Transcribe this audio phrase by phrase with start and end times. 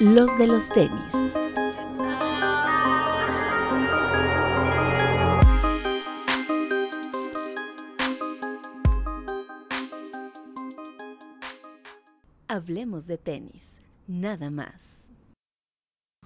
[0.00, 1.12] los de los tenis.
[12.46, 14.96] Hablemos de tenis, nada más.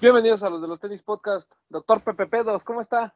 [0.00, 1.50] Bienvenidos a los de los tenis podcast.
[1.70, 3.14] Doctor Pepe Pedos, ¿cómo está?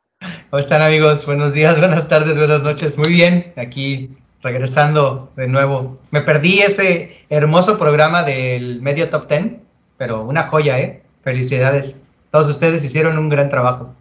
[0.50, 1.26] ¿Cómo están amigos?
[1.26, 2.96] Buenos días, buenas tardes, buenas noches.
[2.96, 5.98] Muy bien, aquí regresando de nuevo.
[6.10, 9.65] Me perdí ese hermoso programa del medio top ten,
[9.96, 11.02] pero una joya, ¿eh?
[11.22, 12.02] Felicidades.
[12.30, 13.94] Todos ustedes hicieron un gran trabajo.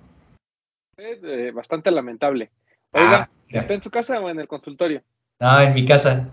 [0.97, 2.49] Eh, bastante lamentable.
[2.91, 3.29] Oiga, Ah.
[3.49, 5.01] ¿está en su casa o en el consultorio?
[5.39, 6.29] No, en mi casa.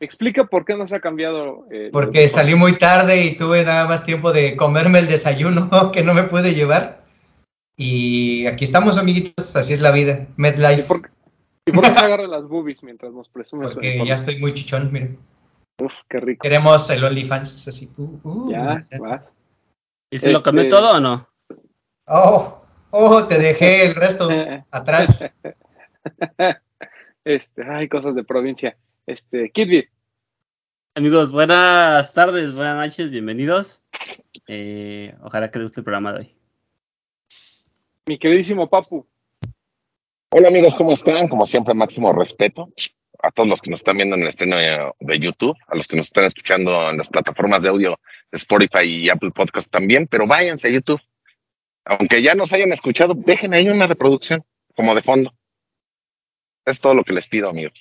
[0.00, 1.66] Explica por qué no se ha cambiado.
[1.70, 6.02] eh, Porque salí muy tarde y tuve nada más tiempo de comerme el desayuno que
[6.02, 7.04] no me pude llevar.
[7.76, 10.26] Y aquí estamos, amiguitos, así es la vida.
[10.36, 10.84] ¿Y MedLife.
[10.84, 11.10] por,
[11.66, 14.54] ¿Y por qué se agarra las boobies mientras nos presume su Porque ya estoy muy
[14.54, 15.18] chichón, miren.
[15.82, 16.42] Uf, qué rico.
[16.42, 17.90] Queremos el OnlyFans, así.
[17.96, 18.50] uh, uh.
[18.50, 19.24] Ya, va.
[20.10, 21.28] ¿Y se lo Este- cambió todo o no?
[22.06, 24.28] Oh, oh, te dejé el resto
[24.70, 25.24] atrás.
[27.24, 28.76] Este, ay, cosas de provincia.
[29.06, 29.88] Este, Kidbit,
[30.94, 33.80] Amigos, buenas tardes, buenas noches, bienvenidos.
[34.46, 36.36] Eh, ojalá que les guste el programa de hoy.
[38.06, 39.06] mi queridísimo Papu.
[40.30, 41.28] Hola amigos, ¿cómo están?
[41.28, 42.68] Como siempre, máximo respeto
[43.24, 45.96] a todos los que nos están viendo en el estreno de, YouTube, a los que
[45.96, 47.98] nos están escuchando en las plataformas de audio
[48.30, 51.00] de Spotify y Apple Podcast también, pero váyanse a YouTube.
[51.86, 55.32] Aunque ya nos hayan escuchado, dejen ahí una reproducción como de fondo.
[56.66, 57.72] Es todo lo que les pido, amigos.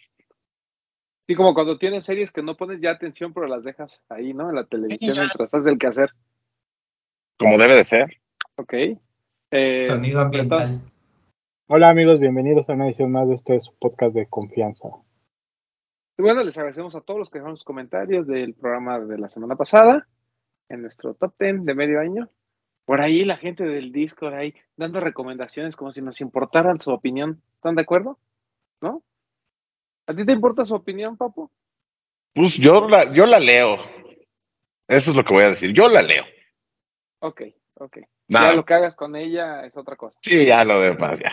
[1.27, 4.49] Sí, como cuando tienes series que no pones ya atención, pero las dejas ahí, ¿no?
[4.49, 6.11] En la televisión mientras haces el quehacer.
[7.37, 8.17] Como debe de ser.
[8.55, 8.73] Ok.
[9.51, 10.81] Eh, Sonido ambiental.
[11.67, 14.89] Hola amigos, bienvenidos a una edición más de este su podcast de confianza.
[16.17, 19.29] Y bueno, les agradecemos a todos los que dejaron sus comentarios del programa de la
[19.29, 20.07] semana pasada,
[20.69, 22.29] en nuestro top 10 de medio año.
[22.85, 27.41] Por ahí la gente del Discord ahí dando recomendaciones como si nos importaran su opinión.
[27.55, 28.19] ¿Están de acuerdo?
[28.81, 29.03] ¿No?
[30.05, 31.49] ¿A ti te importa su opinión, Papu?
[32.33, 33.77] Pues yo la, yo la leo.
[34.87, 35.73] Eso es lo que voy a decir.
[35.73, 36.25] Yo la leo.
[37.19, 37.41] Ok,
[37.75, 37.99] ok.
[38.27, 38.49] Nada.
[38.49, 40.17] Ya lo que hagas con ella es otra cosa.
[40.21, 41.31] Sí, ya lo demás, ya.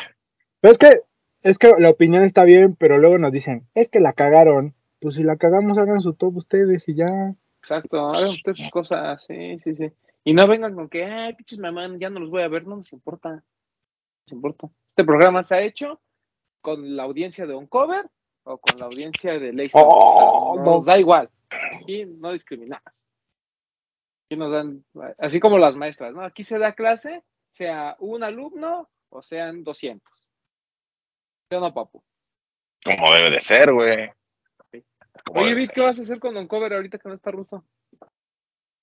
[0.60, 1.00] Pero es que,
[1.42, 4.74] es que la opinión está bien, pero luego nos dicen, es que la cagaron.
[5.00, 7.34] Pues si la cagamos, hagan su top ustedes y ya.
[7.62, 9.92] Exacto, hagan ustedes sus cosas, sí, sí, sí.
[10.24, 12.76] Y no vengan con que, ay, pinches mamán, ya no los voy a ver, no
[12.76, 13.30] nos importa.
[13.30, 14.68] No nos importa.
[14.90, 16.00] Este programa se ha hecho
[16.60, 18.10] con la audiencia de Uncover
[18.44, 19.72] o con la audiencia de Lazy.
[19.74, 20.82] Oh, no.
[20.82, 21.30] da igual.
[21.80, 22.84] Aquí no discriminamos.
[24.26, 24.84] Aquí nos dan,
[25.18, 26.22] así como las maestras, ¿no?
[26.22, 30.19] Aquí se da clase, sea un alumno o sean 200.
[31.50, 32.00] ¿Sí o no, papu?
[32.84, 34.08] Como debe de ser, güey.
[35.34, 35.72] Oye, Vic.
[35.72, 37.64] ¿qué vas a hacer con Uncover ahorita que no está ruso?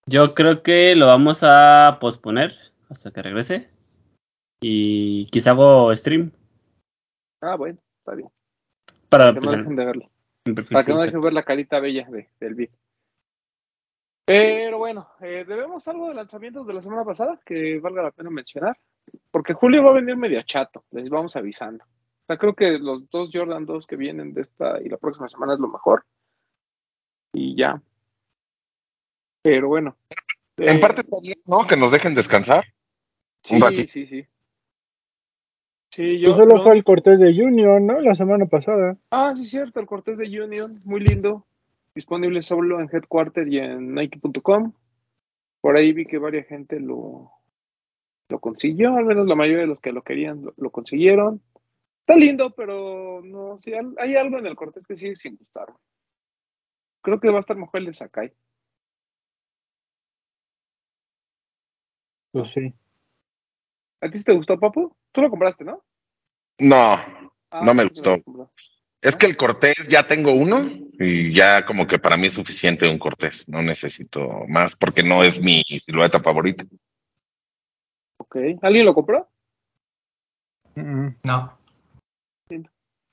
[0.05, 2.57] Yo creo que lo vamos a posponer
[2.89, 3.69] hasta que regrese.
[4.59, 6.31] Y quizá hago stream
[7.39, 8.29] Ah, bueno, está bien.
[9.07, 10.09] para, Que no dejen de verlo.
[10.71, 12.71] Para que no dejen ver la carita bella de, del beat.
[14.25, 18.29] Pero bueno, eh, debemos algo de lanzamientos de la semana pasada que valga la pena
[18.29, 18.77] mencionar.
[19.31, 21.85] Porque Julio va a venir medio chato, les vamos avisando.
[22.27, 25.29] O sea, creo que los dos Jordan 2 que vienen de esta y la próxima
[25.29, 26.03] semana es lo mejor.
[27.33, 27.81] Y ya.
[29.43, 29.95] Pero bueno.
[30.57, 31.65] En Eh, parte está bien, ¿no?
[31.67, 32.65] Que nos dejen descansar.
[33.43, 33.91] sí, un ratito.
[33.93, 34.25] sí, sí.
[35.93, 36.29] Sí, yo.
[36.35, 38.01] Pues solo yo- fue el Cortés de Junior, ¿no?
[38.01, 38.97] La semana pasada.
[39.11, 41.45] Ah, sí, cierto, el Cortés de Union, muy lindo.
[41.95, 44.73] Disponible solo en Headquarter y en Nike.com.
[45.61, 47.31] Por ahí vi que varias gente lo,
[48.29, 51.41] lo consiguió, al menos la mayoría de los que lo querían lo, lo consiguieron.
[52.07, 55.67] Está lindo, pero no, sí, al- hay algo en el Cortés que sigue sin gustar.
[57.01, 58.33] Creo que va a estar mejor el de Sakai.
[62.31, 62.73] Pues sí.
[63.99, 64.95] ¿A ti sí te gustó, Papu?
[65.11, 65.83] Tú lo compraste, ¿no?
[66.59, 66.95] No,
[67.51, 68.15] Ah, No me sí, gustó.
[69.01, 70.61] es que el Cortés ya tengo uno
[70.99, 73.43] y ya como que para mí es suficiente un Cortés.
[73.49, 76.63] No necesito más porque no es mi silueta favorita.
[78.15, 78.37] Ok.
[78.61, 79.27] ¿Alguien lo compró?
[80.75, 81.56] Mm, No.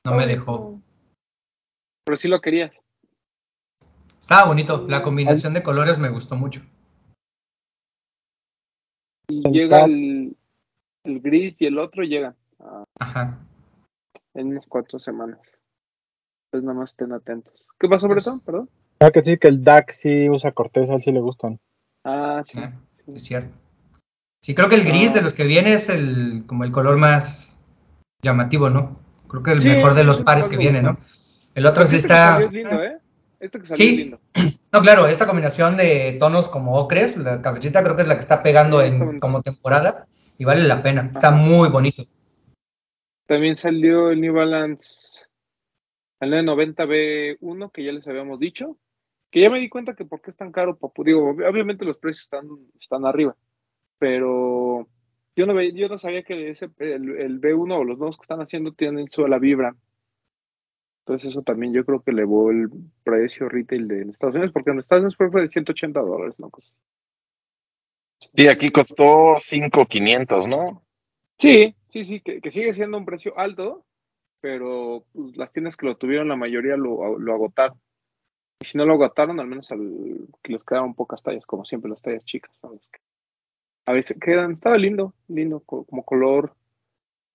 [0.05, 0.81] No me dejó.
[2.05, 2.73] Pero sí lo querías.
[4.21, 6.61] Estaba bonito, la combinación de colores me gustó mucho.
[9.29, 10.37] Y El llega el,
[11.05, 12.35] el gris y el otro llegan.
[12.61, 13.39] Ah, Ajá.
[14.35, 15.41] en unas cuatro semanas.
[16.47, 17.67] Entonces nada más estén atentos.
[17.79, 18.41] ¿Qué pasó, Pues- Bretón?
[18.41, 18.71] Perdón.
[19.01, 21.59] Ah, que sí, que el DAC sí usa Cortés, a él sí le gustan.
[22.05, 22.59] Ah, sí.
[22.59, 22.73] Ah,
[23.09, 23.53] es cierto.
[24.43, 27.59] Sí, creo que el gris de los que viene es el como el color más
[28.23, 28.97] llamativo, ¿no?
[29.35, 30.81] Creo que el Sí, mejor de los pares que viene.
[30.81, 30.97] ¿no?
[31.57, 32.41] El otro sí Ese que está.
[32.41, 32.99] es lindo, ¿eh?
[33.41, 33.97] Este que salió Sí.
[33.97, 34.21] lindo.
[34.73, 38.21] No, claro, esta combinación de tonos como ocres, la cafecita creo que es la que
[38.21, 40.05] está pegando Sí, en como temporada
[40.37, 41.11] y vale la pena.
[41.13, 41.37] Está Ajá.
[41.37, 42.05] muy bonito.
[43.27, 44.99] También salió el New Balance,
[46.21, 48.77] el 990B1, que ya les habíamos dicho.
[49.31, 51.05] Que ya me di cuenta que por qué es tan caro, papu.
[51.05, 52.47] Digo, ob- obviamente los precios están,
[52.81, 53.37] están arriba.
[53.99, 54.89] Pero
[55.37, 58.41] yo no, yo no sabía que ese, el, el B1 o los nuevos que están
[58.41, 59.75] haciendo tienen suela vibra.
[61.01, 62.69] Entonces eso también yo creo que elevó el
[63.03, 66.49] precio retail de Estados Unidos, porque en Estados Unidos fue de 180 dólares, ¿no?
[66.49, 66.73] Pues,
[68.37, 70.83] Sí, aquí costó 5,500, ¿no?
[71.39, 73.85] Sí, sí, sí, que, que sigue siendo un precio alto,
[74.41, 77.79] pero pues, las tiendas que lo tuvieron, la mayoría lo, lo agotaron.
[78.61, 81.91] Y si no lo agotaron, al menos al que les quedaron pocas tallas, como siempre
[81.91, 83.04] las tallas chicas, son las que
[83.87, 86.55] a veces quedan, estaba lindo, lindo, co- como color.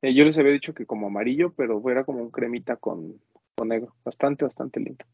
[0.02, 3.22] eh, yo les había dicho que como amarillo, pero era como un cremita con,
[3.56, 5.06] con negro, bastante, bastante lindo.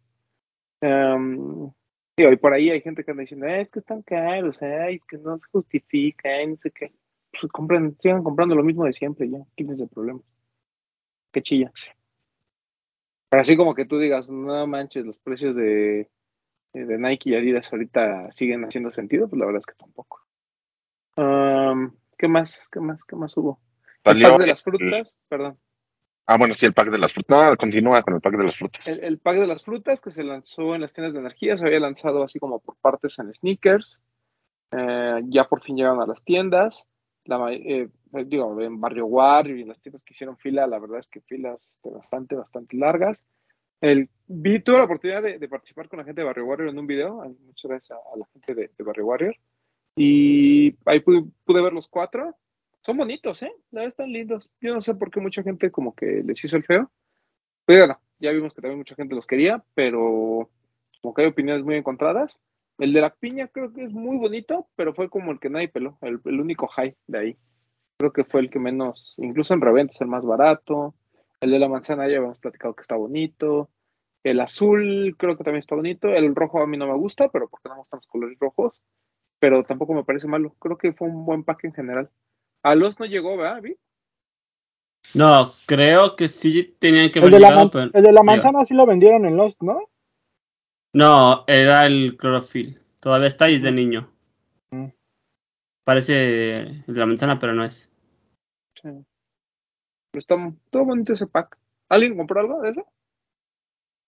[2.18, 4.96] Digo, y por ahí hay gente que anda diciendo, "Ah, es que están caros, ay,
[4.96, 6.94] es que no se justifica, ay, no sé qué
[7.40, 10.22] pues compren, sigan comprando lo mismo de siempre ya, quítense el problema.
[11.31, 11.72] Qué chilla.
[13.30, 16.10] Pero así como que tú digas, no manches, los precios de,
[16.74, 20.25] de Nike y Adidas ahorita siguen haciendo sentido, pues la verdad es que tampoco.
[21.16, 22.62] Am, ¿Qué más?
[22.72, 23.04] ¿Qué más?
[23.04, 23.60] ¿Qué más hubo?
[24.04, 25.58] El pack de las el- frutas, perdón.
[26.28, 27.52] Ah, bueno, sí, el pack de las frutas.
[27.52, 28.88] No, continúa con el pack de las frutas.
[28.88, 31.66] El, el pack de las frutas que se lanzó en las tiendas de energía, se
[31.66, 34.00] había lanzado así como por partes en sneakers.
[34.72, 36.88] Eh, ya por fin llegaron a las tiendas.
[37.26, 37.90] La, ma- eh,
[38.26, 41.22] digo, en Barrio Warrior y en las tiendas que hicieron fila, la verdad es que
[41.22, 43.24] filas este, bastante, bastante largas.
[43.82, 46.80] El, vi, tuve la oportunidad de, de participar con la gente de Barrio Warrior en
[46.80, 47.24] un video.
[47.46, 49.36] Muchas gracias a, a la gente de, de Barrio Warrior.
[49.95, 52.36] Y ahí pude, ver los cuatro.
[52.81, 53.51] Son bonitos, ¿eh?
[53.71, 54.51] Están lindos.
[54.62, 56.92] Yo no sé por qué mucha gente como que les hizo el feo.
[57.65, 60.50] Pero bueno, ya vimos que también mucha gente los quería, pero
[61.01, 62.39] como que hay opiniones muy encontradas.
[62.77, 65.69] El de la piña creo que es muy bonito, pero fue como el que nadie
[65.69, 67.38] peló, el, el único high de ahí.
[67.97, 70.94] Creo que fue el que menos, incluso en reventa es el más barato.
[71.39, 73.69] El de la manzana ya habíamos platicado que está bonito.
[74.24, 76.09] El azul creo que también está bonito.
[76.09, 78.81] El rojo a mí no me gusta, pero porque no me gustan los colores rojos.
[79.45, 80.56] Pero tampoco me parece malo.
[80.57, 82.09] Creo que fue un buen pack en general.
[82.63, 83.62] A los no llegó, ¿verdad?
[83.62, 83.77] Vi?
[85.13, 88.74] No, creo que sí tenían que El haber llegado, pero- el de la manzana sí
[88.74, 89.92] lo vendieron en Lost, ¿no?
[90.94, 92.81] No, era el clorofil.
[93.00, 94.12] Todavía está y es de niño.
[94.71, 94.88] Mm.
[95.83, 97.92] Parece el de la manzana, pero no es.
[98.81, 98.89] Sí.
[100.09, 100.36] Pero está
[100.71, 101.56] todo bonito ese pack.
[101.88, 102.88] ¿Alguien compró algo de eso?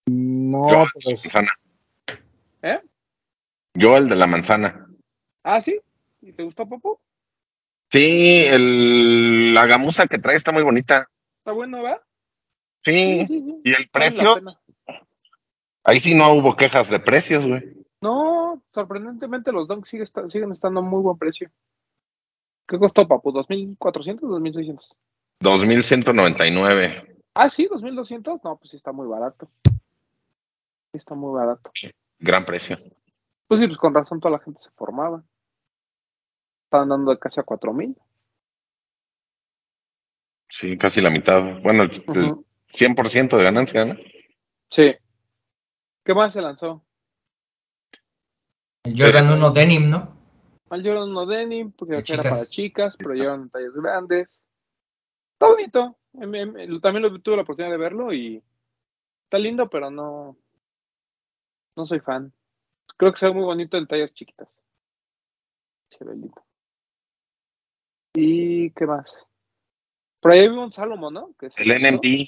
[0.10, 1.52] No, Yo, pues manzana.
[2.64, 2.82] ¿Eh?
[3.76, 4.87] Yo, el de la manzana.
[5.50, 5.80] Ah, sí.
[6.22, 7.00] ¿Y te gustó, Popo?
[7.90, 11.10] Sí, el, la gamuza que trae está muy bonita.
[11.40, 12.02] Está bueno, ¿verdad?
[12.84, 13.62] Sí, sí, sí.
[13.64, 14.36] y el precio,
[15.86, 17.64] ahí sí no hubo quejas de precios, güey.
[18.02, 21.50] No, sorprendentemente los donks sigue esta- siguen estando a muy buen precio.
[22.68, 23.32] ¿Qué costó, papu?
[23.32, 24.98] ¿2.400 o 2.600?
[25.42, 27.16] 2.199.
[27.36, 28.42] Ah, sí, 2.200.
[28.44, 29.50] No, pues sí está muy barato.
[30.92, 31.72] Está muy barato.
[32.20, 32.78] Gran precio.
[33.48, 35.24] Pues sí, pues con razón toda la gente se formaba.
[36.68, 37.96] Estaban dando de casi a 4.000.
[40.50, 41.62] Sí, casi la mitad.
[41.62, 42.46] Bueno, el, el Ujú.
[42.74, 43.96] 100% de ganancia, ¿no?
[44.70, 44.94] Sí.
[46.04, 46.84] ¿Qué más se lanzó?
[48.84, 50.14] El Jordan 1 Denim, ¿no?
[50.70, 54.42] Al Jordan no Denim, porque De era para chicas, pero llevan tallas grandes.
[55.34, 55.98] Está bonito.
[56.16, 58.44] Em, em, También lo, tuve la oportunidad de verlo y
[59.24, 60.38] está lindo, pero no,
[61.78, 62.34] no soy fan.
[62.98, 64.58] Creo que se ve muy bonito en tallas chiquitas.
[65.90, 66.47] Se ve lindo.
[68.14, 69.14] ¿Y qué más?
[70.20, 71.34] Por ahí vi un Salomon, ¿no?
[71.40, 71.82] Que El.
[71.82, 72.28] NMD.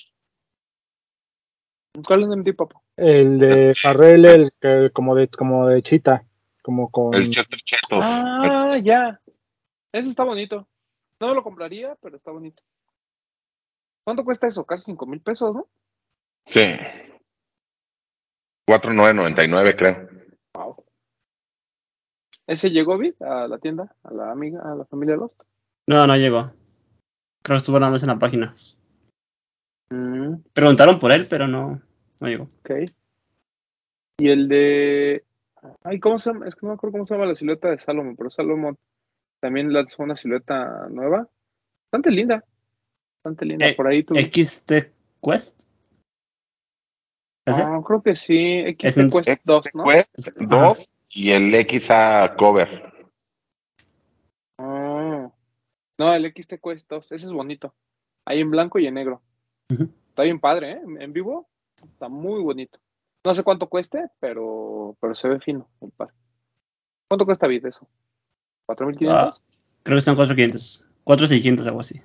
[2.05, 2.83] ¿Cuál es NMD, papo?
[3.00, 6.25] el de Farrell, el que como de como de chita,
[6.62, 8.00] como con El Chester Chetos.
[8.03, 9.21] Ah, ya.
[9.91, 10.67] Ese está bonito.
[11.19, 12.62] No lo compraría, pero está bonito.
[14.03, 14.65] ¿Cuánto cuesta eso?
[14.65, 15.67] Casi cinco mil pesos, ¿no?
[16.45, 16.62] Sí.
[18.67, 20.09] 4.999, creo.
[20.53, 20.86] Wow.
[22.48, 23.95] ¿Ese llegó bien a la tienda?
[24.03, 24.62] ¿A la amiga?
[24.63, 25.39] ¿A la familia Lost?
[25.89, 26.51] No, no llegó.
[27.41, 28.53] Creo que estuvo nada más en la página.
[29.89, 31.81] Mm, Preguntaron por él, pero no,
[32.22, 32.43] no llegó.
[32.43, 32.72] ok.
[34.19, 35.24] Y el de.
[35.84, 36.48] Ay, ¿cómo se llama?
[36.48, 38.77] Es que no me acuerdo cómo se llama la silueta de Salomon, pero Salomon
[39.39, 41.27] también lanzó una silueta nueva.
[41.91, 42.43] Bastante linda.
[43.24, 43.67] Bastante linda.
[43.67, 44.13] Eh, Por ahí tú.
[44.13, 44.91] XT
[45.24, 45.63] Quest.
[47.48, 48.60] Ah, creo que sí.
[48.77, 49.86] Es XT Quest 2, ¿no?
[49.86, 52.93] Quest 2 y el XA Cover.
[54.60, 55.31] Ah.
[55.99, 57.75] No, el XT Quest 2, ese es bonito.
[58.25, 59.21] Ahí en blanco y en negro.
[60.09, 60.81] Está bien padre, ¿eh?
[60.99, 62.79] En- vivo está muy bonito.
[63.25, 66.13] No sé cuánto cueste, pero, pero se ve fino el par.
[67.09, 67.87] ¿Cuánto cuesta Bit eso?
[68.65, 69.07] ¿4.500?
[69.11, 69.37] Ah,
[69.83, 70.85] creo que están 4.500.
[71.03, 72.01] 4.600, algo así.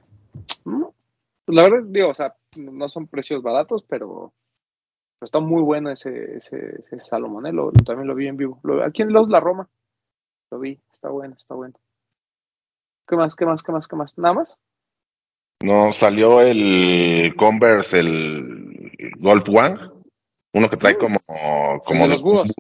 [0.65, 0.83] Mm,
[1.45, 4.33] pues La verdad, digo, o sea, no son precios baratos, pero,
[5.19, 7.53] pero está muy bueno ese, ese, ese Salomón, ¿eh?
[7.53, 8.59] Lo- también lo vi en vivo.
[8.65, 9.69] Lo- aquí en Los La Roma.
[10.51, 11.75] Lo vi, está bueno, está bueno.
[13.07, 14.17] ¿Qué más, qué más, qué más, qué más?
[14.17, 14.57] ¿Nada más?
[15.63, 19.79] No, salió el Converse, el Golf One,
[20.53, 21.19] uno que trae como,
[21.85, 22.53] como El de los búhos.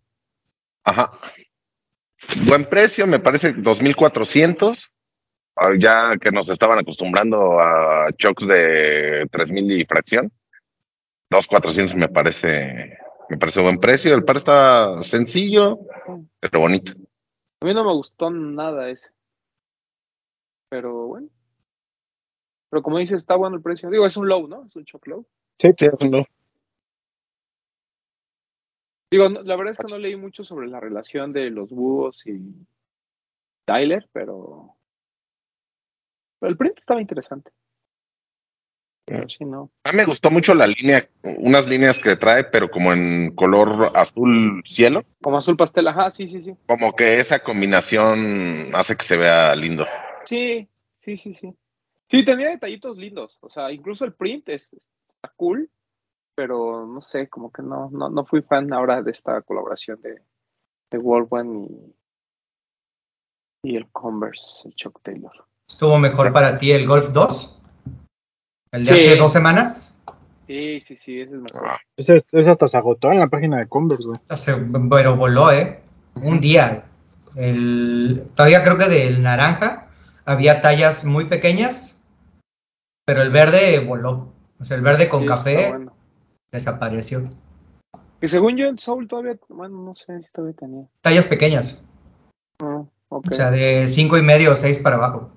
[0.85, 1.11] Ajá.
[2.47, 4.91] Buen precio, me parece 2.400.
[5.57, 10.33] Ah, Ya que nos estaban acostumbrando a shocks de 3.000 y fracción.
[11.31, 12.99] 2.400 me parece,
[13.29, 14.15] me parece buen precio.
[14.15, 15.79] El par está sencillo,
[16.41, 16.93] pero bonito.
[17.61, 19.14] A mí no me gustó nada ese.
[20.75, 21.29] Pero bueno.
[22.69, 23.89] Pero como dices, está bueno el precio.
[23.91, 24.67] Digo, es un low, ¿no?
[24.67, 25.25] Es un shock low.
[25.61, 26.25] Sí, Sí, es un no.
[29.09, 32.27] Digo, no- la verdad es que no leí mucho sobre la relación de los búhos
[32.27, 32.67] y
[33.65, 34.75] Tyler, pero,
[36.41, 37.53] pero el print estaba interesante.
[39.05, 39.71] Pero sí, no.
[39.85, 43.93] A mí me gustó mucho la línea, unas líneas que trae, pero como en color
[43.95, 45.05] azul cielo.
[45.23, 46.57] Como azul pastel, ajá, sí, sí, sí.
[46.67, 49.87] Como que esa combinación hace que se vea lindo.
[50.27, 50.69] Sí,
[51.01, 51.55] sí, sí, sí.
[52.09, 53.39] Sí, tenía detallitos lindos.
[53.41, 55.71] O sea, incluso el print es, está cool,
[56.35, 60.21] pero no sé, como que no, no, no fui fan ahora de esta colaboración de,
[60.91, 61.95] de Wolfman y,
[63.71, 65.33] y el Converse, el Chuck Taylor.
[65.69, 67.61] ¿Estuvo mejor para ti el Golf 2?
[68.73, 69.07] ¿El de Sí.
[69.09, 69.97] hace dos semanas?
[70.47, 71.71] Sí, sí, sí, ese es mejor.
[71.97, 74.21] Ese, ese hasta se agotó en la página de Converse, güey.
[74.37, 74.55] Se,
[74.91, 75.81] pero voló, ¿eh?
[76.17, 76.85] Un día.
[77.35, 79.84] El, todavía creo que del naranja
[80.25, 82.03] había tallas muy pequeñas,
[83.05, 84.33] pero el verde voló.
[84.61, 85.97] O sea, el verde con Sí, café bueno.
[86.51, 87.31] desapareció.
[88.21, 90.87] Que según yo el Soul todavía, bueno, no sé si todavía tenía.
[91.03, 91.85] Tallas pequeñas.
[92.63, 92.85] Ah.
[93.09, 95.31] O sea, de cinco y medio o seis para abajo.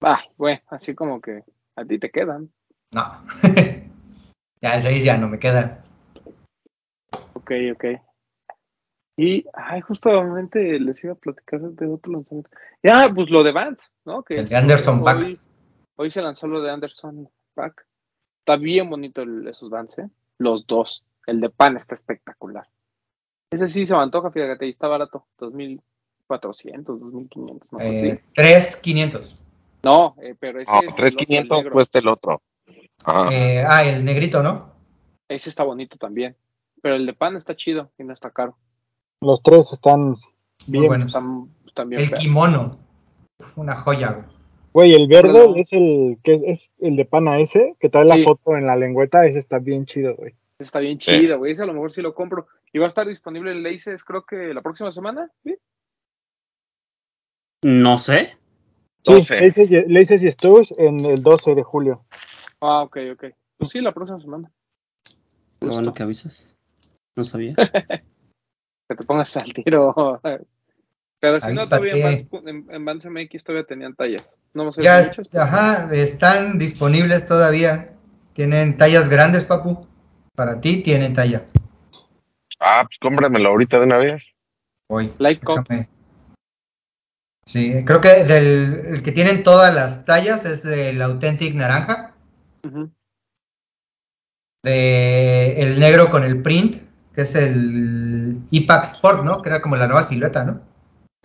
[0.00, 1.44] Ah, bueno, así como que
[1.76, 2.50] a ti te quedan.
[2.92, 3.04] No.
[4.60, 5.84] ya el 6 ya no me queda.
[7.34, 7.84] Ok, ok.
[9.16, 12.50] Y, ay, justamente les iba a platicar de otro lanzamiento.
[12.82, 14.22] Ya, pues lo de Vance, ¿no?
[14.22, 15.18] Que El de Anderson Paak.
[15.18, 15.40] hoy,
[15.96, 17.86] hoy se lanzó lo de Anderson Pack.
[18.40, 20.08] Está bien bonito el- esos Vance, ¿eh?
[20.38, 21.04] Los dos.
[21.26, 22.66] El de Pan está espectacular.
[23.50, 25.26] Ese sí se me antoja, fíjate, y está barato.
[25.38, 27.78] 2400, 2500, ¿no?
[27.78, 28.06] Pues sí.
[28.08, 29.36] Eh, 3,500.
[29.84, 31.72] No, eh, pero ese No, es el otro, el 3.500 negro.
[31.74, 32.42] cuesta el otro.
[33.04, 33.30] Ajá.
[33.32, 34.72] Eh, ah, el negrito, ¿no?
[35.28, 36.34] Ese está bonito también.
[36.80, 38.56] Pero el de pan está chido y no está caro.
[39.22, 40.16] Los tres están
[40.66, 40.86] bien.
[40.86, 41.06] bueno.
[41.06, 42.20] Están, están bien El feos.
[42.20, 42.78] kimono.
[43.56, 44.24] Una joya, güey.
[44.72, 48.04] Güey, el verde Pero- es el que es, es el de pana ese, que trae
[48.04, 50.34] la foto en la lengüeta, ese está bien chido, güey.
[50.58, 51.52] Está bien chido, güey.
[51.52, 52.46] Ese a lo mejor sí lo compro.
[52.72, 55.30] Y va a estar disponible en Laces, creo que la próxima semana.
[55.44, 55.56] ¿sí?
[57.62, 58.36] No sé.
[59.04, 59.84] Sí, 12.
[59.88, 62.04] Laces y, Stu's en el 12 de julio.
[62.60, 63.24] Ah, ok, ok.
[63.58, 64.50] Pues sí, la próxima semana.
[65.60, 66.56] Qué bueno que avisas.
[67.16, 67.54] No sabía.
[68.92, 70.20] Que te pongas al tiro.
[71.20, 74.28] Pero si no, todavía en en, en Vans MX todavía tenían tallas.
[74.54, 77.92] No sé Ya, pero- ajá, están disponibles todavía.
[78.32, 79.86] Tienen tallas grandes, papu.
[80.34, 81.46] Para ti tienen talla.
[82.58, 84.24] Ah, pues cómpramelo ahorita de una vez.
[84.88, 85.12] Hoy.
[85.18, 85.46] Like.
[87.46, 92.14] Sí, creo que del el que tienen todas las tallas es del Authentic Naranja.
[94.64, 96.82] De el negro con el print,
[97.14, 98.01] que es el
[98.52, 99.42] IPAC Sport, ¿no?
[99.42, 100.60] Que era como la nueva silueta, ¿no?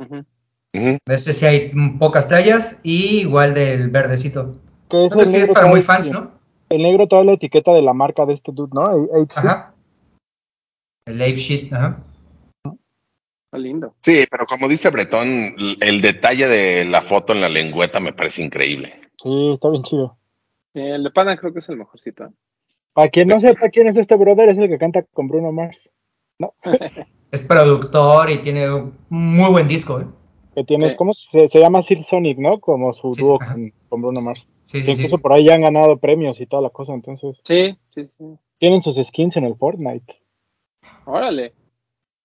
[0.01, 0.25] Ujú.
[0.73, 0.97] Ujú.
[1.05, 2.79] De ese sí hay pocas tallas.
[2.83, 4.55] Y igual del verdecito.
[4.89, 6.31] Que es el sí es negro para muy fans, ¿no?
[6.69, 8.83] El negro trae la etiqueta de la marca de este dude, ¿no?
[9.35, 9.73] Ajá.
[11.05, 11.99] El Ape Sheet, ajá.
[12.65, 13.93] Está lindo.
[14.01, 18.43] Sí, pero como dice Bretón, el detalle de la foto en la lengüeta me parece
[18.43, 18.89] increíble.
[19.21, 20.17] Sí, está bien chido.
[20.73, 22.25] El de Pana creo que es el mejorcito.
[22.25, 22.29] ¿eh?
[22.93, 25.89] Para quien no sepa quién es este brother, es el que canta con Bruno Mars.
[27.31, 30.05] Es productor y tiene un muy buen disco, ¿eh?
[30.55, 30.95] Que tiene, Sí.
[30.95, 32.59] ¿cómo se, se llama Silk Sonic, ¿no?
[32.59, 34.47] Como su Sí, dúo con, con Bruno Mars.
[34.65, 35.01] Sí, sí, sí.
[35.03, 38.25] incluso por ahí ya han ganado premios y toda la cosa, entonces Sí, sí, sí.
[38.57, 40.15] tienen sus skins en el Fortnite.
[41.05, 41.53] Órale.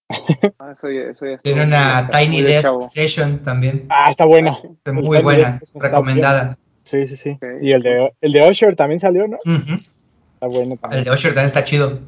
[0.58, 2.80] Ah, eso ya- eso ya estuvo Tiene una Tiny Desk chavo.
[2.82, 3.86] Session también.
[3.88, 4.50] Ah, está bueno.
[4.52, 4.68] Ah, sí.
[4.68, 6.58] Es El muy Tiny buena, Desk está recomendada.
[6.84, 7.38] Sí, sí, sí.
[7.60, 9.38] Y el de, el de Usher también salió, ¿no?
[9.44, 11.04] Está bueno El también.
[11.04, 11.98] de Usher también está chido.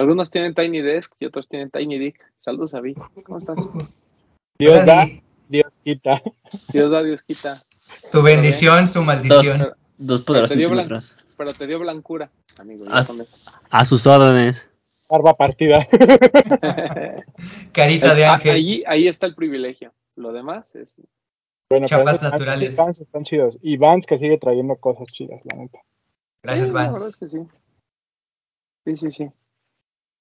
[0.00, 2.18] Algunos tienen Tiny Desk y otros tienen Tiny Dick.
[2.42, 2.94] Saludos, Avi.
[3.24, 3.58] ¿Cómo estás?
[4.58, 5.22] Dios da, Di.
[5.50, 6.22] Dios quita.
[6.72, 7.60] Dios da, Dios quita.
[8.10, 9.74] Tu bendición, su maldición.
[9.98, 11.16] Dos pero poderosos centímetros.
[11.36, 12.86] pero te dio blancura, amigo.
[13.70, 14.70] A sus órdenes.
[15.06, 15.86] barba partida.
[17.72, 18.54] Carita de Ah, ángel.
[18.56, 19.92] Ahí, ahí está el privilegio.
[20.16, 20.94] Lo demás es.
[21.68, 22.74] Bueno, Chapas Vans- naturales.
[22.76, 23.58] Vans están chidos.
[23.60, 25.78] Y Vans que sigue trayendo cosas chidas, la neta.
[26.42, 27.08] Gracias, Sí, La verdad Vance.
[27.08, 27.38] es que sí.
[28.86, 29.30] Sí, sí, sí.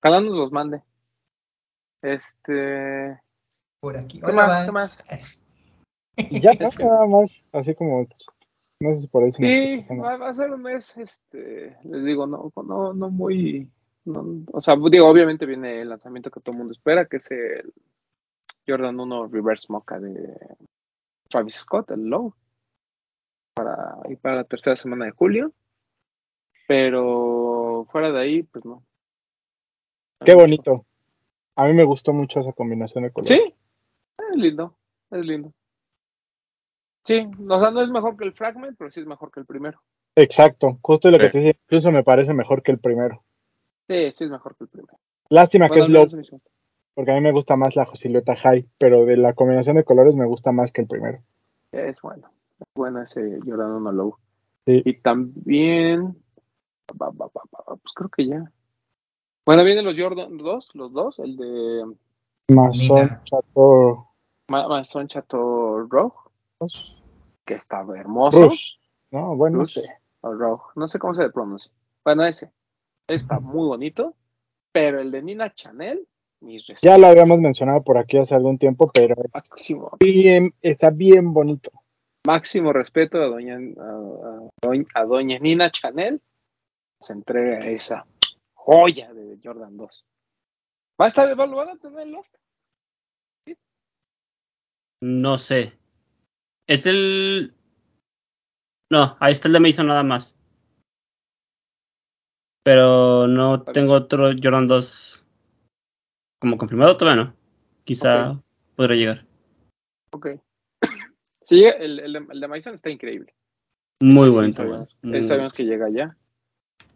[0.01, 0.81] Ojalá nos los mande.
[2.01, 3.19] Este.
[3.81, 4.19] Por aquí.
[4.19, 4.65] ¿Qué Hola, más?
[4.65, 4.71] ¿Qué
[6.41, 8.07] ya, que- nada más, así como,
[8.81, 12.27] no sé si por ahí Sí, va, va a ser un mes, este, les digo,
[12.27, 13.69] no, no, no muy,
[14.05, 17.31] no, o sea, digo, obviamente viene el lanzamiento que todo el mundo espera, que es
[17.31, 17.73] el
[18.67, 20.37] Jordan 1 Reverse Mocha de
[21.29, 22.33] Travis Scott, el Low,
[23.55, 25.53] para, y para la tercera semana de julio,
[26.67, 28.83] pero fuera de ahí, pues no.
[30.23, 30.85] Qué bonito.
[31.55, 33.37] A mí me gustó mucho esa combinación de colores.
[33.41, 33.53] Sí,
[34.31, 34.75] es lindo,
[35.11, 35.53] es lindo.
[37.05, 39.45] Sí, o sea, no es mejor que el Fragment, pero sí es mejor que el
[39.45, 39.81] primero.
[40.15, 41.31] Exacto, justo lo que Sí.
[41.31, 43.23] te decía, incluso me parece mejor que el primero.
[43.87, 44.97] Sí, sí es mejor que el primero.
[45.29, 46.07] Lástima que es low,
[46.93, 50.15] porque a mí me gusta más la silueta high, pero de la combinación de colores
[50.15, 51.19] me gusta más que el primero.
[51.71, 52.29] Es bueno.
[52.59, 54.17] Es bueno ese Jordan 1 Low.
[54.65, 54.81] Sí.
[54.85, 56.15] Y también.
[56.87, 58.51] Pues creo que ya.
[59.49, 61.95] Bueno, vienen los Jordan 2, los dos, el de
[62.53, 63.19] Mason.
[63.23, 64.05] Chateau,
[64.47, 66.13] Ma- Maison Chateau Rogue,
[67.45, 68.43] que está hermoso.
[68.43, 68.73] Rush.
[69.09, 69.79] No, bueno, Rush,
[70.21, 71.71] o Rogue, no sé cómo se pronuncia.
[72.05, 72.51] Bueno, ese.
[73.07, 74.13] Está muy bonito.
[74.71, 76.07] Pero el de Nina Chanel,
[76.41, 81.33] mis ya lo habíamos mencionado por aquí hace algún tiempo, pero Máximo, bien, está bien
[81.33, 81.71] bonito.
[82.27, 86.21] máximo respeto a doña, a, a doña, a doña Nina Chanel.
[87.01, 88.05] Se entrega esa
[88.59, 90.05] joya de Jordan 2.
[90.99, 92.35] ¿Va a estar, va- lo van a tener en Lost?
[95.01, 95.77] No sé.
[96.67, 97.53] Es el.
[98.91, 100.35] No, ahí está el de Mason nada más.
[102.63, 105.25] Pero no tengo otro Jordan 2
[106.41, 107.35] como confirmado todavía no.
[107.85, 108.43] Quizá Ok.
[108.75, 109.25] podrá llegar.
[110.11, 110.27] Ok.
[111.41, 113.33] Sí, el, el, de- el de Mason está increíble.
[114.03, 116.15] Muy Ese sí bonito, sabemos, sabemos que llega ya.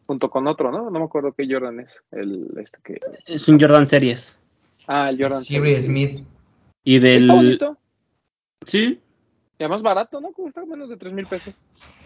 [0.06, 0.90] Junto con otro, ¿no?
[0.90, 1.96] No me acuerdo qué Jordan es.
[2.12, 3.00] El, este que...
[3.26, 4.38] Es un Jordan Series.
[4.88, 5.42] Ah, el Jordan.
[5.42, 5.86] Siri Series.
[5.86, 6.26] Smith.
[6.84, 7.22] Y del.
[7.22, 7.78] Está bonito.
[8.66, 9.00] Sí,
[9.60, 10.32] Y además barato, ¿no?
[10.34, 11.54] Cuesta menos de 3 mil pesos.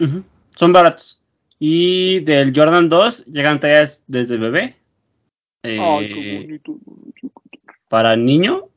[0.00, 1.20] ujú, son baratos.
[1.58, 4.76] Y del Jordan 2 llegan tallas desde bebé.
[5.64, 6.76] eh, Ay, qué bonito.
[7.88, 8.68] para niño.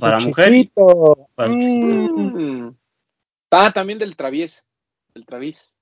[0.00, 0.52] Para su mujer.
[0.52, 1.28] chiquito.
[1.34, 2.76] Para Mm, Mm.
[3.50, 4.64] Ah, también del Travies.
[5.14, 5.74] Del Travis.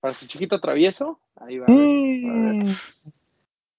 [0.00, 1.20] Para su chiquito travieso.
[1.36, 1.66] Ahí va.
[1.68, 2.62] mm.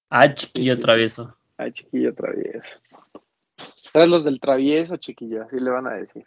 [0.09, 1.35] Ah, chiquillo Sí, sí, travieso.
[1.57, 2.79] Ay, chiquillo travieso.
[3.93, 5.43] ¿Sabes los del travieso, chiquillo?
[5.43, 6.25] Así le van a decir.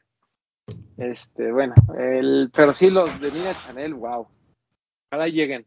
[0.96, 4.26] Este, bueno, el, pero sí los de Nina Chanel, wow.
[5.10, 5.66] Ojalá lleguen.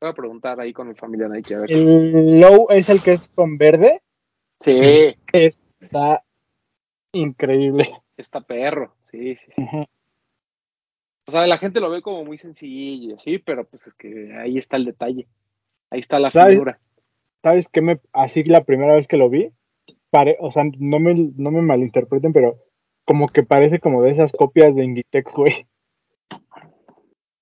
[0.00, 1.72] Voy a preguntar ahí con mi familia Nike a ver.
[1.72, 4.02] El low es el que es con verde.
[4.60, 6.22] Sí, Está
[7.12, 7.90] increíble.
[8.16, 8.94] está perro.
[9.10, 9.62] Sí, sí, sí.
[9.62, 9.84] Ujú.
[11.26, 14.32] O sea, la gente lo ve como muy sencillo y así, pero pues es que
[14.36, 15.26] ahí está el detalle.
[15.90, 16.54] Ahí está la ¿Sabes?
[16.54, 16.78] figura.
[17.42, 19.50] ¿Sabes qué me así la primera vez que lo vi?
[20.10, 22.56] Pare, o sea, no me, no me malinterpreten, pero
[23.04, 25.66] como que parece como de esas copias de Inditex, güey.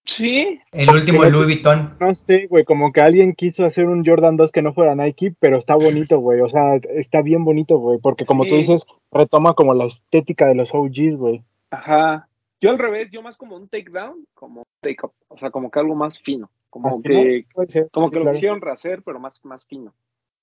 [0.05, 1.97] Sí, El último Pero- Louis Vuitton.
[2.01, 5.33] No sé, güey, como que alguien quiso hacer un Jordan 2 que no fuera Nike,
[5.39, 6.41] pero está bonito, güey.
[6.41, 8.57] O sea, está bien bonito, güey, porque como tú Sí.
[8.57, 11.43] dices, retoma como la estética de los OGs, güey.
[11.71, 12.29] ajá.
[12.63, 15.13] Yo al revés, yo más como un takedown, como un take up.
[15.27, 16.49] O sea, como que algo más fino.
[16.71, 17.45] Como que,
[17.91, 19.93] como que lo quisieron rehacer, pero más, más fino.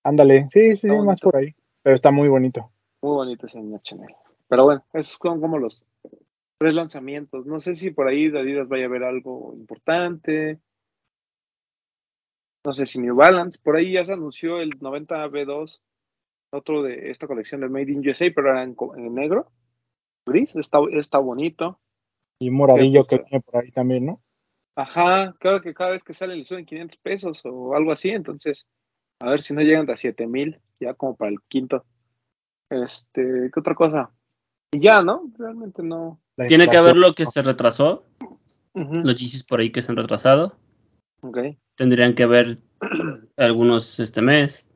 [0.03, 1.55] Ándale, sí, sí, Está más por ahí.
[1.82, 2.69] Pero está muy bonito.
[3.01, 4.13] Muy bonito ese Chanel.
[4.49, 5.86] Pero bueno, esos son como los
[6.58, 7.45] tres lanzamientos.
[7.45, 10.60] No sé si por ahí de Adidas vaya a haber algo importante.
[12.65, 13.58] No sé si New Balance.
[13.63, 15.82] Por ahí ya se anunció el 90B2,
[16.51, 19.49] otro de esta colección de Made in USA, pero era en, en negro.
[20.25, 21.79] Gris, está, está bonito.
[22.39, 24.21] Y moradillo que viene por ahí también, ¿no?
[24.75, 28.65] Ajá, creo que cada vez que sale le suben 500 pesos o algo así, entonces
[29.19, 31.84] a ver si no llegan a 7000, ya como para el quinto.
[32.69, 34.12] Este, ¿qué otra cosa?
[34.71, 35.30] Y ya, ¿no?
[35.38, 36.21] Realmente no.
[36.47, 38.06] Tiene que haber lo que se retrasó.
[38.73, 40.56] Los Yeezys por ahí que se han retrasado.
[41.21, 41.39] ok.
[41.75, 42.58] Tendrían que ver
[43.38, 44.69] algunos este mes.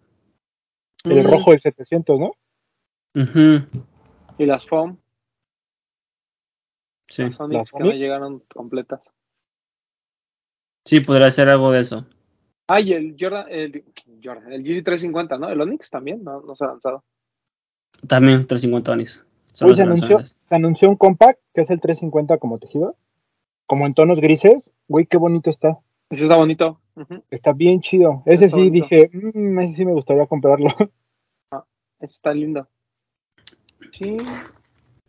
[1.06, 2.32] El Mm, rojo del 700, ¿no?
[3.16, 3.66] Ujú,
[4.38, 4.98] Y las foam,
[7.14, 9.02] Sí, las Sonics ¿Las que no llegaron completas.
[10.86, 12.06] sí, podría ser algo de eso.
[12.68, 13.84] Ah, y el Jordan, el
[14.24, 15.50] Jordan, el GC 350, ¿no?
[15.50, 17.04] El Onyx también, no, no se ha lanzado.
[18.08, 19.26] También 350 Onyx.
[19.54, 22.96] Son Hoy se anunció, se anunció un compact, que es el 350 como tejido,
[23.68, 24.72] como en tonos grises.
[24.88, 25.78] Güey, qué bonito está.
[26.10, 26.80] Ese está bonito.
[27.30, 28.24] Está bien chido.
[28.26, 28.88] Ese Está sí bonito.
[28.90, 30.68] dije, "Mm, ese sí me gustaría comprarlo.
[32.00, 32.68] ese está lindo.
[33.92, 34.18] Sí.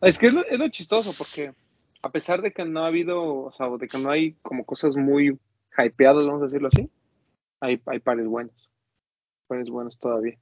[0.02, 1.52] Es que es lo, es lo chistoso, porque
[2.04, 4.94] a pesar de que no ha habido, o sea, de que no hay como cosas
[4.94, 5.40] muy
[5.78, 6.90] hypeadas, vamos a decirlo así,
[7.60, 8.70] hay, hay pares buenos.
[9.46, 10.38] Pares buenos todavía.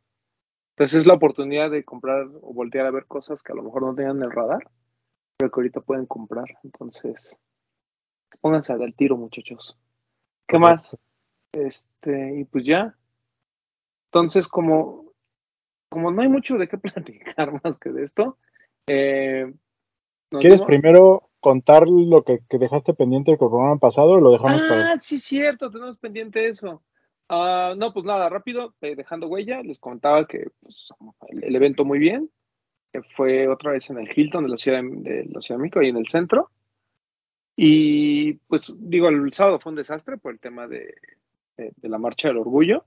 [0.70, 3.82] Entonces es la oportunidad de comprar o voltear a ver cosas que a lo mejor
[3.82, 4.68] no tenían en el radar,
[5.36, 6.46] pero que ahorita pueden comprar.
[6.64, 7.36] Entonces,
[8.40, 9.78] pónganse al tiro, muchachos.
[10.48, 10.98] ¿Qué más?
[11.52, 12.96] Este, y pues ya.
[14.10, 15.12] Entonces, como,
[15.88, 18.36] como no hay mucho de qué platicar más que de esto,
[18.88, 19.54] eh,
[20.40, 24.98] ¿Quieres primero contar lo que, dejaste pendiente del programa pasado o lo dejamos para Ah,
[24.98, 26.82] sí, cierto, tenemos pendiente eso.
[27.28, 30.88] Ah, no, pues nada, rápido, eh, dejando huella, les contaba que pues,
[31.30, 32.30] el, evento muy bien,
[32.92, 35.62] que fue otra vez en el Hilton de la Ciudad de, de la Ciudad de
[35.62, 36.50] México, ahí en el centro.
[37.56, 40.94] Y pues digo, el sábado fue un desastre por el tema de,
[41.82, 42.84] la marcha del orgullo,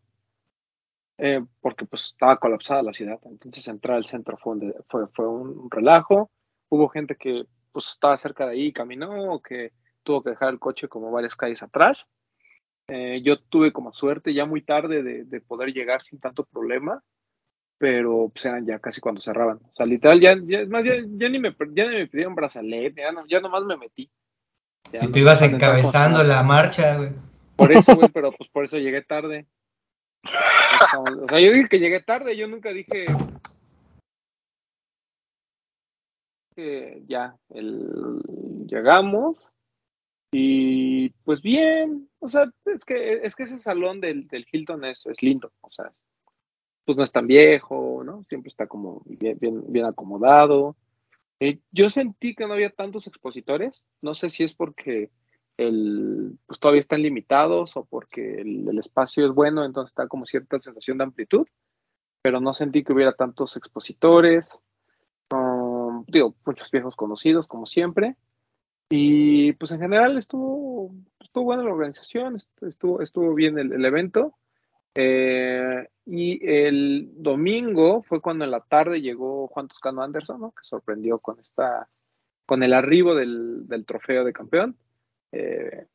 [1.18, 6.32] eh, porque pues estaba colapsada la ciudad, entonces entrar al centro fue un relajo.
[6.70, 10.48] Hubo gente que pues estaba cerca de ahí y caminó, o que tuvo que dejar
[10.52, 12.08] el coche como varias calles atrás.
[12.88, 17.04] Eh, yo tuve como suerte ya muy tarde de, de poder llegar sin tanto problema,
[17.78, 19.58] pero pues eran ya casi cuando cerraban.
[19.58, 22.34] O sea, literal, ya, ya, es más, ya, ya ni me, ya ni me pidieron
[22.34, 24.10] brazalete, ya, no, ya nomás me metí.
[24.94, 27.10] Ya Si no- tú ibas encabezando la marcha, güey.
[27.58, 29.48] Por eso, güey, pero pues por eso llegué tarde.
[30.24, 33.08] O sea, yo dije que llegué tarde, yo nunca dije
[37.08, 38.22] ya el,
[38.68, 39.48] llegamos
[40.32, 45.06] y pues bien, o sea, es que es que ese salón del, del Hilton es,
[45.06, 45.94] es lindo, o sea,
[46.86, 48.24] pues no es tan viejo, ¿no?
[48.24, 50.76] Siempre está como bien, bien, bien acomodado.
[51.40, 55.10] Eh, yo sentí que no había tantos expositores, no sé si es porque
[55.58, 60.60] el, pues todavía están limitados o porque el, espacio es bueno, entonces está como cierta
[60.60, 61.48] sensación de amplitud,
[62.22, 64.60] pero no sentí que hubiera tantos expositores,
[66.08, 68.16] digo, muchos viejos conocidos, como siempre,
[68.90, 74.34] y pues en general estuvo, estuvo buena la organización, estuvo, estuvo bien el, el evento.
[74.98, 80.52] Eh, y el domingo fue cuando en la tarde llegó Juan Toscano Anderson, ¿no?
[80.52, 81.90] que sorprendió con esta,
[82.46, 84.78] con el arribo del, del trofeo de campeón.
[85.32, 85.88] Eh,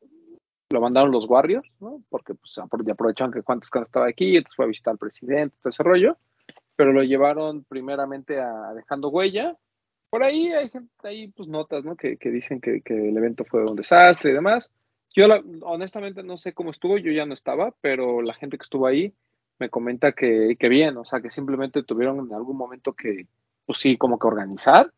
[0.69, 2.01] lo mandaron los Warriors, ¿no?
[2.09, 5.69] Porque pues aprovecharon que Juan Toscano estaba aquí, entonces fue a visitar al presidente, todo
[5.69, 6.17] ese rollo,
[6.75, 9.57] pero lo llevaron primeramente a Dejando Huella.
[10.11, 11.95] Por ahí hay, gente, hay pues notas, ¿no?
[11.95, 14.69] Que, que dicen que, que, el evento fue un desastre y demás.
[15.15, 18.63] Yo la, honestamente no sé cómo estuvo, yo ya no estaba, pero la gente que
[18.63, 19.13] estuvo ahí
[19.57, 23.27] me comenta que, que bien, o sea, que simplemente tuvieron en algún momento que,
[23.65, 24.91] pues sí, como que organizar,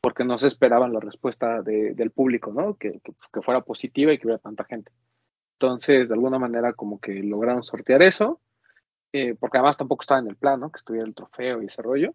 [0.00, 2.74] porque no se esperaban la respuesta de, del público, ¿no?
[2.74, 4.90] Que, que, que, fuera positiva y que hubiera tanta gente.
[5.60, 8.40] Entonces, de alguna manera, como que lograron sortear eso,
[9.12, 10.72] eh, porque además tampoco estaba en el plan, ¿no?
[10.72, 12.14] Que estuviera el trofeo y ese rollo.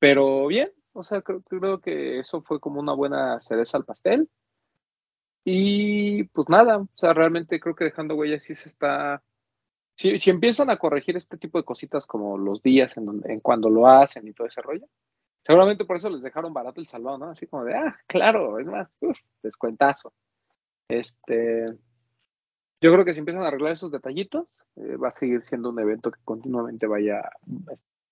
[0.00, 4.28] Pero bien, o sea, creo, creo que eso fue como una buena cereza al pastel.
[5.44, 9.22] Y pues nada, o sea, realmente creo que dejando huellas sí se está.
[9.94, 13.40] Si, si empiezan a corregir este tipo de cositas como los días en, donde, en
[13.40, 14.86] cuando lo hacen y todo ese rollo,
[15.44, 17.30] seguramente por eso les dejaron barato el salón, ¿no?
[17.30, 20.12] Así como de, ah, claro, es más, uf, descuentazo.
[20.88, 21.66] Este.
[22.80, 25.78] Yo creo que si empiezan a arreglar esos detallitos, eh, va a seguir siendo un
[25.78, 27.22] evento que continuamente vaya,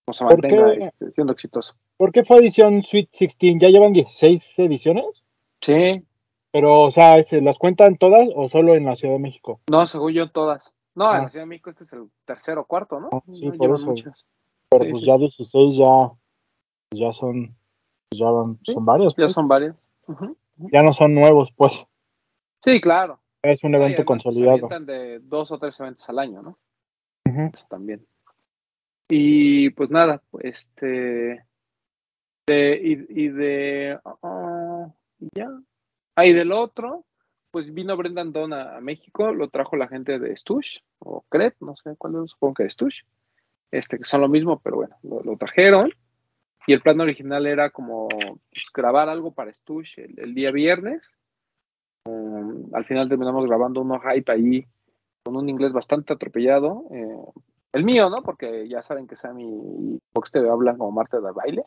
[0.05, 1.77] o se mantenga este, siendo exitoso.
[1.97, 3.57] ¿Por qué fue edición Sweet 16?
[3.61, 5.25] ¿Ya llevan 16 ediciones?
[5.61, 6.03] Sí.
[6.53, 9.61] Pero, o sea, ¿se ¿las cuentan todas o solo en la Ciudad de México?
[9.71, 10.75] No, según yo, todas.
[10.95, 11.19] No, Ah.
[11.19, 13.09] en la Ciudad de México este es el tercero o cuarto, ¿no?
[13.13, 13.87] Ah, sí, no por eso.
[13.87, 14.27] muchas.
[14.71, 15.07] Pero Sí, pues sí.
[15.07, 16.13] ya 16 ya,
[16.93, 17.55] ya son,
[18.11, 19.13] ya van, Sí, son varios.
[19.15, 19.33] Ya pues.
[19.33, 19.77] son varias.
[20.07, 20.37] Ujú.
[20.73, 21.87] Ya no son nuevos, pues.
[22.61, 23.21] Sí, claro.
[23.43, 24.55] Es un evento además, pues, Se consolidado.
[24.67, 26.59] avientan de dos o tres eventos al año, ¿no?
[27.25, 28.07] Eso también.
[29.09, 31.45] Y pues nada, este.
[32.47, 33.99] De, y, de.
[34.05, 34.87] ah,
[35.35, 35.49] ya.
[36.15, 37.05] Ah, y del otro,
[37.51, 41.75] pues vino Brendan Don a, México, lo trajo la gente de Stush, o Crep, no
[41.77, 43.01] sé cuál es, supongo que de Stush.
[43.73, 45.91] Este, que son lo mismo, pero bueno, lo, trajeron.
[46.69, 51.13] Y el plan original era como pues, grabar algo para Stush el, el día viernes.
[52.05, 54.67] Um, al final terminamos grabando uno hype ahí
[55.25, 56.85] con un inglés bastante atropellado.
[56.93, 58.23] eh, el mío, ¿no?
[58.23, 61.65] Porque ya saben que Sammy y Fox TV hablan como Marta de baile.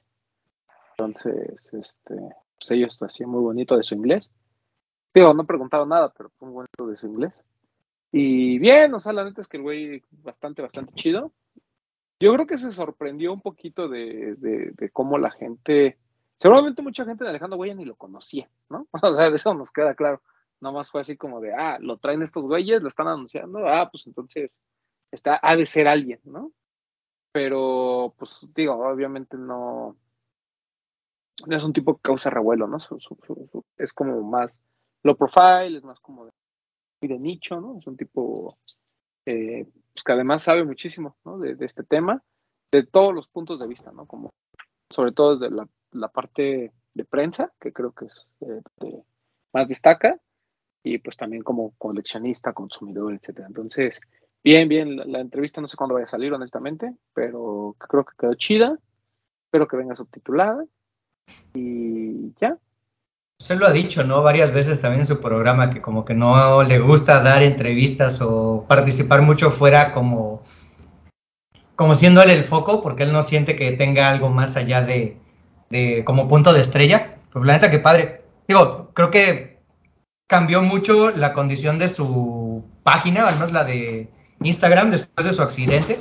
[1.00, 2.16] Entonces, este,
[2.58, 4.30] pues ellos hacían muy bonito de su inglés.
[5.14, 7.34] Digo, no preguntaron nada, pero fue muy bonito de su inglés.
[8.12, 11.32] Y bien, o sea, la neta es que el güey bastante, bastante chido.
[12.20, 15.98] Yo creo que se sorprendió un poquito de, de, cómo la gente,
[16.38, 18.86] seguramente mucha gente de Alejandro Güey ni lo conocía, ¿no?
[19.02, 20.22] O sea, de eso nos queda claro.
[20.60, 24.06] Nomás fue así como de, ah, lo traen estos güeyes, lo están anunciando, ah, pues
[24.06, 24.60] entonces
[25.12, 26.52] está, ha de ser alguien, ¿no?
[27.32, 29.96] Pero, pues digo, obviamente no,
[31.48, 32.78] no es un tipo que causa revuelo, ¿no?
[33.78, 34.62] Es como más
[35.04, 36.32] low profile, es más como de,
[37.08, 37.80] de nicho, ¿no?
[37.80, 38.58] Es un tipo
[39.26, 41.38] eh, pues que además sabe muchísimo, ¿no?
[41.38, 42.24] De, este tema,
[42.72, 44.06] de todos los puntos de vista, ¿no?
[44.06, 44.32] Como,
[44.90, 45.56] sobre todo desde
[45.92, 49.04] la, parte de prensa, que creo que es eh,
[49.54, 50.20] más destaca,
[50.84, 53.48] y pues también como coleccionista, consumidor, etcétera.
[53.48, 54.00] Entonces,
[54.44, 58.16] bien, bien, la, la entrevista no sé cuándo vaya a salir, honestamente, pero creo que
[58.18, 58.80] quedó chida.
[59.46, 60.66] Espero que venga subtitulada.
[61.54, 62.58] Y ya.
[63.40, 64.22] Se lo ha dicho, ¿no?
[64.22, 68.66] Varias veces también en su programa que como que no le gusta dar entrevistas o
[68.68, 70.44] participar mucho fuera como,
[71.76, 75.18] como siendo él el foco, porque él no siente que tenga algo más allá de,
[75.70, 77.12] de como punto de estrella.
[77.32, 78.24] Pues la neta que padre.
[78.48, 79.60] Digo, creo que
[80.28, 84.10] cambió mucho la condición de su página, al menos la de
[84.42, 86.00] Instagram, después de su accidente,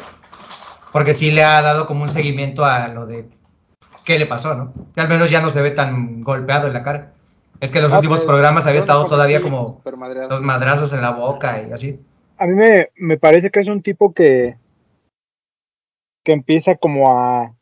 [0.93, 3.29] porque sí le ha dado como un seguimiento a lo de
[4.09, 4.73] qué le pasó, ¿no?
[4.95, 7.13] Que al menos ya no se ve tan golpeado en la cara.
[7.61, 9.83] Es que en los Ah, últimos pues, programas había estado todavía como
[10.31, 12.01] los madrazos en la boca y así.
[12.39, 14.57] A mí me, me parece que es un tipo que,
[16.25, 17.55] que empieza como a,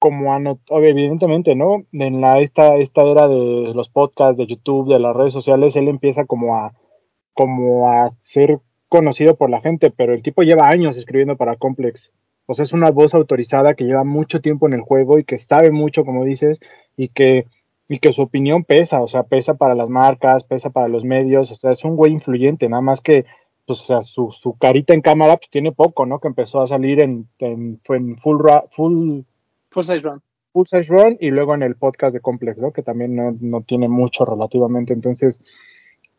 [0.00, 1.84] como a, evidentemente, ¿no?
[1.92, 5.86] En la, esta, esta era de los podcasts, de YouTube, de las redes sociales, él
[5.86, 6.72] empieza como a,
[7.34, 12.12] como a ser conocido por la gente, pero el tipo lleva años escribiendo para Complex.
[12.52, 15.70] Sea, es una voz autorizada que lleva mucho tiempo en el juego y que sabe
[15.70, 16.60] mucho, como dices,
[16.96, 17.46] y que,
[17.88, 21.50] y que su opinión pesa, o sea, pesa para las marcas, pesa para los medios,
[21.50, 23.24] o sea, es un güey influyente, nada más que,
[23.66, 26.18] pues, o sea, su, su carita en cámara, pues tiene poco, ¿no?
[26.18, 29.20] Que empezó a salir en, en, fue en full, ra- full,
[29.70, 30.20] Full size run.
[30.52, 32.72] Full Size Run y luego en el podcast de Complex, ¿no?
[32.72, 34.92] Que también no, no tiene mucho relativamente.
[34.92, 35.40] Entonces,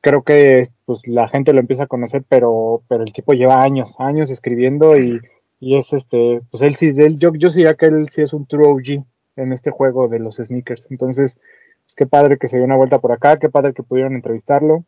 [0.01, 3.95] creo que pues la gente lo empieza a conocer, pero, pero el tipo lleva años,
[3.97, 5.19] años escribiendo y,
[5.65, 8.45] y es este, pues él sí, él, yo, yo diría que él sí es un
[8.45, 9.03] true OG
[9.35, 10.85] en este juego de los sneakers.
[10.91, 11.39] Entonces,
[11.85, 14.85] pues qué padre que se dio una vuelta por acá, qué padre que pudieron entrevistarlo,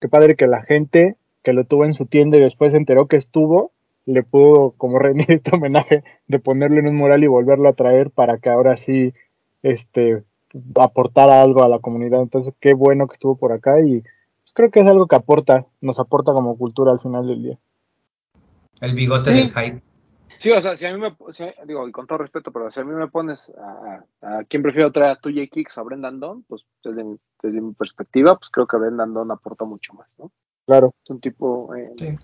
[0.00, 1.14] qué padre que la gente
[1.44, 3.70] que lo tuvo en su tienda y después se enteró que estuvo,
[4.04, 8.10] le pudo como rendir este homenaje de ponerlo en un mural y volverlo a traer
[8.10, 9.14] para que ahora sí
[9.62, 10.24] este
[10.74, 12.20] aportara algo a la comunidad.
[12.22, 15.66] Entonces, qué bueno que estuvo por acá y pues, creo que es algo que aporta,
[15.80, 17.58] nos aporta como cultura al final del día.
[18.80, 19.36] El bigote Sí.
[19.36, 19.82] del hype.
[20.38, 22.78] Sí, o sea, si a mí me, si- digo, y con todo respeto, pero si
[22.80, 26.20] a mí me pones a, a quién prefiero traer a Tuya Kicks o a Brendan
[26.20, 30.16] Don, pues desde mi, desde mi perspectiva, pues creo que Brendan Don aporta mucho más,
[30.18, 30.30] ¿no?
[30.66, 30.94] Claro.
[31.02, 32.16] Es un tipo, eh, Sí.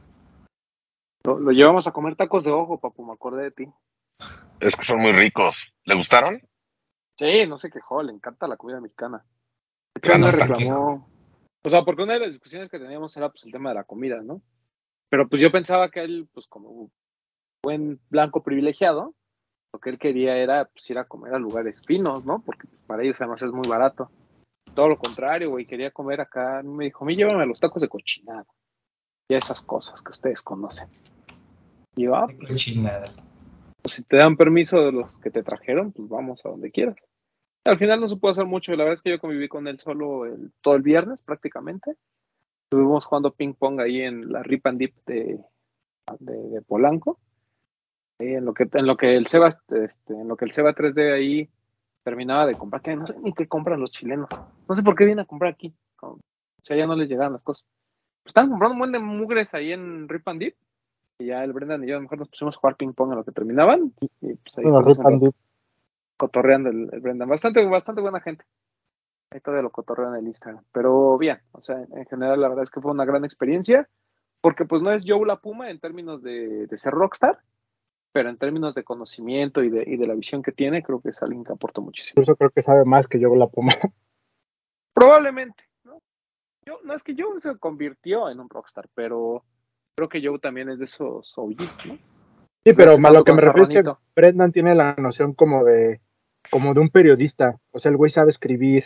[1.24, 3.66] lo, lo llevamos a comer tacos de ojo, papu, me acordé de ti.
[4.60, 5.56] Es que son muy ricos.
[5.84, 6.40] ¿Le gustaron?
[7.18, 9.24] Sí, no se quejó, le encanta la comida mexicana.
[9.94, 10.56] De hecho, nostalgia.
[10.56, 11.08] reclamó,
[11.64, 13.84] o sea, porque una de las discusiones que teníamos era pues el tema de la
[13.84, 14.40] comida, ¿no?
[15.14, 16.90] Pero pues yo pensaba que él, pues como
[17.62, 19.14] buen blanco privilegiado,
[19.72, 22.42] lo que él quería era pues, ir a comer a lugares finos, ¿no?
[22.44, 24.10] Porque pues, para ellos además es muy barato.
[24.74, 26.62] Todo lo contrario, güey, quería comer acá.
[26.64, 28.44] Me dijo, a mí llévame a los tacos de cochinada.
[29.30, 30.88] Y a esas cosas que ustedes conocen.
[31.94, 33.04] Y yo, ah, Qué chinada.
[33.82, 36.96] pues si te dan permiso de los que te trajeron, pues vamos a donde quieras.
[37.64, 38.72] Al final no se puede hacer mucho.
[38.72, 41.94] La verdad es que yo conviví con él solo el- todo el viernes prácticamente.
[42.64, 45.38] Estuvimos jugando ping pong ahí en la Rip and Dip de,
[46.18, 47.18] de, de Polanco.
[48.18, 50.74] Ahí en lo que en lo que el Seba este, en lo que el Seba
[50.74, 51.48] 3D ahí
[52.02, 54.28] terminaba de comprar, que no sé ni qué compran los chilenos.
[54.68, 55.74] No sé por qué vienen a comprar aquí.
[55.96, 56.20] Como,
[56.62, 57.66] si allá no les llegaban las cosas.
[58.22, 60.54] Pues estaban comprando un buen de mugres ahí en Rip and Dip.
[61.18, 63.10] Y ya el Brendan y yo a lo mejor nos pusimos a jugar ping pong
[63.12, 63.92] en lo que terminaban.
[64.20, 65.34] Y pues ahí Bueno, Rip and Dip.
[66.16, 67.28] cotorreando el, el Brendan.
[67.28, 68.44] Bastante, bastante buena gente.
[69.34, 70.62] Ahí todavía lo cotorreo en el Instagram.
[70.70, 73.88] Pero bien, o sea, en general la verdad es que fue una gran experiencia.
[74.40, 77.38] Porque pues no es Joe la Puma en términos de, de ser rockstar,
[78.12, 81.08] pero en términos de conocimiento y de, y de la visión que tiene, creo que
[81.08, 82.12] es alguien que aporta muchísimo.
[82.12, 83.72] Incluso creo que sabe más que yo la puma.
[84.94, 85.98] Probablemente, ¿no?
[86.64, 89.42] Yo, no es que Joe se convirtió en un rockstar, pero
[89.96, 91.56] creo que Joe también es de esos OG,
[91.88, 91.98] ¿no?
[92.64, 93.92] Sí, pero a lo que me refiero es que.
[94.14, 96.00] Brendan tiene la noción como de
[96.50, 97.58] como de un periodista.
[97.72, 98.84] O sea, el güey sabe escribir,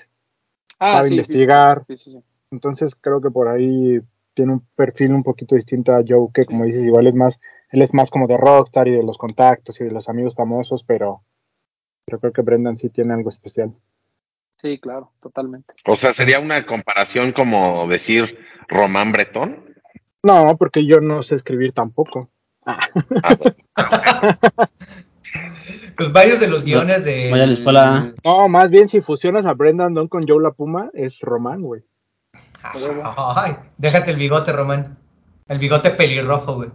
[0.78, 1.84] Ah, sabe sí, sí, investigar.
[1.86, 2.22] Sí, sí, sí.
[2.50, 4.00] Entonces creo que por ahí
[4.34, 7.82] tiene un perfil un poquito distinto a Joe, que como dices, igual es más, él
[7.82, 11.22] es más como de rockstar y de los contactos y de los amigos famosos, pero,
[12.04, 13.74] pero creo que Brendan sí tiene algo especial.
[14.56, 15.74] Sí, claro, totalmente.
[15.86, 18.38] O sea, sería una comparación como decir
[18.68, 19.64] Román Bretón.
[20.22, 22.28] No, porque yo no sé escribir tampoco.
[22.66, 22.88] Ah,
[23.38, 23.56] bueno.
[25.96, 27.30] Pues varios de los guiones de.
[27.30, 28.12] Vaya la escuela.
[28.24, 31.82] No, más bien si fusionas a Brendan Don con Joe la Puma, es Román, güey.
[32.62, 34.96] Ay, déjate el bigote, Román.
[35.48, 36.70] El bigote pelirrojo, güey.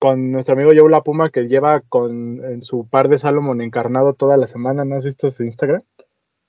[0.00, 4.12] Con nuestro amigo Joe La Puma que lleva con en su par de Salomon encarnado
[4.12, 5.82] toda la semana, ¿no has visto su Instagram?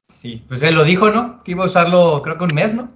[0.10, 1.41] Sí, pues él lo dijo, ¿no?
[1.44, 2.89] Que iba a usarlo, creo que un mes, ¿no?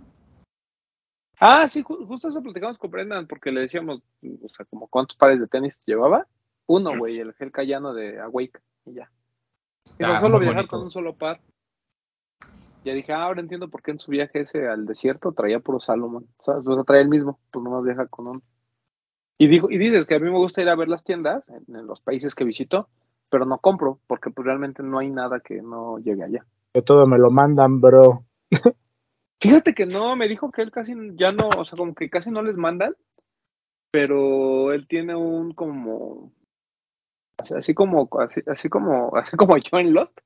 [1.40, 4.02] Ah, sí, ju- justo eso platicamos con Brendan porque le decíamos,
[4.44, 6.28] o sea, como cuántos pares de tenis llevaba.
[6.70, 9.10] Uno, güey, el gel cayano de Awake y ya.
[9.98, 10.76] Y no Está solo viajar bonito.
[10.76, 11.42] con un solo par.
[12.86, 15.80] Ya dije, ah, ahora entiendo por qué en su viaje ese al desierto traía puro
[15.80, 16.28] Salomon.
[16.38, 18.42] O sea, o sea, traía el mismo, pues nomás viaja con uno.
[19.40, 21.76] Y, digo, y dices que a mí me gusta ir a ver las tiendas en,
[21.76, 22.88] en los países que visito,
[23.32, 26.46] pero no compro porque pues realmente no hay nada que no llegue allá.
[26.72, 28.26] Que todo me lo mandan, bro.
[29.42, 32.30] Fíjate que no, me dijo que él casi ya no, o sea, como que casi
[32.30, 32.94] no les mandan,
[33.90, 36.32] pero él tiene un como,
[37.58, 40.20] así como, así, así como, así como yo en Lost,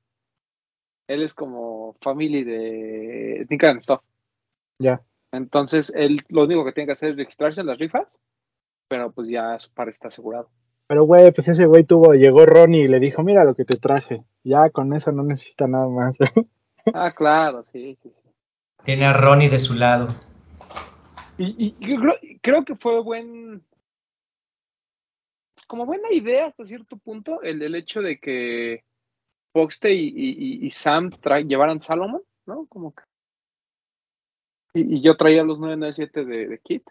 [1.07, 4.01] él es como family de Sneaker and Stuff.
[4.79, 5.01] Ya.
[5.31, 8.19] Entonces, él lo único que tiene que hacer es registrarse en las rifas,
[8.87, 10.49] pero pues ya su par está asegurado.
[10.87, 13.77] Pero güey, pues ese güey tuvo, llegó Ronnie y le dijo, mira lo que te
[13.77, 14.23] traje.
[14.43, 16.17] Ya con eso no necesita nada más.
[16.93, 18.29] Ah, claro, sí, sí, sí.
[18.83, 20.09] Tiene a Ronnie de su lado.
[21.37, 23.63] Y, y yo creo, creo que fue buen,
[25.73, 28.83] como buena idea hasta cierto punto el, el hecho de que
[29.53, 31.09] Foxte y, Sam
[31.47, 32.67] llevaran Salomon, ¿no?
[32.67, 33.01] Como que.
[34.75, 36.87] Y, yo traía los 997 de, de Kit.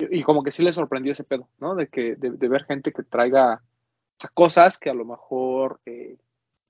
[0.00, 1.76] Y, como que sí le sorprendió ese pedo, ¿no?
[1.76, 3.62] De que de, ver gente que traiga
[4.34, 6.16] cosas que a lo mejor eh,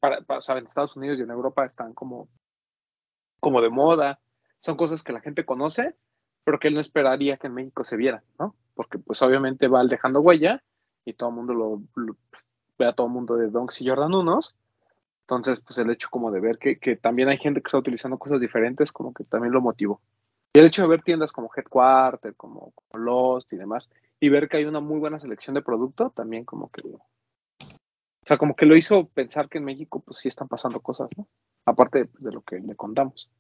[0.01, 2.29] para, en Estados Unidos y en Europa están como,
[3.41, 4.21] como de moda.
[4.61, 5.95] Son cosas que la gente conoce,
[6.45, 8.55] pero que él no esperaría que en México se vieran, ¿no?
[8.75, 10.63] Porque pues obviamente va dejando huella
[11.07, 12.45] y todo el mundo lo, lo- pues,
[12.79, 14.55] ve a todo el mundo de Donks y Jordan unos.
[15.23, 18.19] Entonces, pues el hecho como de ver que, que también hay gente que está utilizando
[18.19, 20.01] cosas diferentes, como que también lo motivó.
[20.53, 23.89] Y el hecho de ver tiendas como Headquarter, como, como Lost y demás,
[24.21, 26.83] y ver que hay una muy buena selección de producto, también como que...
[26.83, 27.01] O
[28.29, 31.29] sea, como que lo hizo pensar que en México pues sí están pasando cosas, ¿no?
[31.65, 33.31] Aparte pues, de lo que le contamos.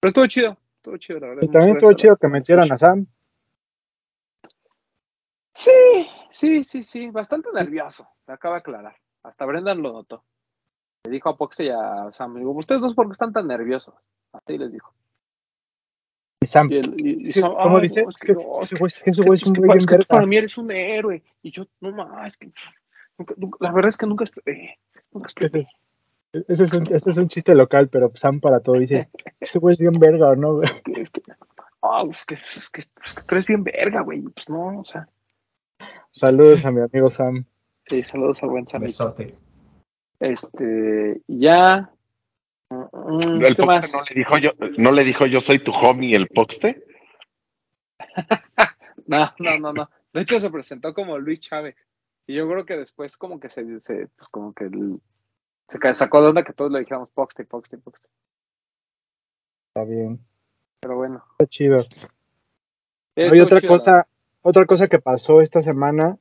[0.00, 1.42] Pero estuvo chido, estuvo chido, la verdad.
[1.44, 3.06] Y también estuvo chido que metieran a Sam.
[5.52, 8.96] Sí, sí, sí, sí, bastante nervioso, me acaba de aclarar.
[9.22, 10.24] Hasta Brendan lo notó.
[11.04, 13.94] Le dijo a Pox y a Sam, digo, ustedes dos por qué están tan nerviosos.
[14.32, 14.92] Así les dijo.
[16.40, 16.70] Y Sam.
[16.70, 18.04] Y, el, y, y Sam, ¿Cómo "Ay, dice?
[18.08, 18.34] Es que
[20.08, 21.22] para mí eres un héroe.
[21.42, 22.52] Y yo, no más, es que
[23.18, 24.78] nunca- nunca- la verdad es que nunca esperé.
[25.12, 25.68] Nunca Ese esperé.
[26.32, 29.08] es, un, este es un chiste local, pero Sam para todo dice,
[29.40, 30.62] ese güey es bien verga, ¿no?
[30.62, 31.22] es que,
[31.82, 34.20] ah, es que, es que, es que tú eres bien verga, güey.
[34.22, 35.08] Pues no, o sea.
[36.14, 37.44] Saludos a mi amigo Sam.
[37.86, 38.82] Sí, saludos al buen Sam.
[38.82, 39.34] Besote.
[40.20, 41.90] Este, ya.
[42.70, 43.90] Mm, El ¿Qué más?
[43.90, 46.84] Poxte no le dijo yo, no le dijo yo soy tu homie el Poxte.
[49.06, 49.90] No, no, no, no.
[50.14, 51.76] De hecho, se presentó como Luis Chávez.
[52.26, 54.98] Y yo creo que después, como que se, se pues como que el-
[55.68, 58.08] se sacó de onda que todos le dijéramos Poxte, Poxte, Poxte.
[59.68, 60.24] Está bien.
[60.80, 61.22] Pero bueno.
[61.32, 61.82] Está chido.
[61.82, 62.00] Sí,
[63.16, 64.06] Hay otra chido, cosa,
[64.44, 66.18] otra cosa que pasó esta semana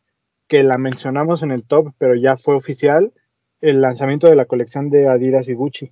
[0.48, 3.14] que la mencionamos en el top, pero ya fue oficial,
[3.62, 5.92] el lanzamiento de la colección de Adidas y Gucci.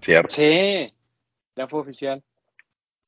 [0.00, 0.34] Cierto.
[0.34, 0.92] Sí,
[1.56, 2.22] ya fue oficial.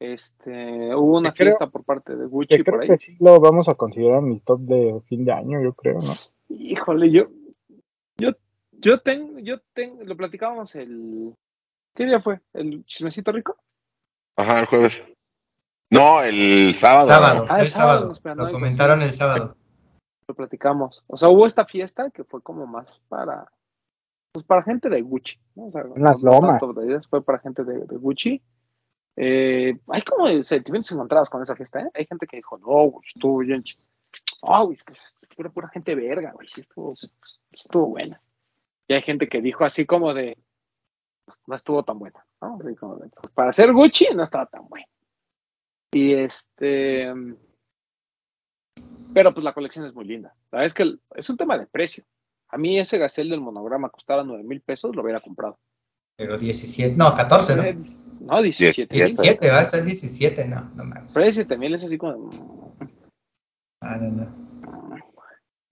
[0.00, 2.88] Este, hubo una Que creo- fiesta por parte de Gucci por creo ahí.
[2.88, 6.00] que sí lo vamos a considerar en el top de fin de año, yo creo,
[6.00, 6.12] ¿no?
[6.48, 7.28] Híjole, yo,
[8.16, 8.30] yo,
[8.72, 11.32] yo tengo, yo tengo, lo platicábamos el,
[11.94, 12.40] ¿qué día fue?
[12.52, 13.56] ¿El chismecito rico?
[14.36, 15.00] Ajá, el jueves.
[15.90, 17.06] No, el sábado.
[17.06, 18.12] Sábado, Ah, el el sábado, sábado.
[18.14, 19.56] espera, no, Lo comentaron el sábado.
[20.26, 21.04] Lo platicamos.
[21.06, 23.46] O sea, hubo esta fiesta que fue como más para,
[24.32, 25.66] pues para gente de Gucci, ¿no?
[25.66, 26.60] O sea, las lomas.
[27.08, 28.42] fue para gente de, de Gucci.
[29.16, 31.90] Eh, hay como sentimientos encontrados con esa fiesta, ¿eh?
[31.94, 33.62] Hay gente que dijo, no, güey, estuvo bien.
[34.42, 36.94] Ah, güey, es que es pura, pura gente verga, güey, sí estuvo,
[37.52, 38.20] estuvo buena.
[38.88, 40.36] Y hay gente que dijo así como de,
[41.24, 42.58] pues, no estuvo tan buena, ¿no?
[42.60, 44.86] Así como de, pues, para ser Gucci no estaba tan buena.
[45.94, 47.12] Y este,
[49.12, 50.34] pero pues la colección es muy linda.
[50.50, 52.04] La verdad es que el- es un tema de precio.
[52.48, 55.58] A mí ese gasel del monograma costara 9 mil pesos, lo hubiera comprado.
[56.16, 57.62] Pero 17, no, 14, ¿no?
[58.20, 59.04] No, 17 mil.
[59.04, 61.12] 17, va a estar 17, no, no mames.
[61.12, 62.16] Pero 17 mil es así como...
[62.30, 62.88] mm.
[63.80, 64.96] Ah, no, no.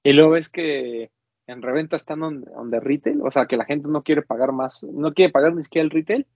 [0.04, 1.10] Y luego ves que
[1.46, 4.52] en reventa están on, on the retail, o sea, que la gente no quiere pagar
[4.52, 6.26] más, no quiere pagar ni siquiera el retail.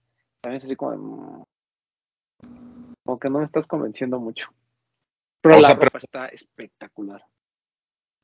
[0.41, 1.46] También es así como...
[3.07, 4.49] Como que no me estás convenciendo mucho.
[5.41, 7.23] Pero O la sea, ropa pero- está espectacular.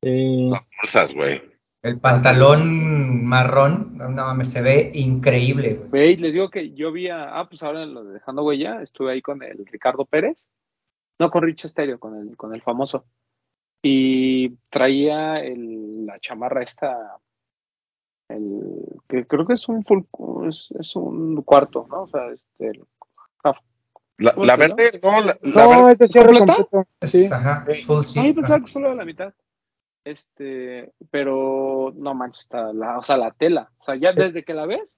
[0.01, 1.41] Eh, Las bolsas, güey.
[1.81, 6.17] El pantalón marrón, no mames, se ve increíble, güey.
[6.17, 9.13] Les digo que yo vi a, ah, pues ahora en lo de Dejando Huella, estuve
[9.13, 10.37] ahí con el Ricardo Pérez,
[11.17, 13.05] no con Rich Stereo, con el, con el famoso.
[13.81, 17.17] Y traía el, la chamarra esta,
[18.27, 20.01] el, que creo que es un full,
[20.49, 22.03] es, es un cuarto, ¿no?
[22.03, 22.85] O sea, este, el-
[23.45, 23.57] ah,
[24.23, 24.75] La, ¿Cómo la se llama?
[24.75, 25.91] verde, no, la, la No, verde.
[25.91, 26.55] este cierre ¿Completa?
[26.55, 26.87] completo.
[27.01, 27.25] Es, Sí.
[27.31, 29.33] ajá, full Ah, yo pensaba que solo era la mitad.
[30.05, 33.71] Este, pero no manches, está la, o sea, la tela.
[33.79, 34.97] O sea, ya desde que la ves, se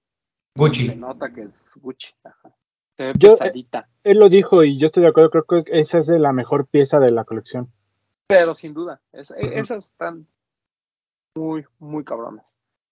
[0.61, 0.95] Gucci.
[0.95, 2.13] nota que es Gucci.
[2.23, 2.55] Ajá.
[2.97, 3.87] Se ve Yo- pesadita.
[4.03, 6.67] Él lo dijo y yo estoy de acuerdo, creo que esa es de la mejor
[6.67, 7.71] pieza de la colección.
[8.27, 10.27] Pero sin duda, es- e- esas están
[11.35, 12.45] muy, muy cabronas.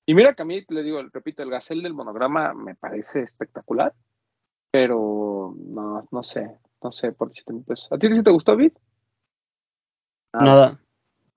[0.05, 3.93] Y mira que a mí, le digo, repito, el gacel del monograma me parece espectacular,
[4.73, 6.49] pero no, no sé,
[6.81, 7.91] no sé por 17 mil pesos.
[7.91, 8.71] ¿A ti sí te gustó, Vid?
[10.33, 10.43] Ah.
[10.43, 10.79] Nada.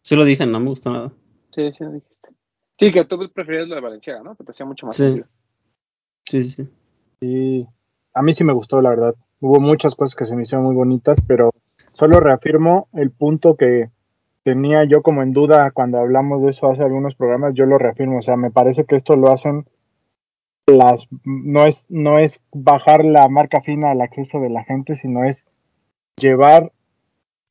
[0.01, 1.13] Sí lo dije, no me gustó nada.
[1.55, 2.31] Sí, sí, lo dijiste.
[2.79, 4.35] Sí, que tú preferías lo de Valenciaga, ¿no?
[4.37, 5.23] Te parecía mucho más Sí.
[6.25, 6.69] Sí, sí, sí.
[7.21, 7.69] Y
[8.15, 9.15] a mí sí me gustó, la verdad.
[9.41, 11.51] Hubo muchas cosas que se me hicieron muy bonitas, pero
[11.93, 13.91] solo reafirmo el punto que
[14.45, 18.21] tenía yo como en duda cuando hablamos de eso hace algunos programas, yo lo reafirmo,
[18.21, 19.67] o sea, me parece que esto lo hacen
[20.67, 25.25] las no es no es bajar la marca fina al acceso de la gente, sino
[25.25, 25.45] es
[26.17, 26.73] llevar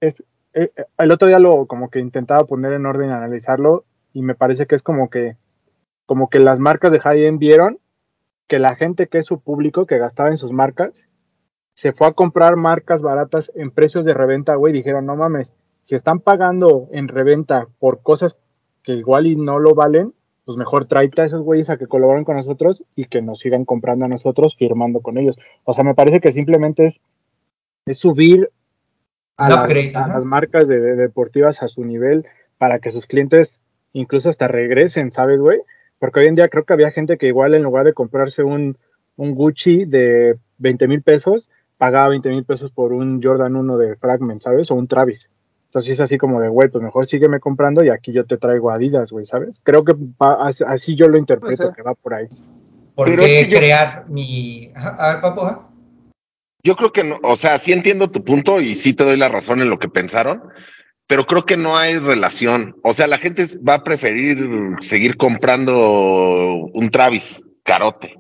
[0.01, 0.21] es
[0.53, 4.35] eh, eh, el otro día lo como que intentaba poner en orden analizarlo y me
[4.35, 5.37] parece que es como que
[6.05, 7.79] como que las marcas de high-end vieron
[8.47, 11.07] que la gente que es su público, que gastaba en sus marcas,
[11.73, 15.51] se fue a comprar marcas baratas en precios de reventa, güey, dijeron, no mames,
[15.83, 18.37] si están pagando en reventa por cosas
[18.83, 20.13] que igual y no lo valen,
[20.45, 23.65] pues mejor tráete a esos güeyes a que colaboren con nosotros y que nos sigan
[23.65, 25.37] comprando a nosotros, firmando con ellos.
[25.63, 26.99] O sea, me parece que simplemente es,
[27.87, 28.49] es subir
[29.37, 32.25] a, las- a marcas de, de deportivas a su nivel
[32.57, 33.59] para que sus clientes
[33.93, 35.59] incluso hasta regresen, ¿sabes, güey?
[35.99, 38.77] Porque hoy en día creo que había gente que igual en lugar de comprarse un,
[39.15, 43.95] un Gucci de 20 mil pesos, pagaba 20 mil pesos por un Jordan 1 de
[43.95, 44.69] Fragment, ¿sabes?
[44.71, 45.29] O un Travis.
[45.75, 48.71] Entonces es así como de, güey, pues mejor sígueme comprando y aquí yo te traigo
[48.71, 49.59] Adidas, güey, ¿sabes?
[49.61, 52.27] Creo que va- así yo lo interpreto, que va por ahí.
[52.95, 54.71] ¿Por Pero qué yo- crear mi.
[54.73, 55.41] A ver, papu.
[56.63, 59.27] Yo creo que no, o sea, sí entiendo tu punto y sí te doy la
[59.27, 60.43] razón en lo que pensaron,
[61.07, 62.77] pero creo que no hay relación.
[62.81, 64.37] O sea, la gente va a preferir
[64.79, 65.75] seguir comprando
[66.73, 68.15] un Travis carote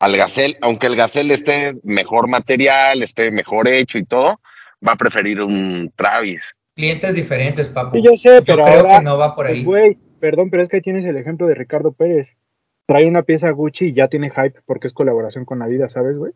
[0.00, 4.40] al Gazelle, aunque el Gazelle esté mejor material, esté mejor hecho y todo,
[4.86, 6.42] va a preferir un Travis.
[6.74, 7.96] Clientes diferentes, papu.
[7.98, 9.64] Sí, yo sé, Yo pero creo ahora, que no va por pues, ahí.
[9.64, 12.28] güey, perdón, pero es que ahí tienes el ejemplo de Ricardo Pérez.
[12.86, 16.32] Trae una pieza Gucci y ya tiene hype porque es colaboración con Adidas, ¿sabes, güey?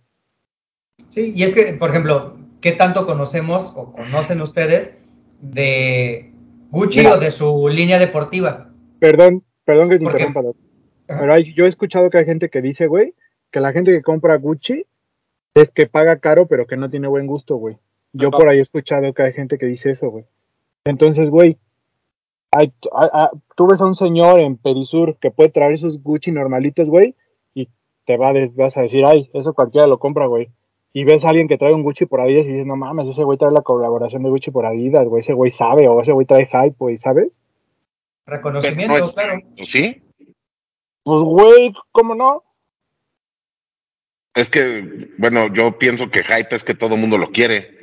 [1.08, 4.96] Sí, y es que, por ejemplo, ¿qué tanto conocemos o conocen ustedes
[5.40, 6.32] de
[6.70, 7.14] Gucci Mira.
[7.14, 8.70] o de su línea deportiva?
[9.00, 10.42] Perdón, perdón que te interrumpa.
[11.06, 13.14] Pero hay- yo he escuchado que hay gente que dice, güey,
[13.50, 14.84] que la gente que compra Gucci
[15.54, 17.76] es que paga caro, pero que no tiene buen gusto, güey.
[18.12, 20.24] Yo por ahí he escuchado que hay gente que dice eso, güey.
[20.84, 21.58] Entonces, güey,
[22.50, 26.32] hay- hay- hay- tú ves a un señor en Perisur que puede traer sus Gucci
[26.32, 27.14] normalitos, güey,
[27.54, 27.68] y
[28.04, 30.48] te va vas a decir, ay, eso cualquiera lo compra, güey.
[30.94, 33.22] Y ves a alguien que trae un Gucci por Adidas y dices, no mames, ese
[33.22, 36.26] güey trae la colaboración de Gucci por Adidas, güey, ese güey sabe, o ese güey
[36.26, 37.36] trae hype, güey, ¿sabes?
[38.26, 39.40] Reconocimiento, no es- claro.
[39.64, 40.02] ¿Sí?
[41.02, 42.42] Pues, güey, ¿cómo no?
[44.34, 47.77] Es que, bueno, yo pienso que hype es que todo el mundo lo quiere.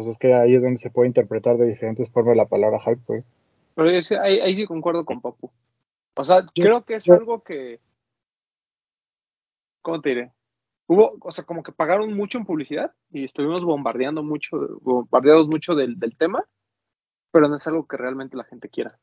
[0.00, 3.02] Pues es que ahí es donde se puede interpretar de diferentes formas la palabra hype,
[3.06, 3.22] güey.
[3.74, 5.50] Pero yo sí- ahí, ahí sí concuerdo con Papu.
[6.16, 7.80] O sea, Yo- creo que es yo- algo que.
[9.82, 10.32] ¿Cómo te diré?
[10.86, 15.74] Hubo, o sea, como que pagaron mucho en publicidad y estuvimos bombardeando mucho, bombardeados mucho
[15.74, 16.42] del, del tema,
[17.30, 18.98] pero no es algo que realmente la gente quiera.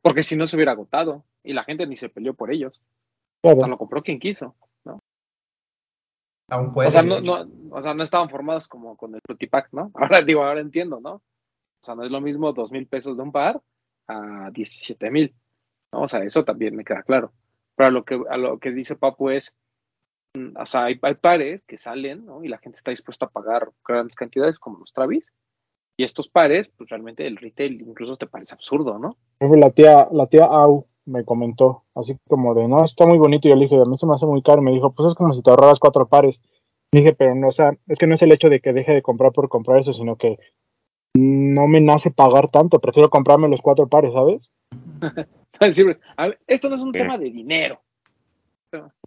[0.00, 2.80] Porque si no se hubiera agotado y la gente ni se peleó por ellos.
[3.42, 4.54] O sea, lo compró quien quiso.
[6.48, 9.68] Aún puede o, sea, no, no, o sea, no estaban formados como con el Frutipack,
[9.72, 9.90] ¿no?
[9.94, 11.14] Ahora digo, ahora entiendo, ¿no?
[11.14, 13.60] O sea, no es lo mismo dos mil pesos de un par
[14.08, 15.34] a 17 mil.
[15.92, 16.02] ¿no?
[16.02, 17.32] O sea, eso también me queda claro.
[17.74, 19.56] Pero a lo que, a lo que dice Papu es,
[20.34, 22.42] mm, o sea, hay, hay pares que salen, ¿no?
[22.42, 25.24] Y la gente está dispuesta a pagar grandes cantidades como los Travis.
[25.98, 29.16] Y estos pares, pues realmente el retail incluso te parece absurdo, ¿no?
[29.38, 33.18] Por ejemplo, La tía, la tía Au me comentó, así como de, no, está muy
[33.18, 33.48] bonito.
[33.48, 34.60] Y yo le dije, a mí se me hace muy caro.
[34.62, 36.40] Me dijo, pues es como si te ahorraras cuatro pares.
[36.92, 39.02] Dije, pero no, o sea, es que no es el hecho de que deje de
[39.02, 40.38] comprar por comprar eso, sino que
[41.16, 42.78] no me nace pagar tanto.
[42.80, 44.42] Prefiero comprarme los cuatro pares, ¿sabes?
[46.16, 47.80] A ver, esto no es un tema de dinero.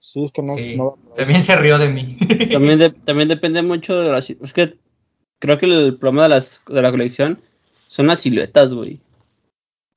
[0.02, 2.18] Sí, es que no, Sí, no también se rió de mí.
[2.52, 4.28] También, de- también depende mucho de las...
[4.30, 4.78] Es que
[5.40, 7.40] creo que el problema de, las, de la colección
[7.88, 9.00] son las siluetas, güey.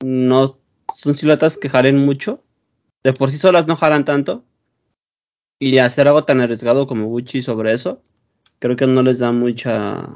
[0.03, 0.57] No
[0.93, 2.43] son siluetas que jalen mucho.
[3.03, 4.43] De por sí solas no jalan tanto.
[5.59, 8.01] Y hacer algo tan arriesgado como Gucci sobre eso,
[8.59, 10.09] creo que no les da mucha.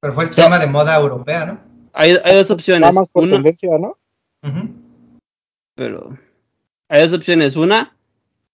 [0.00, 1.60] Pero fue el tema de moda europea, ¿no?
[1.92, 2.80] Hay, hay dos opciones.
[2.80, 3.96] Nada más por Una, tendencia, ¿no?
[5.74, 6.16] Pero
[6.88, 7.56] hay dos opciones.
[7.56, 7.96] Una,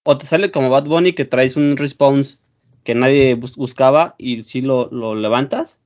[0.05, 2.39] o te sale como Bad Bunny que traes un response
[2.83, 5.81] que nadie bus- buscaba y sí lo, lo levantas.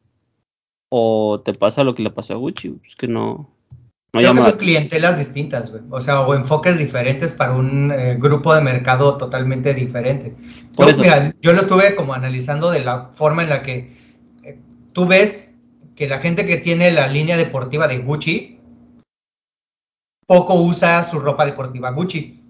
[0.91, 3.51] O te pasa lo que le pasó a Gucci, pues que no
[4.11, 5.83] Creo que son clientelas distintas, güey.
[5.91, 10.35] O sea, o enfoques diferentes para un eh, grupo de mercado totalmente diferente.
[10.75, 11.03] Por Yo, eso.
[11.03, 13.97] mira, yo lo estuve como analizando de la forma en la que
[14.45, 14.59] eh,
[14.93, 15.55] tú ves
[15.95, 18.59] que la gente que tiene la línea deportiva de Gucci
[20.27, 22.43] poco usa su ropa deportiva Gucci.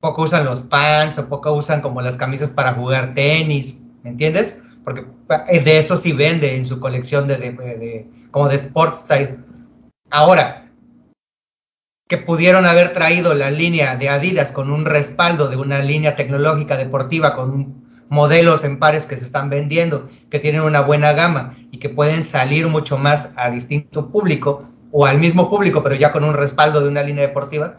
[0.00, 4.62] Poco usan los pants o poco usan como las camisas para jugar tenis, ¿me entiendes?
[4.84, 5.06] Porque
[5.48, 9.38] eh, de eso sí vende en su colección de, de- de- como de sport style.
[10.10, 10.70] Ahora,
[12.08, 16.76] que pudieron haber traído la línea de Adidas con un respaldo de una línea tecnológica
[16.76, 21.56] deportiva con un- modelos en pares que se están vendiendo, que tienen una buena gama
[21.72, 26.12] y que pueden salir mucho más a distinto público o al mismo público, pero ya
[26.12, 27.78] con un respaldo de una línea deportiva,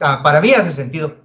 [0.00, 1.16] ah, para mí hace sentido.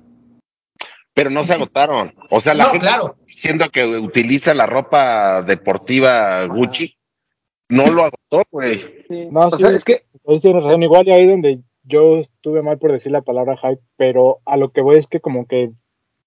[1.14, 2.14] Pero no se agotaron.
[2.30, 3.16] O sea, la No, gente claro.
[3.26, 6.96] diciendo que utiliza la ropa deportiva Gucci,
[7.72, 9.04] no lo agotó, güey.
[9.08, 9.28] Sí.
[9.32, 9.64] No, o sí.
[9.64, 13.12] sea, es que Ahí tienes razón, igual y ahí donde yo estuve mal por decir
[13.12, 15.72] la palabra hype, pero a lo que voy es que como que,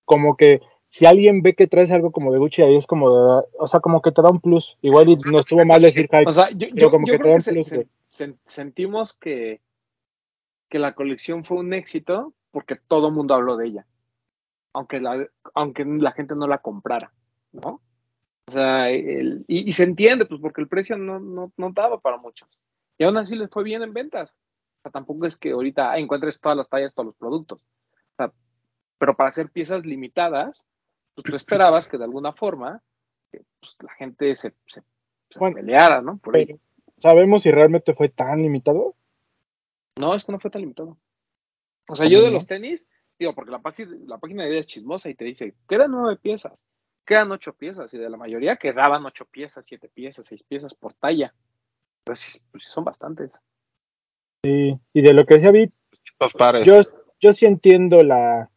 [0.05, 3.45] como que si alguien ve que traes algo como de Gucci, ahí es como de,
[3.59, 4.77] o sea, como que te da un plus.
[4.83, 6.29] Igual y no estuvo mal decir hype.
[6.29, 9.61] O sea, yo, como yo que creo te que dan se- plus, se- sentimos que,
[10.69, 13.87] que la colección fue un éxito porque todo el mundo habló de ella.
[14.73, 17.13] Aunque la, aunque la gente no la comprara,
[17.53, 17.81] ¿no?
[18.47, 22.01] O sea, el- y, y se entiende, pues porque el precio no, no, no daba
[22.01, 22.61] para muchos.
[22.99, 24.31] Y aún así les fue bien en ventas.
[24.31, 27.63] O sea, tampoco es que ahorita ah, encuentres todas las tallas, todos los productos.
[27.63, 28.33] O sea,
[28.99, 30.65] pero para hacer piezas limitadas,
[31.15, 32.83] pues tú esperabas que de alguna forma
[33.33, 34.83] que, pues, la gente se, se,
[35.31, 36.19] se Bueno, peleara, ¿no?
[36.19, 36.59] Por ello.
[36.59, 38.95] Pero, ¿Sabemos si realmente fue tan limitado?
[39.99, 40.97] No, es que no fue tan limitado.
[41.89, 42.35] O sea, yo de ¿no?
[42.35, 42.87] los tenis,
[43.19, 46.17] digo, porque la, página la página de ella es chismosa y te dice, quedan nueve
[46.17, 46.53] piezas,
[47.05, 50.95] quedan ocho piezas, y de la mayoría quedaban ocho piezas, siete piezas, seis piezas por
[50.95, 51.35] talla.
[52.05, 53.31] Pues, sí, pues sí son bastantes.
[54.43, 54.79] Sí.
[54.93, 55.53] Y de lo que decía
[56.37, 56.67] pares.
[56.67, 56.81] yo,
[57.21, 58.51] yo sí entiendo la,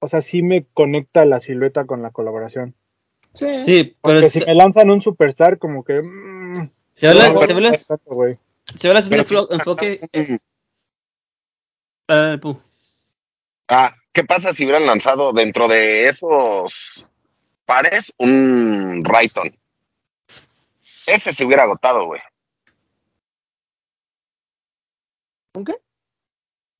[0.00, 2.74] o sea, sí me conecta la silueta con la colaboración.
[3.34, 3.60] Sí.
[3.60, 6.00] Sí, pero Porque se, si me lanzan un superstar, como que...
[6.02, 10.00] mm, se habla, no, se habla- se habla de un sí, enfoque.
[10.12, 10.36] Mm.
[12.08, 12.38] Ah.
[13.68, 17.10] Ah, ¿qué pasa si hubieran lanzado dentro de esos
[17.68, 19.50] pares un Rayton?
[21.06, 22.20] Ese se hubiera agotado, güey.
[25.54, 25.74] ¿Un qué?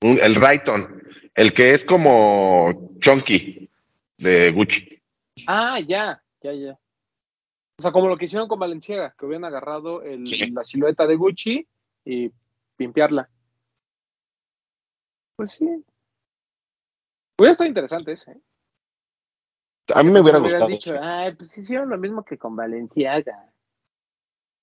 [0.03, 1.03] Un- El Rayton,
[1.35, 3.69] el que es como Chunky
[4.17, 5.03] de Gucci.
[5.47, 6.79] Ah, ya, ya, ya.
[7.79, 10.51] O sea, como lo que hicieron con Valenciaga, que hubieran agarrado el- Sí.
[10.51, 11.69] la silueta de Gucci
[12.05, 12.33] y
[12.79, 13.29] limpiarla.
[15.37, 15.65] Pues sí.
[17.39, 18.33] Hubiera estado interesante ese.
[18.33, 18.41] ¿eh?
[19.95, 20.67] A mí me hubiera gustado.
[20.69, 20.97] dicho, sí.
[21.01, 23.47] ay, pues hicieron lo mismo que con Valenciaga.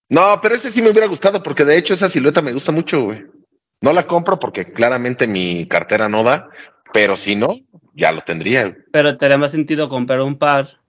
[0.09, 3.01] No, pero ese sí me hubiera gustado porque de hecho esa silueta me gusta mucho,
[3.05, 3.25] güey.
[3.81, 6.49] No la compro porque claramente mi cartera no da,
[6.93, 7.49] pero si no,
[7.93, 8.63] ya lo tendría.
[8.69, 8.75] güey.
[8.91, 10.79] Pero tendría más sentido comprar un par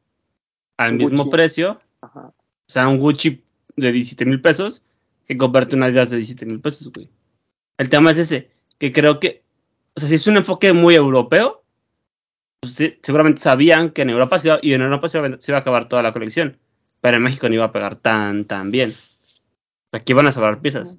[0.77, 1.31] al Un mismo Gucci.
[1.31, 2.27] precio, Ajá.
[2.29, 2.35] o
[2.69, 3.43] sea, un Gucci
[3.77, 4.83] de 17 mil pesos,
[5.27, 7.09] que comprarte una Adidas de 17 mil pesos, güey.
[7.79, 9.43] El tema es ese, que creo que,
[9.95, 11.63] o sea, si es un enfoque muy europeo,
[12.75, 15.59] pues seguramente sabían que en Europa se iba, y en Europa se iba, se iba
[15.59, 16.59] a acabar toda la colección,
[17.01, 18.95] pero en México no iba a pegar tan, tan bien.
[19.93, 20.99] Aquí van a sobrar piezas.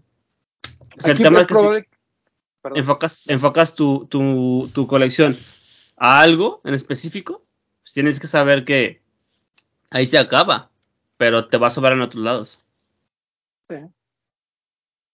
[0.98, 5.38] O sea, el tema es que si- enfocas, enfocas tu, tu, tu colección
[5.98, 7.46] a algo en específico,
[7.84, 9.02] pues tienes que saber que
[9.92, 10.72] ahí se acaba,
[11.18, 12.62] pero te va a sobrar en otros lados.
[13.70, 13.76] Sí.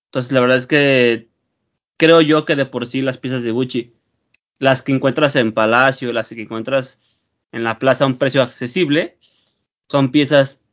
[0.05, 1.27] Entonces, la verdad es que
[1.97, 3.93] creo yo que de por sí las piezas de Gucci,
[4.63, 6.99] las que encuentras en Palacio, las que encuentras
[7.51, 9.17] en la plaza a un precio accesible,
[9.89, 10.63] son piezas,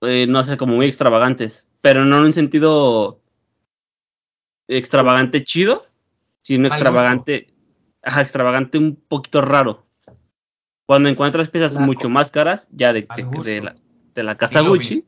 [0.00, 3.20] eh, no sé, como muy extravagantes, pero no en un sentido
[4.68, 5.86] extravagante chido,
[6.42, 7.52] sino extravagante,
[8.02, 9.86] ajá, extravagante un poquito raro.
[10.86, 13.06] Cuando encuentras piezas mucho más caras, ya de,
[13.62, 13.76] la,
[14.14, 14.66] de la casa Sí.
[14.66, 15.04] Gucci,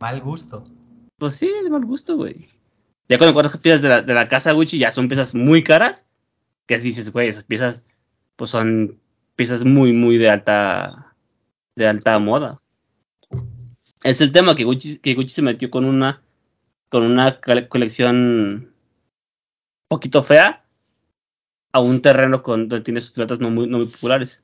[0.00, 0.66] Mal gusto.
[1.18, 2.48] pues sí, de mal gusto, güey.
[3.08, 6.04] Ya cuando encuentras piezas de la, de la casa Gucci ya son piezas muy caras,
[6.66, 7.84] que dices, güey, esas piezas
[8.36, 9.00] pues son
[9.36, 11.14] piezas muy, muy de alta,
[11.76, 12.60] de alta moda.
[14.02, 16.22] Es el tema que Gucci, que Gucci se metió con una,
[16.88, 18.74] con una cole- colección
[19.88, 20.64] poquito fea
[21.72, 24.42] a un terreno con, donde tiene sus atletas no muy, no muy populares.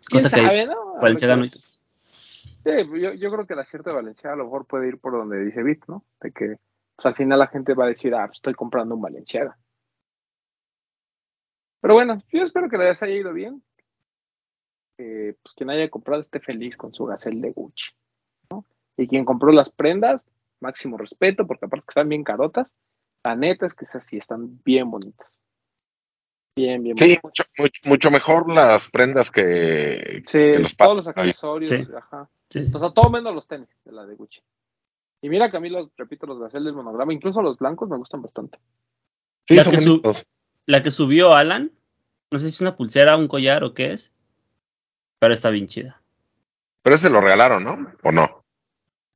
[0.00, 0.94] Es ¿Quién cosa que no?
[1.00, 1.60] Valenciaga no hizo.
[1.60, 5.12] Sí, yo, yo creo que el acierto de Valencia a lo mejor puede ir por
[5.12, 6.04] donde dice Vic, ¿no?
[6.20, 6.56] De que
[6.98, 9.56] pues, al final la gente va a decir, ah, pues, estoy comprando un Valenciaga.
[11.80, 13.62] Pero bueno, yo espero que les haya ido bien.
[14.98, 17.92] Que pues quien haya comprado esté feliz con su gacel de Gucci,
[18.50, 18.64] ¿no?
[18.96, 20.26] Y quien compró las prendas,
[20.58, 22.72] máximo respeto, porque aparte que están bien carotas,
[23.24, 25.38] la neta es que esas sí están bien bonitas.
[26.56, 27.22] Bien, bien Sí, bonitas.
[27.22, 31.86] mucho, mucho, mucho mejor las prendas que, Sí, que los todos los accesorios, Sí.
[31.96, 32.28] ajá.
[32.50, 32.72] Sí, sí.
[32.74, 34.42] O sea, todo menos los tenis de la de Gucci.
[35.20, 37.96] Y mira que a mí los, repito, los Gazelle del monograma, incluso los blancos me
[37.96, 38.58] gustan bastante.
[39.46, 40.02] Sí, La son que su-.
[40.66, 41.72] La que subió Alan,
[42.30, 44.14] no sé si es una pulsera, un collar o qué es,
[45.18, 46.00] pero está bien chida.
[46.82, 47.92] Pero ese lo regalaron, ¿no?
[48.04, 48.44] ¿O no?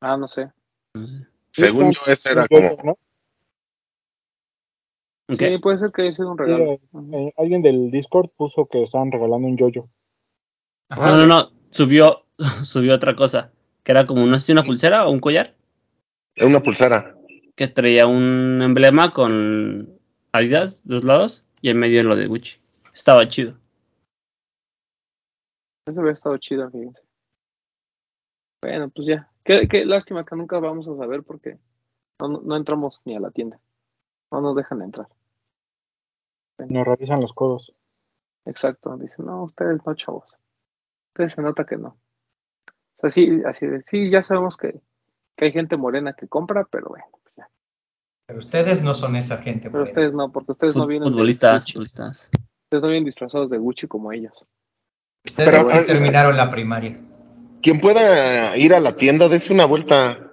[0.01, 0.51] Ah, no sé.
[0.95, 1.27] No sé.
[1.53, 2.63] Según yo, ese era como.
[2.63, 2.99] yoyo, ¿no?
[5.29, 6.65] ¿Un Sí, puede ser que haya sido un regalo.
[6.73, 6.81] eh,
[7.13, 9.89] eh, alguien del Discord puso que estaban regalando un yoyo.
[10.89, 11.11] Ajá.
[11.13, 12.25] No, no, no, subió,
[12.65, 13.53] subió otra cosa,
[13.85, 15.55] que era como, no sé si una pulsera o un collar,
[16.35, 17.17] Es una pulsera.
[17.57, 19.99] que traía un emblema con
[20.33, 22.59] Adidas de los lados y en medio lo de Gucci.
[22.95, 23.59] Estaba chido.
[25.87, 27.03] Eso hubiera estado chido, fíjense.
[28.63, 29.29] Bueno, pues ya.
[29.45, 31.59] Qué, qué lástima que nunca vamos a saber porque
[32.21, 33.61] no, no- no entramos ni a la tienda.
[34.31, 35.09] No nos dejan entrar.
[36.59, 37.75] Nos revisan los codos.
[38.47, 38.97] Exacto.
[38.97, 40.25] Dicen, no, ustedes no, chavos.
[41.09, 41.89] Ustedes se nota que no.
[42.97, 44.81] O sea, sí, así de, sí, ya sabemos que,
[45.43, 47.05] que hay gente morena que compra, pero bueno,
[47.37, 47.49] ya.
[48.27, 49.63] Pero ustedes no son esa gente.
[49.63, 49.91] Pero morena.
[49.91, 52.31] ustedes no, porque ustedes no vienen futbolistas, futbolistas.
[52.65, 54.47] Ustedes no vienen disfrazados de Gucci como ellos.
[55.27, 56.97] Ustedes Pero, sí eh, terminaron la primaria.
[57.61, 60.31] Quien pueda ir a la tienda, dése una vuelta.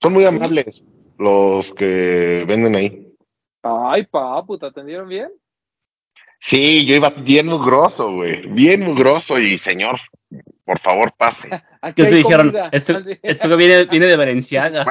[0.00, 0.84] Son muy amables
[1.18, 3.14] los que venden ahí.
[3.62, 5.30] Ay, papu, ¿te atendieron bien?
[6.38, 8.46] Sí, yo iba bien mugroso, güey.
[8.46, 10.00] Bien mugroso y señor,
[10.70, 11.48] por favor, pase.
[11.96, 12.54] ¿Qué te dijeron?
[12.70, 13.02] Esto,
[13.48, 14.86] que viene, viene de Valenciaga.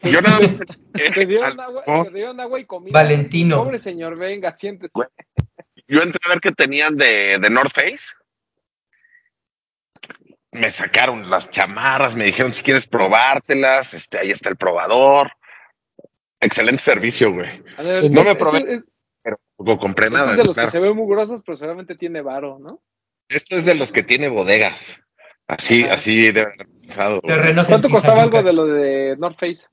[0.00, 0.60] Yo nada más.
[0.92, 2.92] Te dieron, al- agua, oh, te dieron agua y comida.
[2.92, 3.64] Valentino.
[3.64, 4.92] Pobre señor, venga, siéntese.
[5.88, 8.14] Yo entré a ver qué tenían de, de North Face.
[10.52, 15.32] Me sacaron las chamarras, me dijeron si quieres probártelas, este, ahí está el probador.
[16.38, 17.60] Excelente servicio, güey.
[17.76, 18.58] A ver, No me este- probé.
[18.60, 18.84] este es-
[19.20, 20.36] Pero no compré este es nada.
[20.36, 20.68] de los claro.
[20.68, 22.80] que se ven muy grosos, pero seguramente tiene varo, ¿no?
[23.28, 24.80] Esto es de los que tiene bodegas.
[25.46, 25.94] Así, Ajá.
[25.94, 26.46] así de
[26.80, 27.20] pensado.
[27.20, 29.66] ¿Cuánto costaba algo de lo de North Face?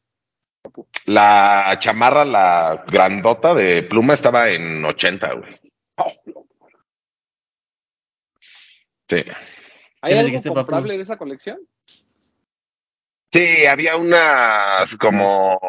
[1.06, 5.60] La chamarra, la grandota de pluma, estaba en 80, güey.
[9.08, 9.24] Sí.
[10.02, 10.62] ¿Hay algo dijiste, papu?
[10.62, 11.60] comprable de esa colección?
[13.32, 15.60] Sí, había unas como,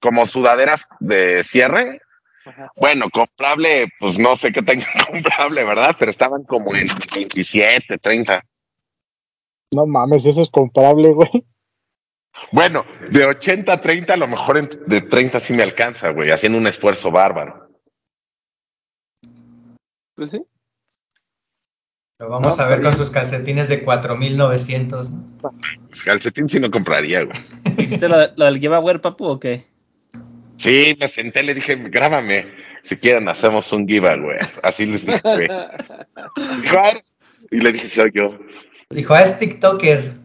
[0.00, 2.00] como sudaderas de cierre.
[2.44, 2.72] Ajá.
[2.76, 5.94] Bueno, comprable, pues no sé qué tenga comprable, ¿verdad?
[5.98, 8.44] Pero estaban como en 27, 30.
[9.72, 11.30] No mames, eso es comprable, güey.
[12.52, 16.58] Bueno, de 80 a 30, a lo mejor de 30 sí me alcanza, güey, haciendo
[16.58, 17.68] un esfuerzo bárbaro.
[20.14, 20.42] Pues sí.
[22.18, 25.10] Lo vamos No, a ver con sus calcetines de 4900.
[25.10, 25.24] ¿no?
[25.40, 27.36] Pues, calcetín sí no compraría, güey.
[27.76, 29.66] ¿Dijiste lo, lo del giveaway, papu, o qué?
[30.56, 32.46] Sí, me senté, le dije, grábame.
[32.82, 34.38] Si quieren, hacemos un giveaway.
[34.62, 35.48] Así les dije, güey.
[36.76, 37.12] "Ah, eres-".
[37.50, 38.38] Y le dije, soy yo.
[38.92, 40.20] Dijo, ah, es TikToker.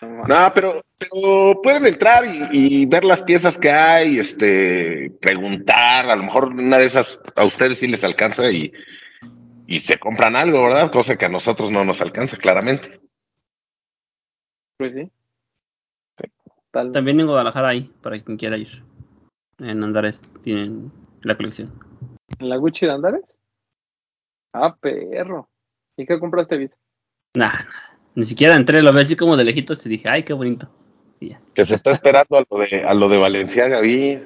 [0.00, 2.48] No, pero, pero pueden entrar y,
[2.82, 7.44] y ver las piezas que hay, este, preguntar, a lo mejor una de esas a
[7.44, 8.72] ustedes sí les alcanza y,
[9.66, 10.90] y se compran algo, ¿verdad?
[10.90, 13.00] Cosa que a nosotros no nos alcanza, claramente.
[14.78, 15.10] Pues sí.
[16.70, 18.82] Tal- También en Guadalajara hay, para quien quiera ir.
[19.58, 20.90] En Andares tienen
[21.20, 21.70] la colección.
[22.38, 23.22] ¿En la Gucci de Andares?
[24.54, 25.48] Ah, perro.
[25.96, 26.76] ¿Y qué compraste, Vito?
[27.34, 27.66] Nah, nada.
[28.14, 30.68] Ni siquiera entré, lo vi así como de lejitos y dije, ay, qué bonito.
[31.18, 31.40] Y ya.
[31.54, 34.22] Que se está esperando a lo de, a lo de Valencia, Gaby.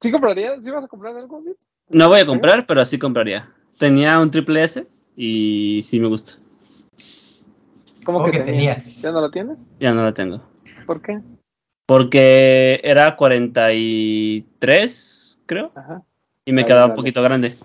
[0.00, 0.62] ¿Sí comprarías?
[0.62, 1.42] ¿Sí vas a comprar algo?
[1.88, 3.50] No voy a comprar, pero sí compraría.
[3.78, 4.86] Tenía un triple S
[5.16, 6.34] y sí me gusta.
[8.04, 8.84] ¿Cómo ¿Cómo que, que tenías?
[8.84, 9.02] tenías?
[9.02, 9.56] ¿Ya no la tienes?
[9.78, 10.42] Ya no la tengo.
[10.86, 11.20] ¿Por qué?
[11.86, 16.02] Porque era 43, creo, Ajá.
[16.44, 17.56] y me quedaba un poquito grande.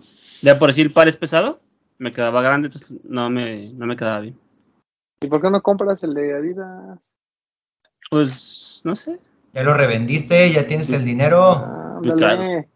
[0.41, 1.59] Ya por decir par es pesado,
[1.99, 4.39] me quedaba grande, entonces no me, no me quedaba bien.
[5.21, 6.99] ¿Y por qué no compras el de Adidas?
[8.09, 9.19] Pues, no sé.
[9.53, 11.55] Ya lo revendiste, ya tienes el dinero.
[11.55, 12.69] Ah, dale.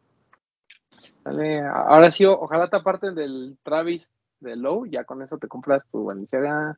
[1.23, 1.61] Dale.
[1.61, 4.07] Ahora sí, ojalá te aparten del Travis
[4.41, 6.77] de Low, ya con eso te compras tu Balenciaga.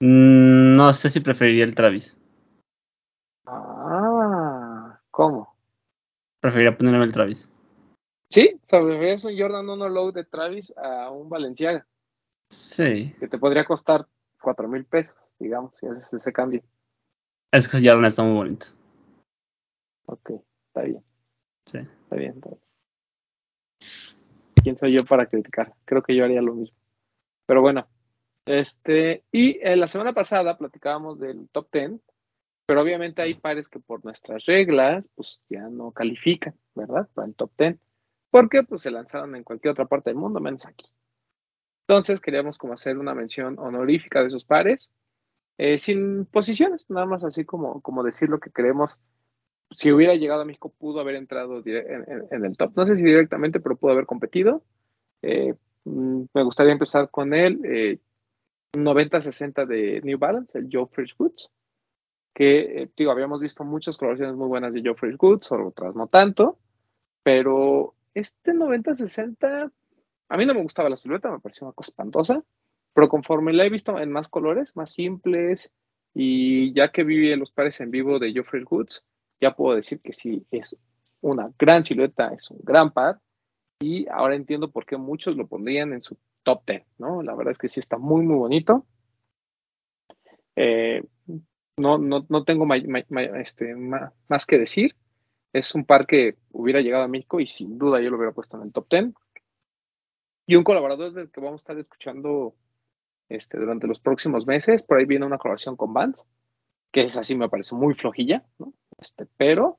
[0.00, 2.18] Mm, no sé si preferiría el Travis.
[3.46, 5.56] Ah, ¿Cómo?
[6.40, 7.50] Preferiría ponerme el Travis.
[8.28, 11.86] Sí, sobre eso un Jordan 1 Low de Travis a un Valenciaga,
[12.50, 13.14] Sí.
[13.20, 14.06] que te podría costar
[14.40, 16.62] cuatro mil pesos, digamos, si haces ese cambio.
[17.52, 18.66] Es que ese Jordan está muy bonito.
[20.06, 20.30] Ok,
[20.68, 21.02] está bien,
[21.66, 21.78] Sí.
[21.78, 22.60] está bien, está bien.
[24.62, 25.74] ¿Quién soy yo para criticar?
[25.84, 26.76] Creo que yo haría lo mismo.
[27.46, 27.86] Pero bueno,
[28.46, 32.00] este, y eh, la semana pasada platicábamos del top 10,
[32.66, 37.08] pero obviamente hay pares que por nuestras reglas, pues ya no califican, ¿verdad?
[37.14, 37.78] Para el top 10,
[38.36, 40.84] porque pues se lanzaron en cualquier otra parte del mundo, menos aquí.
[41.88, 44.90] Entonces queríamos como hacer una mención honorífica de esos pares,
[45.56, 49.00] eh, sin posiciones, nada más así como, como decir lo que creemos.
[49.70, 52.72] Si hubiera llegado a México, pudo haber entrado en el top.
[52.76, 54.62] No sé si directamente, pero pudo haber competido.
[55.22, 57.58] Eh, mm, me gustaría empezar con él.
[57.64, 58.00] eh,
[58.74, 61.50] 90-60 de New Balance, el Joe Fresh Goods,
[62.34, 66.08] que, eh, digo, habíamos visto muchas colaboraciones muy buenas de Joe Fresh Goods, otras no
[66.08, 66.58] tanto,
[67.22, 69.70] pero este 90-60,
[70.28, 72.44] a mí no me gustaba la silueta, me pareció una cosa espantosa,
[72.94, 75.70] pero conforme la he visto en más colores, más simples,
[76.14, 79.04] y ya que vi los pares en vivo de Joe Fresh Goods,
[79.38, 80.74] ya puedo decir que sí, es
[81.20, 83.20] una gran silueta, es un gran par,
[83.80, 87.22] y ahora entiendo por qué muchos lo pondrían en su top 10, ¿no?
[87.22, 88.86] La verdad es que sí está muy, muy bonito.
[90.56, 91.04] Eh,
[91.76, 94.96] no, no, no tengo este, más que decir.
[95.56, 98.58] Es un par que hubiera llegado a México y sin duda yo lo hubiera puesto
[98.58, 99.14] en el top 10.
[100.48, 102.54] Y un colaborador del que vamos a estar escuchando
[103.30, 104.82] este, durante los próximos meses.
[104.82, 106.26] Por ahí viene una colaboración con Vans,
[106.92, 108.74] que es así, me parece muy flojilla, ¿no?
[108.98, 109.78] Este, pero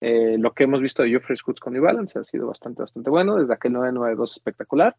[0.00, 3.10] eh, lo que hemos visto de Joffrey Scoots con New Balance ha sido bastante, bastante
[3.10, 3.36] bueno.
[3.36, 4.96] Desde aquel 992 espectacular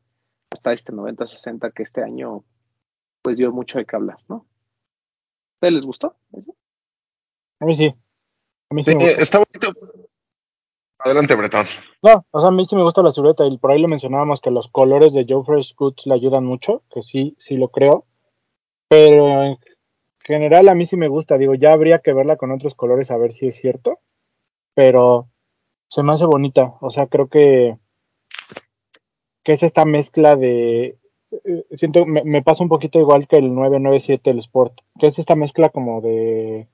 [0.52, 2.44] hasta este 90-60 que este año
[3.24, 4.36] pues dio mucho de qué hablar, ¿no?
[4.36, 6.16] ¿A ustedes les gustó?
[7.60, 7.92] A mí sí.
[8.70, 9.22] A mí sí Sí, me gusta.
[9.24, 10.11] está bonito.
[11.04, 11.66] Adelante, Bretón.
[12.04, 14.40] No, o sea, a mí sí me gusta la silueta y por ahí lo mencionábamos
[14.40, 18.06] que los colores de Joe Fresh Goods le ayudan mucho, que sí, sí lo creo.
[18.88, 19.58] Pero en
[20.24, 23.18] general a mí sí me gusta, digo, ya habría que verla con otros colores a
[23.18, 24.00] ver si es cierto,
[24.76, 25.30] pero
[25.88, 27.78] se me hace bonita, o sea, creo que,
[29.44, 30.98] que es esta mezcla de,
[31.32, 35.20] eh, siento, me, me pasa un poquito igual que el 997, el Sport, que es
[35.20, 36.68] esta mezcla como de,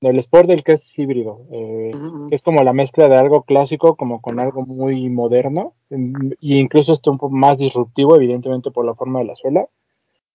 [0.00, 1.90] del Sport del que es híbrido, eh,
[2.28, 6.92] que es como la mezcla de algo clásico como con algo muy moderno, y incluso
[6.92, 9.66] este un poco más disruptivo, evidentemente por la forma de la suela,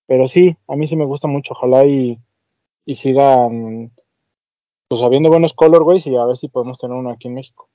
[0.05, 2.19] pero sí, a mí sí me gusta mucho, ojalá y,
[2.85, 3.91] y sigan
[4.89, 7.69] pues habiendo buenos colorways y a ver si podemos tener uno aquí en México.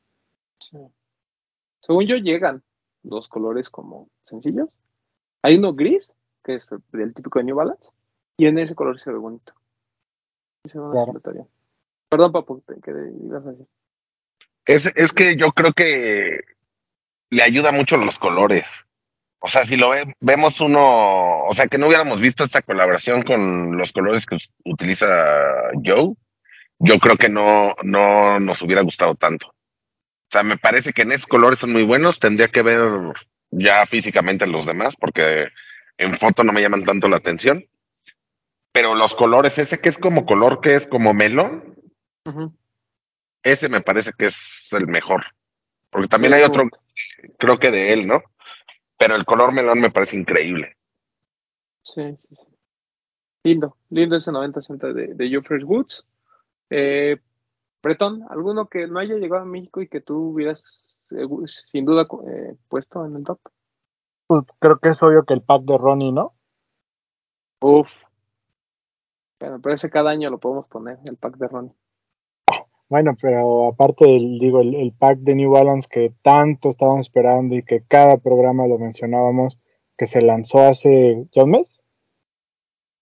[0.59, 0.78] sí.
[1.80, 2.62] Según yo llegan
[3.03, 4.68] dos colores como sencillos.
[5.43, 6.12] Hay uno gris,
[6.45, 7.91] que es el, típico de New Balance,
[8.36, 9.55] y en ese color se ve bonito.
[10.64, 11.49] Se ve Claro.
[12.09, 12.90] Perdón, papu, te- ¿qué
[13.24, 13.66] ibas a decir?
[14.66, 16.40] Es, es que yo creo que
[17.30, 18.66] le ayuda mucho los colores.
[19.40, 20.80] O sea, si lo ve- vemos uno,
[21.44, 25.06] o sea, que no hubiéramos visto esta colaboración con los colores que utiliza
[25.84, 26.14] Joe,
[26.80, 29.48] yo creo que no, no nos hubiera gustado tanto.
[29.48, 32.82] O sea, me parece que en esos colores son muy buenos, tendría que ver
[33.50, 35.48] ya físicamente los demás, porque
[35.96, 37.64] en foto no me llaman tanto la atención.
[38.72, 41.77] Pero los colores, ese que es como color que es como melón,
[43.42, 44.36] Ese me parece que es
[44.72, 45.24] el mejor.
[45.90, 46.68] Porque también Sí, hay otro,
[47.38, 48.22] creo que de él, ¿no?
[48.98, 50.76] Pero el color melón me parece increíble.
[51.82, 52.46] Sí, sí, sí.
[53.44, 56.06] Lindo, lindo ese 90-60 de, de Joe Fresh Goods.
[56.70, 57.18] Eh,
[57.82, 60.98] Bretón, ¿alguno que no haya llegado a México y que tú hubieras
[61.70, 63.40] sin duda eh, puesto en el top?
[64.26, 66.34] Pues creo que es obvio que el pack de Ronnie, ¿no?
[67.62, 67.88] Uf.
[69.40, 71.72] Bueno, pero ese cada año lo podemos poner, el pack de Ronnie.
[72.91, 77.55] Bueno, pero aparte, el, digo, el, el pack de New Balance que tanto estábamos esperando
[77.55, 79.59] y que cada programa lo mencionábamos,
[79.97, 81.80] que se lanzó hace ya un mes,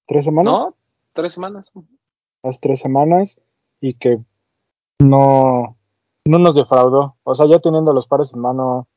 [0.07, 0.69] tres semanas, ¿No?
[1.13, 1.71] Tres semanas.
[2.43, 3.39] hace tres semanas,
[3.81, 4.19] y que
[5.01, 5.77] no,
[6.27, 7.17] no nos defraudó.
[7.23, 8.89] O sea, ya teniendo los pares en mano,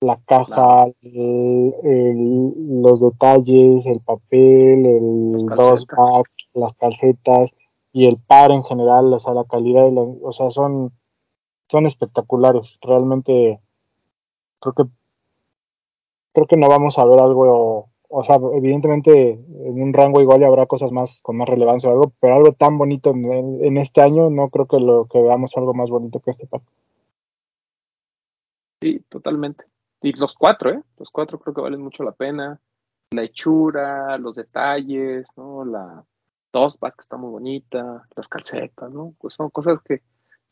[0.00, 7.50] la caja, el- el- los detalles, el papel, el dos pack, las calcetas
[7.96, 10.92] y el par en general, o sea, la calidad, de los- o sea, son,
[11.70, 12.76] son espectaculares.
[12.82, 13.58] Realmente
[14.60, 14.84] creo que
[16.34, 20.66] creo que no vamos a ver algo, o sea, evidentemente en un rango igual habrá
[20.66, 24.28] cosas más con más relevancia o algo, pero algo tan bonito en, en este año
[24.28, 26.64] no creo que lo que veamos algo más bonito que este pack.
[28.82, 29.64] Sí, totalmente.
[30.02, 30.82] Y los cuatro, ¿eh?
[30.98, 32.60] Los cuatro creo que valen mucho la pena.
[33.12, 35.64] La hechura, los detalles, ¿no?
[35.64, 36.04] La
[36.52, 39.14] dos pack está muy bonita, las calcetas, ¿no?
[39.18, 40.02] Pues son cosas que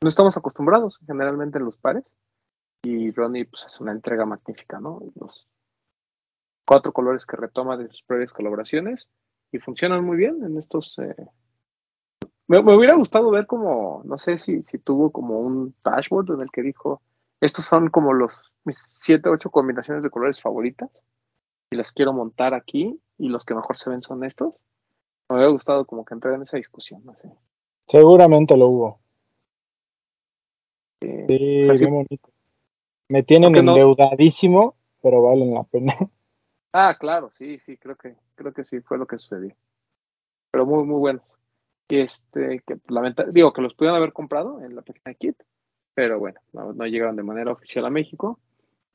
[0.02, 2.04] no estamos acostumbrados generalmente en los pares.
[2.82, 5.00] Y Ronnie pues es una entrega magnífica, ¿no?
[5.14, 5.48] Los
[6.66, 9.08] cuatro colores que retoma de sus previas colaboraciones
[9.52, 10.98] y funcionan muy bien en estos...
[10.98, 11.14] Eh...
[12.46, 16.42] Me, me, hubiera gustado ver como, no sé si, si tuvo como un dashboard en
[16.42, 17.00] el que dijo,
[17.40, 20.90] estos son como los mis siete, ocho combinaciones de colores favoritas
[21.70, 24.54] y las quiero montar aquí y los que mejor se ven son estos.
[25.28, 27.30] Me hubiera gustado como que entrar en esa discusión, no sé.
[27.86, 29.00] Seguramente lo hubo.
[31.00, 32.28] Sí, Sí, o sea, sí- bien bonito.
[33.08, 35.96] Me tienen endeudadísimo, pero valen la pena.
[36.76, 39.54] Ah, claro, sí, sí, creo que, creo que sí fue lo que sucedió.
[40.50, 41.22] Pero muy, muy buenos.
[41.88, 45.36] Y este, que lamenta- digo que los pudieron haber comprado en la página de Kit,
[45.94, 48.40] pero bueno, no, no llegaron de manera oficial a México.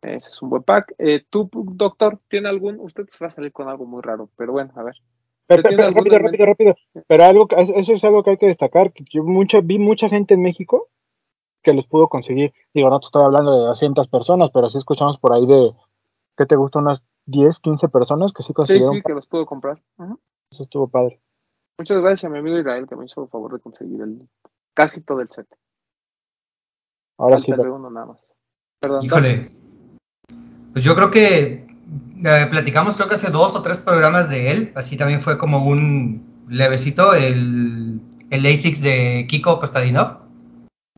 [0.02, 0.94] Ese es un buen pack.
[0.98, 2.82] Eh, tú, doctor, ¿tiene algún?
[2.82, 4.96] Usted se va a salir con algo muy raro, pero bueno, a ver.
[5.50, 6.76] Pero, ¿Usted tiene pero, rápido, rápido, rápido.
[7.08, 8.94] Pero algo, que- eso es algo que hay que destacar.
[8.94, 10.90] que Yo mucha, vi mucha gente en México
[11.64, 12.54] que los pudo conseguir.
[12.74, 15.72] Digo, no te estoy hablando de 200 personas, pero sí escuchamos por ahí de,
[16.38, 16.78] ¿qué te gusta?
[16.80, 18.94] Unas 10, 15 personas que sí Sí, consiguieron.
[18.96, 19.82] sí, que los puedo comprar.
[20.52, 21.20] Eso estuvo padre.
[21.80, 24.30] Muchas gracias a mi amigo Israel que me hizo el favor de conseguir el,
[24.76, 25.48] casi todo el set.
[27.18, 27.48] Ahora sí.
[27.52, 28.20] Falta lo- uno nada más.
[28.80, 29.04] Perdón.
[29.04, 29.52] Híjole.
[30.74, 31.68] Pues yo creo que
[32.24, 35.66] eh, platicamos creo que hace dos o tres programas de él, así también fue como
[35.66, 38.00] un levecito, el,
[38.30, 40.20] el ASICS de Kiko Kostadinov,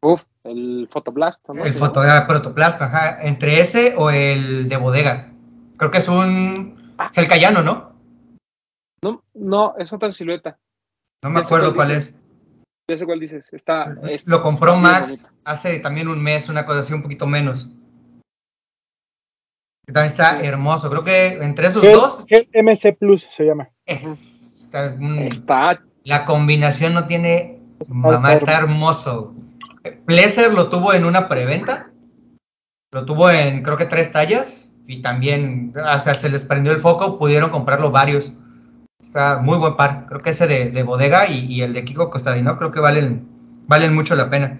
[0.02, 1.64] Uf, el Photoblast, ¿no?
[1.64, 5.32] el foto ah, protoplasma, ajá, entre ese o el de bodega.
[5.78, 7.92] Creo que es un el Cayano, ¿no?
[9.04, 10.58] No, no, es otra silueta.
[11.24, 12.20] No me acuerdo cuál es.
[12.90, 13.52] Ya sé cuál dices.
[13.54, 17.70] Está, es- Lo compró Max hace también un mes, una cosa así un poquito menos.
[19.86, 20.90] Que También está hermoso.
[20.90, 23.70] Creo que entre esos Gel- dos Gel MC Plus se llama.
[23.86, 24.96] es- está
[26.04, 27.62] La combinación no tiene.
[27.80, 29.34] Está- Mamá, está está hermoso.
[30.06, 31.92] Pleasure lo tuvo en una preventa.
[32.92, 34.74] Lo tuvo en creo que tres tallas.
[34.88, 37.18] Y también, o sea, se les prendió el foco.
[37.18, 38.38] Pudieron comprarlo varios.
[39.00, 40.06] Está muy buen par.
[40.08, 43.28] Creo que ese de, de bodega y, y el de Kiko Costadino creo que valen,
[43.68, 44.60] valen mucho la pena.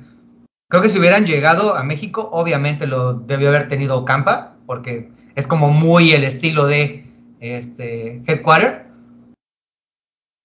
[0.70, 5.48] Creo que si hubieran llegado a México, obviamente lo debió haber tenido Campa, porque es
[5.48, 7.06] como muy el estilo de
[7.40, 8.86] este Headquarter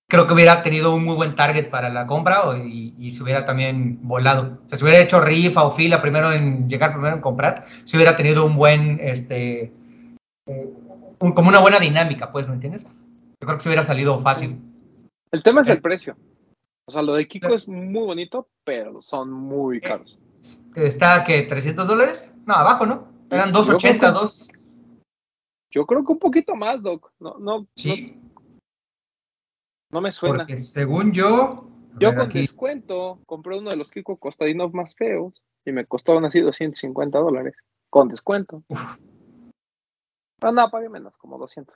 [0.09, 3.45] creo que hubiera tenido un muy buen target para la compra y, y se hubiera
[3.45, 4.61] también volado.
[4.64, 7.97] O sea, si hubiera hecho rifa o fila primero en llegar primero en comprar, si
[7.97, 9.73] hubiera tenido un buen, este,
[10.47, 10.71] eh,
[11.19, 12.85] un- como una buena dinámica, pues, ¿me entiendes?
[12.85, 14.61] Yo creo que se hubiera salido fácil.
[15.33, 15.73] el tema es Eh.
[15.73, 16.17] el precio.
[16.87, 20.17] O sea, lo de Kiko es muy bonito, pero son muy caros.
[20.77, 22.39] ¿Está que 300 dólares?
[22.47, 23.09] No, abajo, ¿no?
[23.31, 24.49] Eran 280, Yo creo 2.
[25.70, 27.12] Yo creo que un poquito más, Doc.
[27.18, 28.41] No, no, Sí, no,
[29.91, 30.39] no me suena.
[30.39, 31.68] porque según yo.
[31.99, 36.27] Yo con aquí, descuento compré uno de los Kiko Costadinov más feos y me costaron
[36.27, 37.55] así 250 dólares.
[37.89, 38.62] Con descuento.
[40.43, 41.74] Ah, no, pagué menos, como 200.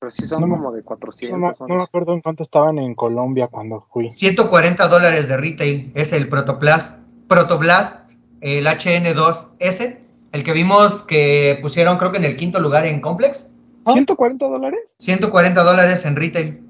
[0.00, 1.38] Pero sí son No como de No 400.
[1.38, 1.66] me, ¿no?
[1.68, 4.10] no me acuerdo en cuánto estaban en Colombia cuando fui.
[4.10, 8.05] 140 dólares de retail es el Protoplast, Protoblast,
[8.40, 9.98] el HN2S,
[10.32, 13.50] el que vimos que pusieron creo que en el quinto lugar en Complex.
[13.84, 14.80] ¿140 dólares?
[14.98, 16.62] 140 dólares en retail.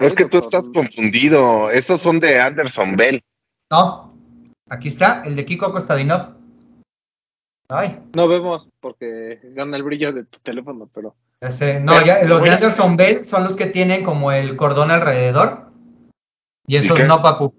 [0.00, 1.70] Es que tú estás confundido.
[1.70, 3.22] Esos son de Anderson Bell.
[3.70, 4.12] No,
[4.68, 6.34] aquí está, el de Kiko Kostadinov.
[7.68, 11.16] Ay, No vemos porque gana el brillo de tu teléfono, pero.
[11.40, 11.80] ya sé.
[11.80, 15.72] No, Pero, ya, los de Anderson Bell son los que tienen como el cordón alrededor.
[16.66, 17.04] Y esos qué?
[17.04, 17.54] no, papu.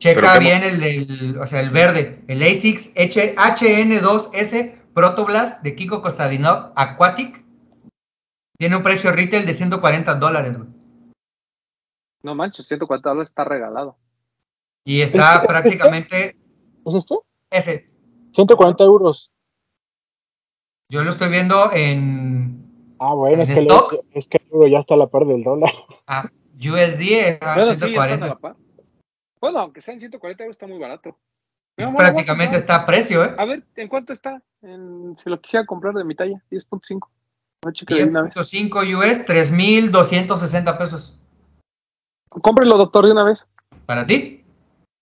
[0.00, 5.74] ¿Pero Checa bien el del, o sea, el verde, el ASICS H- HN2S Protoblast de
[5.74, 7.44] Kiko Kostadinov Aquatic.
[8.58, 10.68] Tiene un precio retail de 140 dólares, güey.
[12.22, 13.96] No manches, 140 dólares está regalado.
[14.84, 16.36] Y está ¿Este- prácticamente
[16.84, 17.14] ¿Es este?
[17.50, 17.90] ese.
[18.34, 19.30] 140 euros.
[20.90, 22.64] Yo lo estoy viendo en
[23.00, 23.68] Ah, bueno, ¿En es que, el
[24.14, 25.72] es que el euro ya está a la par del dólar.
[26.06, 26.28] ah,
[26.58, 28.26] USD a bueno, sí, ya están a 140.
[28.28, 28.56] la par.
[29.40, 31.16] Bueno, aunque sea en 140 euros, está muy barato.
[31.78, 33.34] Amor, prácticamente está a precio, ¿eh?
[33.38, 34.42] A ver, ¿en cuánto está?
[34.62, 37.08] En- si lo quisiera comprar de mi talla, 10.5.
[37.64, 38.34] No, cheque de una vez.
[38.34, 41.18] 10.5 US, 3.260 pesos.
[42.28, 43.46] Cómprelo, doctor, de una vez.
[43.86, 44.44] ¿Para ti?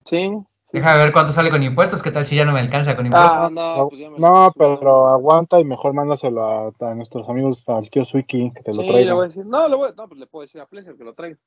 [0.05, 0.31] Sí.
[0.73, 2.03] Deja ver cuánto sale con impuestos.
[2.03, 3.39] ¿Qué tal si ya no me alcanza con impuestos?
[3.41, 7.67] Ah, no, pues ya me No, pero aguanta y mejor mándaselo a, a nuestros amigos,
[7.69, 9.23] al tío Suiki, que te Sí, lo le voy a traiga.
[9.23, 9.47] decir.
[9.47, 11.39] No, le voy, no, pues le puedo decir a Pleasure que lo traiga.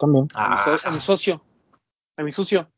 [0.00, 0.26] También.
[0.34, 1.42] A, mi Ah, so- a mi socio.
[2.16, 2.68] A mi sucio.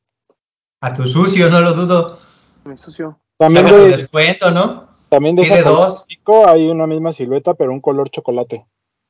[0.83, 2.19] a tu sucio, no lo dudo.
[2.65, 3.19] A mi sucio.
[3.39, 4.89] También de, descuento, ¿no?
[5.09, 6.07] también de pide dos.
[6.09, 8.67] chico hay una misma silueta, pero un color chocolate.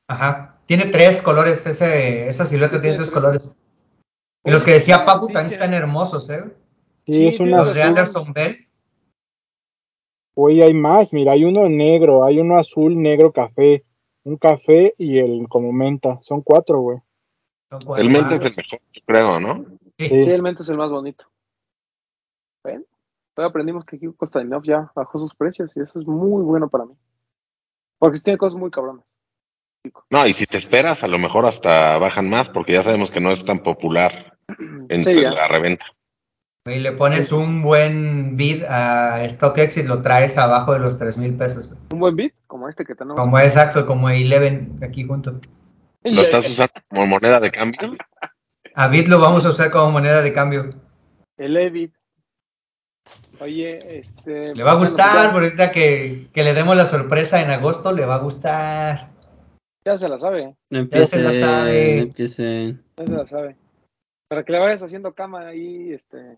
[0.07, 0.59] Ajá.
[0.67, 1.65] Tiene tres colores.
[1.65, 3.19] Ese, esa silueta tiene Tiene tres tres.
[3.21, 3.55] colores.
[4.45, 5.55] Y los que decía Papu Sí, también sí.
[5.55, 6.43] están hermosos, ¿eh?
[7.05, 7.57] Sí, Sí, es una.
[7.57, 7.81] Los de.
[7.83, 8.67] Anderson Bell.
[10.35, 13.83] Hoy hay más, mira, hay uno negro, hay uno azul, negro, café,
[14.23, 16.19] un café y el como menta.
[16.21, 16.97] Son cuatro, güey.
[17.97, 19.65] El mente es el mejor, creo, ¿no?
[19.97, 20.07] Sí.
[20.07, 20.15] Sí.
[20.15, 21.25] El mente es el más bonito.
[22.63, 22.85] ¿Ven?
[23.35, 26.85] Hoy aprendimos que aquí Costanov ya bajó sus precios y eso es muy bueno para
[26.85, 26.93] mí.
[27.99, 29.03] Porque sí tiene cosas muy cabronas.
[30.09, 33.19] No, y si te esperas, a lo mejor hasta bajan más, porque ya sabemos que
[33.19, 34.37] no es tan popular
[34.89, 35.31] Sí, ya.
[35.31, 35.85] la reventa.
[36.65, 41.17] Y le pones un buen bid a StockX y lo traes abajo de los 3
[41.17, 41.69] mil pesos.
[41.91, 43.19] Un buen bit, como este que tenemos.
[43.19, 45.41] Como exacto, como Eleven aquí junto.
[46.03, 47.97] ¿Lo estás usando como moneda de cambio?
[48.75, 50.69] A bit lo vamos a usar como moneda de cambio.
[51.37, 51.93] El Evit.
[53.39, 54.55] Oye, este.
[54.55, 57.91] Le va a bueno, gustar, pues ahorita que, que le demos la sorpresa en agosto,
[57.91, 59.09] le va a gustar.
[59.85, 60.55] ya, se la sabe.
[60.69, 61.95] No Ya se empiecen, la sabe.
[61.95, 62.83] no empiecen.
[62.97, 63.55] Ya se la sabe.
[64.29, 66.37] Para que le vayas haciendo cama ahí, este.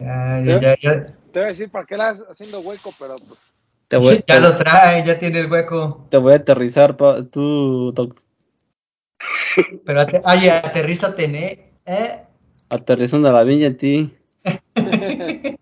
[0.00, 1.06] Ya, ya, ya, ya.
[1.32, 3.40] Te voy a decir para qué la vas haciendo hueco, pero pues.
[3.88, 6.06] Te voy, Ya te- lo trae, ya tiene el hueco.
[6.10, 8.18] te voy a aterrizar, pa- tú, doc-
[9.84, 11.72] Pero, ate- oye, aterrízate, ¿eh?
[11.86, 12.26] ¿eh?
[12.68, 14.16] aterrizando la viña en ti.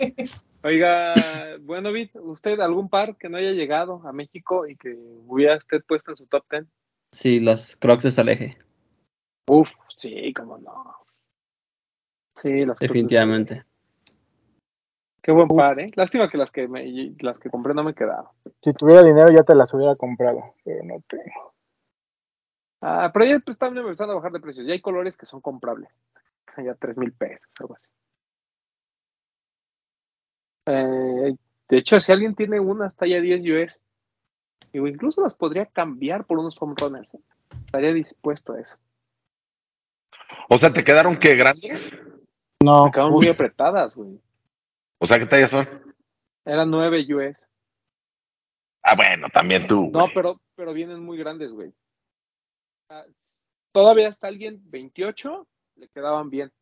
[0.64, 4.94] Oiga, bueno, Bit, ¿usted algún par que no haya llegado a México y que
[5.26, 6.66] hubiera usted puesto en su top 10?
[7.12, 8.56] Sí, las crocs de Saleje,
[9.48, 10.96] Uf, sí, cómo no.
[12.40, 13.64] Sí, las definitivamente.
[15.20, 15.90] Qué buen par, ¿eh?
[15.94, 18.26] Lástima que las que me, las que compré no me quedaron.
[18.60, 21.51] Si tuviera dinero ya te las hubiera comprado, pero no tengo.
[22.83, 24.66] Ah, pero ya pues, están empezando a bajar de precios.
[24.66, 25.89] Ya hay colores que son comprables.
[26.49, 27.89] O sea, ya 3 mil pesos, algo así.
[30.66, 31.37] Eh,
[31.68, 33.80] de hecho, si alguien tiene unas talla 10 US,
[34.72, 37.09] digo, incluso las podría cambiar por unos foam runners.
[37.14, 37.20] ¿eh?
[37.66, 38.76] Estaría dispuesto a eso.
[40.49, 41.93] O sea, ¿te quedaron qué grandes?
[42.61, 44.20] No, Me quedaron muy apretadas, güey.
[44.99, 45.68] O sea, ¿qué tallas son?
[46.45, 47.49] Eran 9 US.
[48.83, 49.89] Ah, bueno, también tú.
[49.93, 50.14] No, güey.
[50.14, 51.72] pero, pero vienen muy grandes, güey.
[52.93, 53.07] Ah,
[53.72, 56.53] Todavía hasta alguien 28 le quedaban bien.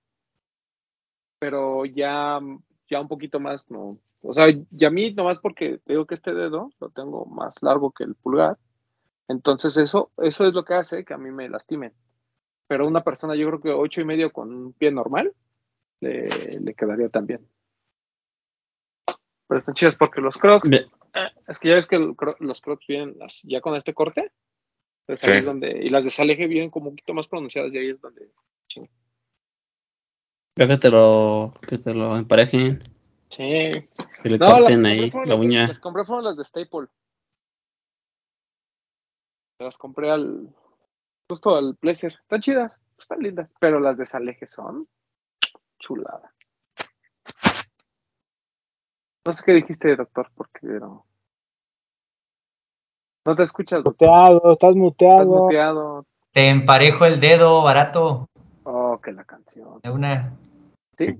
[1.41, 2.39] Pero ya,
[2.89, 3.99] ya un poquito más, no.
[4.23, 7.61] O sea, y a mí nomás porque te digo que este dedo lo tengo más
[7.63, 8.59] largo que el pulgar.
[9.27, 11.93] Entonces eso, eso es lo que hace que a mí me lastimen.
[12.69, 15.35] Pero una persona, yo creo que ocho y medio con un pie normal,
[16.01, 16.23] le,
[16.61, 17.45] le quedaría también.
[19.49, 20.87] Pero están chidas porque los crocs, Ve-
[21.49, 21.99] es que ya ves que
[22.39, 24.31] los crocs vienen ya con este corte.
[25.11, 25.39] Entonces ahí Sí.
[25.41, 28.01] es donde, y las de Saleje vienen como un poquito más pronunciadas y ahí es
[28.01, 28.31] donde.
[30.57, 32.81] Veo que te lo, que te lo emparejen,
[33.29, 33.71] Sí.
[34.23, 35.67] que le No, corten compré ahí fueron la las de- uña.
[35.69, 36.89] las compré fueron las de Staple.
[39.59, 40.55] Las compré al.
[41.29, 42.15] Justo al Pleasure.
[42.15, 43.51] Están chidas, están lindas.
[43.61, 44.89] Pero las de Saleje son.
[45.79, 46.33] Chulada.
[49.27, 51.07] No sé qué dijiste, doctor, porque no.
[53.25, 56.07] No te escuchas, muteado, estás Estás muteado.
[56.33, 58.29] Te emparejo el dedo barato
[58.65, 59.81] Oh, que la canción.
[59.83, 60.33] de una.
[60.97, 61.19] ¿Sí?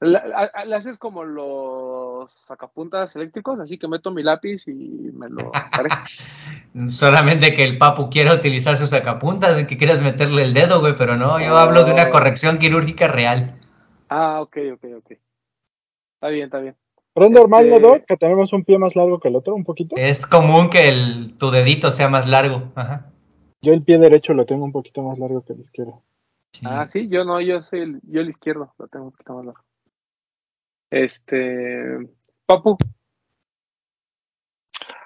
[0.00, 5.50] Le haces como los sacapuntas eléctricos, así que meto mi lápiz y me lo.
[6.86, 10.96] Solamente que el papu quiera utilizar sus sacapuntas, de que quieras meterle el dedo, güey,
[10.96, 11.58] pero no, yo Oh.
[11.58, 13.58] hablo de una corrección quirúrgica real.
[14.08, 15.10] Ah, ok, ok, ok.
[16.14, 16.76] Está bien, está bien.
[17.18, 18.04] Pero es normal, Este- ¿no, Doc?
[18.06, 19.96] Que tenemos un pie más largo que el otro, un poquito.
[19.96, 22.70] Es común que el, tu dedito sea más largo.
[22.74, 23.10] Ajá.
[23.60, 26.02] Yo el pie derecho lo tengo un poquito más largo que el izquierdo.
[26.52, 26.60] Sí.
[26.64, 29.46] Ah, sí, yo no, yo soy el, yo el izquierdo, lo tengo un poquito más
[29.46, 29.64] largo.
[30.90, 31.98] Este,
[32.46, 32.76] Papu,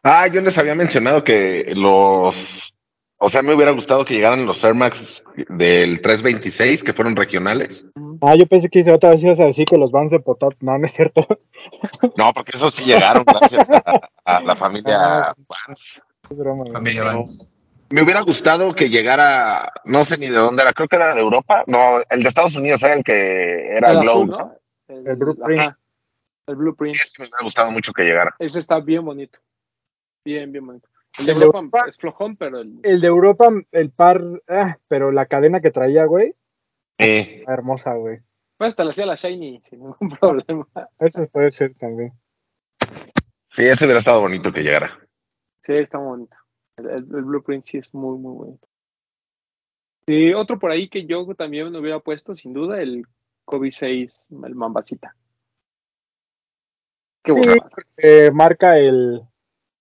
[0.04, 2.74] Ah, yo les había mencionado que los.
[3.24, 7.84] O sea, me hubiera gustado que llegaran los Air Max del 326, que fueron regionales.
[8.20, 10.54] Ah, yo pensé que otra vez ibas a decir que los Vans de Potat.
[10.60, 11.24] No, no es cierto.
[12.18, 15.34] No, porque esos sí llegaron gracias a, a la familia Ah.
[15.36, 16.02] Vans.
[16.72, 17.04] Familia.
[17.90, 21.20] Me hubiera gustado que llegara, no sé ni de dónde era, creo que era de
[21.20, 21.62] Europa.
[21.68, 24.36] No, el de Estados Unidos era el que era el Glow, azul, ¿no?
[24.38, 24.54] ¿no?
[24.88, 25.60] El, El blueprint.
[25.60, 25.78] ajá,
[26.48, 26.96] el blueprint.
[26.96, 28.34] Ese me hubiera gustado mucho que llegara.
[28.40, 29.38] Ese está bien bonito.
[30.24, 30.88] Bien, bien bonito.
[31.18, 35.12] El de Europa Europa- es flojón, pero el, El de Europa, el par, ah, pero
[35.12, 36.34] la cadena que traía, güey,
[36.98, 38.18] Eh, hermosa, güey.
[38.56, 40.66] pues hasta le hacía la Shiny sin ningún problema.
[40.98, 42.12] Eso puede ser también.
[43.50, 44.98] sí, ese hubiera estado bonito que llegara.
[45.60, 46.36] Sí, está muy bonito.
[46.76, 48.68] El, el- el blueprint sí es muy, muy bonito.
[50.06, 53.04] Y otro por ahí que yo también me hubiera puesto, sin duda, el
[53.44, 55.14] Kobe 6, el Mambasita.
[57.22, 57.62] Qué Sí, bueno.
[57.98, 59.22] eh, marca el,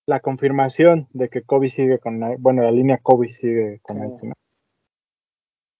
[0.06, 4.02] la confirmación de que Kobe sigue con, bueno, la línea Kobe sigue con Sí.
[4.02, 4.34] Nike, ¿no?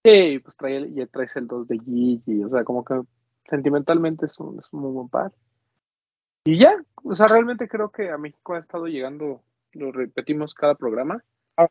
[0.05, 3.01] Sí, pues trae, y traes el 2 de Gigi, o sea, como que
[3.49, 5.33] sentimentalmente es un, es un muy buen par.
[6.45, 9.43] Y ya, o sea, realmente creo que a México ha estado llegando,
[9.73, 11.23] lo repetimos cada programa.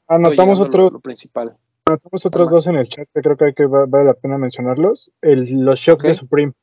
[0.08, 1.58] Anotamos lo- otro, lo principal.
[1.86, 2.52] anotamos otros Toma.
[2.56, 5.12] dos en el chat que creo que, hay que va- vale la pena mencionarlos.
[5.22, 6.08] El, los shocks Ok.
[6.08, 6.54] de Supreme.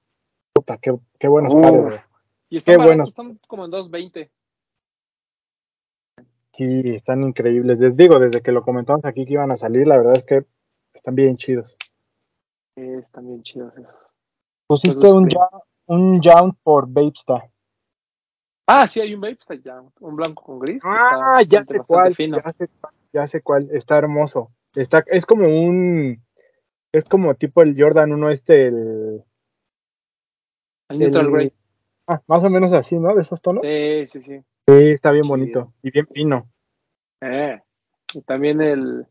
[0.54, 2.08] Puta, qué, qué buenos pares.
[2.48, 3.08] Y están Qué buenos.
[3.10, 4.30] están como en 2.20.
[6.58, 7.78] Sí, están increíbles.
[7.78, 10.44] Les digo, desde que lo comentamos aquí que iban a salir, la verdad es que
[10.92, 11.76] están bien chidos.
[12.74, 13.94] Sí, están bien chidos esos.
[14.66, 17.48] Pusiste un, ja- un Jound por Babestar.
[18.66, 20.82] Ah, sí, hay un Vape está ya, un blanco con gris.
[20.84, 22.36] Ah, está ya sé cuál, fino.
[22.38, 24.50] ya sé cuál, ya sé cuál, está hermoso.
[24.74, 26.20] Está, es como un,
[26.92, 29.24] es como tipo el Jordan 1 este, el,
[30.88, 31.52] El Neutral el- Grey.
[32.08, 33.14] ah, más o menos así, ¿no?
[33.14, 33.62] De esos tonos.
[33.64, 34.44] Sí, sí, sí.
[34.68, 36.46] Sí, está bien bonito y bien fino.
[37.22, 37.58] Eh,
[38.12, 39.06] y también el.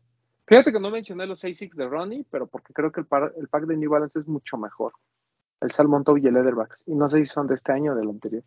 [0.46, 3.48] Fíjate que no mencioné los A6 de Ronnie, pero porque creo que el, par- el
[3.48, 4.92] pack de New Balance es mucho mejor.
[5.60, 6.84] El Salmon Toe y el Leatherbacks.
[6.86, 8.44] Y no sé si son de este año o del anterior.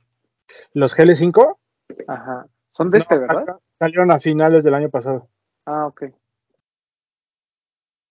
[0.73, 1.59] Los GL5
[2.07, 2.47] Ajá.
[2.69, 3.57] Son de este, ¿verdad?
[3.77, 5.27] salieron a finales del año pasado.
[5.65, 6.05] Ah, ok.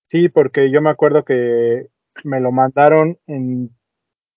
[0.08, 1.88] Sí, porque yo me acuerdo que
[2.24, 3.70] me lo mandaron en,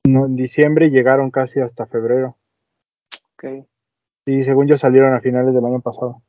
[0.06, 2.38] en diciembre y llegaron casi hasta febrero.
[3.34, 3.68] Ok,
[4.26, 6.22] Y según yo salieron a finales del año pasado.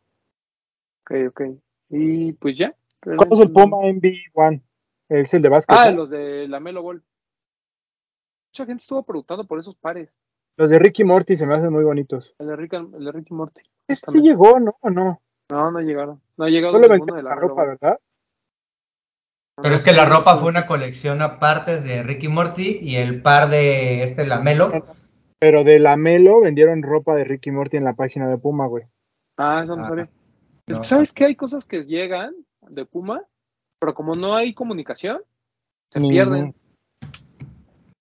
[1.04, 1.42] ok, ok.
[1.90, 2.74] Y pues ya.
[3.00, 4.62] ¿Cuál es el Puma MV1?
[5.10, 5.76] Es el de básquet.
[5.78, 5.96] Ah, ¿no?
[5.98, 7.02] los de la Melo Ball.
[8.52, 10.08] Mucha gente estuvo preguntando por esos pares.
[10.56, 12.34] Los de Ricky Morty se me hacen muy bonitos.
[12.38, 13.60] El de Rick, and- el de Ricky Morty.
[13.88, 14.76] Este sí llegó, ¿no?
[14.80, 15.20] ¿O no?
[15.50, 16.20] No, no llegaron.
[16.36, 17.66] No ha llegado Solo ninguno de la ropa, Ball.
[17.80, 17.98] ¿verdad?
[19.62, 23.50] Pero es que la ropa fue una colección aparte de Ricky Morty y el par
[23.50, 24.72] de este Lamelo.
[25.44, 28.84] Pero de la Melo vendieron ropa de Ricky Morty en la página de Puma, güey.
[29.36, 30.08] Ah, eso no Ah, sabía.
[30.66, 31.26] Es que, ¿sabes qué?
[31.26, 33.22] Hay cosas que llegan de Puma,
[33.78, 35.20] pero como no hay comunicación,
[35.92, 36.54] se Ni- pierden.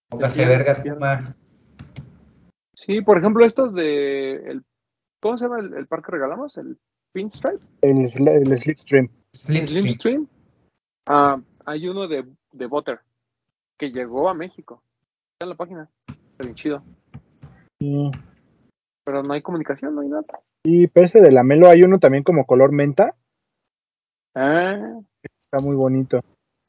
[0.08, 0.80] Póngase vergas.
[0.80, 1.36] Puma.
[2.78, 4.36] Sí, por ejemplo, estos de.
[4.36, 4.64] El,
[5.22, 6.58] ¿Cómo se llama el, el par que regalamos?
[6.58, 6.78] ¿El
[7.12, 7.60] Pinstripe?
[7.82, 9.10] El, el Slipstream.
[9.50, 10.28] ¿El Slipstream.
[11.08, 13.02] Ah, hay uno de, de Butter
[13.78, 14.82] que llegó a México.
[15.34, 15.90] Está en la página.
[16.08, 16.82] Está bien chido.
[19.06, 20.24] Pero no hay comunicación, no hay nada.
[20.66, 23.16] y pero ese de la Melo hay uno también como color menta.
[24.36, 25.00] Ah,
[25.42, 26.22] Está muy bonito.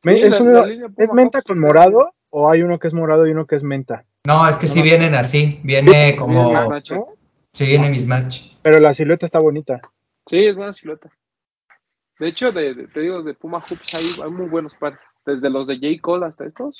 [0.02, 2.88] sí, ¿Es, la- uno- la línea ¿es Puma menta con morado o hay uno que
[2.88, 4.04] es morado y uno que es menta?
[4.26, 4.90] No, es que sí No, no.
[4.90, 5.60] vienen así.
[5.64, 6.50] Viene como.
[6.52, 6.90] mismatch.
[6.92, 7.06] ¿no?
[7.52, 8.56] Sí, viene mismatch.
[8.62, 9.80] Pero la silueta está bonita.
[10.28, 11.10] Sí, es buena silueta.
[12.18, 14.98] De hecho, de, de- te digo, de Puma Hoops hay, hay muy buenos pares.
[15.24, 16.00] Desde los de J.
[16.02, 16.78] Cole hasta estos.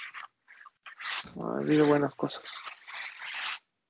[1.43, 2.43] Ha habido buenas cosas.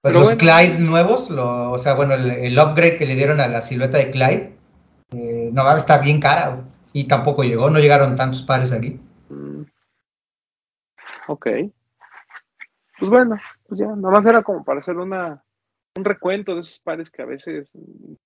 [0.04, 0.40] Pues Pero los bueno.
[0.52, 3.96] Clyde nuevos, lo- o sea, bueno, el, el upgrade que le dieron a la silueta
[3.96, 4.54] de Clyde,
[5.12, 6.60] eh, no, está bien cara.
[6.92, 9.00] Y tampoco llegó, no llegaron tantos pares aquí.
[9.30, 9.62] Mm.
[11.28, 11.46] Ok.
[12.98, 15.42] Pues bueno, pues ya, nada más era como para hacer una,
[15.96, 17.72] un recuento de esos pares que a veces,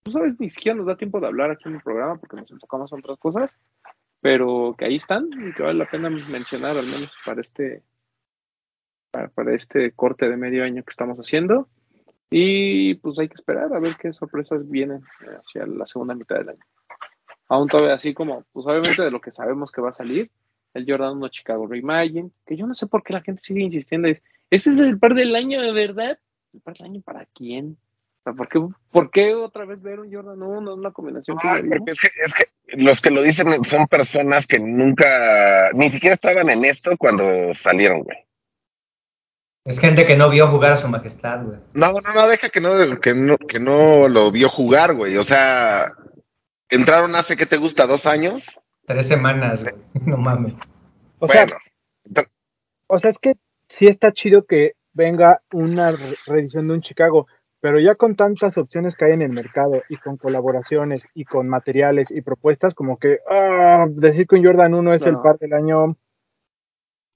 [0.02, 2.50] tú sabes, ni siquiera nos da tiempo de hablar aquí en el programa porque nos
[2.50, 3.56] enfocamos en otras cosas,
[4.20, 7.84] pero que ahí están y que vale la pena mencionar al menos para este,
[9.18, 11.68] para, para este corte de medio año que estamos haciendo.
[12.30, 15.00] Y pues hay que esperar a ver qué sorpresas vienen
[15.40, 16.64] hacia la segunda mitad del año.
[17.48, 20.30] Aún todavía así como, pues obviamente de lo que sabemos que va a salir,
[20.74, 24.08] el Jordan 1 Chicago Reimagine, que yo no sé por qué la gente sigue insistiendo.
[24.08, 26.18] Es, ese es el par del año, de verdad.
[26.52, 27.78] ¿El par del año para quién?
[28.20, 28.60] O sea, ¿por qué,
[28.90, 30.60] por qué otra vez ver un Jordan 1?
[30.60, 31.78] No es una combinación que Ay, vimos.
[31.78, 36.14] porque es que, es que los que lo dicen son personas que nunca, ni siquiera
[36.14, 38.27] estaban en esto cuando salieron, güey.
[39.64, 41.58] Es gente que no vio jugar a su majestad, güey.
[41.74, 45.16] No, no, no, deja que no, que no, que no lo vio jugar, güey.
[45.18, 45.92] O sea,
[46.70, 47.86] entraron hace, ¿qué te gusta?
[47.86, 48.46] ¿Dos años?
[48.86, 49.74] Tres semanas, güey.
[50.06, 50.58] No mames.
[51.18, 52.28] O sea, bueno,
[52.86, 53.34] O sea, es que
[53.68, 57.26] sí está chido que venga una re- reedición de un Chicago,
[57.60, 61.48] pero ya con tantas opciones que hay en el mercado y con colaboraciones y con
[61.48, 65.52] materiales y propuestas, como que ah, decir que un Jordan 1 es el par del
[65.52, 65.96] año,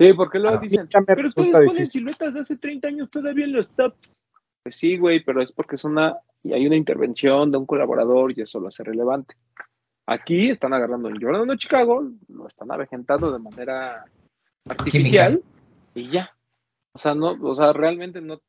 [0.02, 0.60] Sí, porque luego Ah.
[0.60, 1.86] dicen, pero ustedes ponen difícil.
[1.92, 4.22] siluetas de hace 30 años todavía en los tops.
[4.64, 8.32] Pues sí, güey, pero es porque es una, y hay una intervención de un colaborador
[8.36, 9.34] y eso lo hace relevante.
[10.06, 14.04] Aquí están agarrando el Jordan 1 Chicago, lo están avejentando de manera
[14.68, 15.40] artificial
[15.94, 16.34] y ya.
[16.94, 18.40] O sea, no, o sea, realmente no,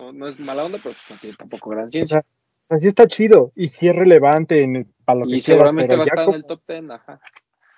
[0.00, 2.22] no, no es mala onda, pero pues no tiene tampoco gran ciencia.
[2.68, 6.06] así está chido y sí es relevante en, para lo que y seguramente va a
[6.06, 7.20] estar en el top 10, ajá.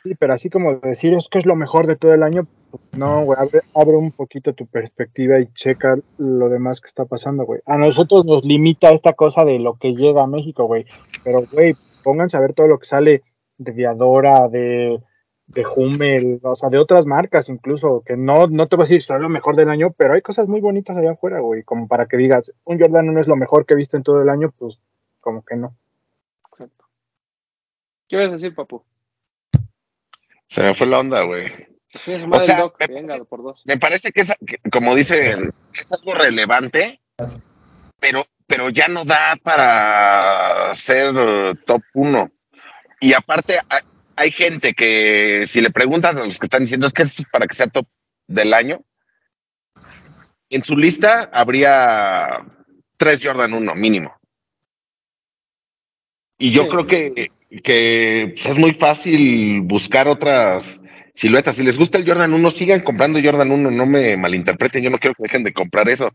[0.03, 2.47] Sí, pero así como decir es que es lo mejor de todo el año,
[2.93, 7.45] no, güey, abre, abre un poquito tu perspectiva y checa lo demás que está pasando,
[7.45, 7.61] güey.
[7.67, 10.87] A nosotros nos limita esta cosa de lo que llega a México, güey,
[11.25, 13.23] pero, güey, pónganse a ver todo lo que sale
[13.59, 15.01] de Viadora, de,
[15.47, 19.03] de Hummel, o sea, de otras marcas incluso, que no, no te voy a decir
[19.03, 22.07] soy lo mejor del año, pero hay cosas muy bonitas allá afuera, güey, como para
[22.07, 24.53] que digas, un Jordan 1 es lo mejor que he visto en todo el año,
[24.57, 24.81] pues
[25.21, 25.75] como que no.
[26.51, 26.85] Exacto.
[28.09, 28.83] ¿Qué vas a decir, papu?
[30.51, 31.47] Se me fue la onda, güey.
[31.89, 32.77] Sí, es madre sea, del doc.
[32.81, 33.63] me- Venga, por dos.
[33.67, 35.39] Me parece que, es, que, como dicen,
[35.73, 37.01] es algo relevante,
[38.01, 41.13] pero, pero ya no da para ser
[41.67, 42.31] top 1.
[43.01, 43.81] Y aparte, hay,
[44.17, 47.29] hay gente que si le preguntas a los que están diciendo es que esto es
[47.31, 47.87] para que sea top
[48.27, 48.81] del año,
[50.51, 52.45] en su lista habría
[52.97, 54.20] tres Jordan 1 mínimo.
[56.41, 56.69] Y yo Sí.
[56.71, 57.31] creo que,
[57.63, 60.81] que pues, es muy fácil buscar otras
[61.13, 61.55] siluetas.
[61.57, 64.99] Si les gusta el Jordan 1, sigan comprando Jordan 1, no me malinterpreten, yo no
[64.99, 66.11] quiero que dejen de comprar eso.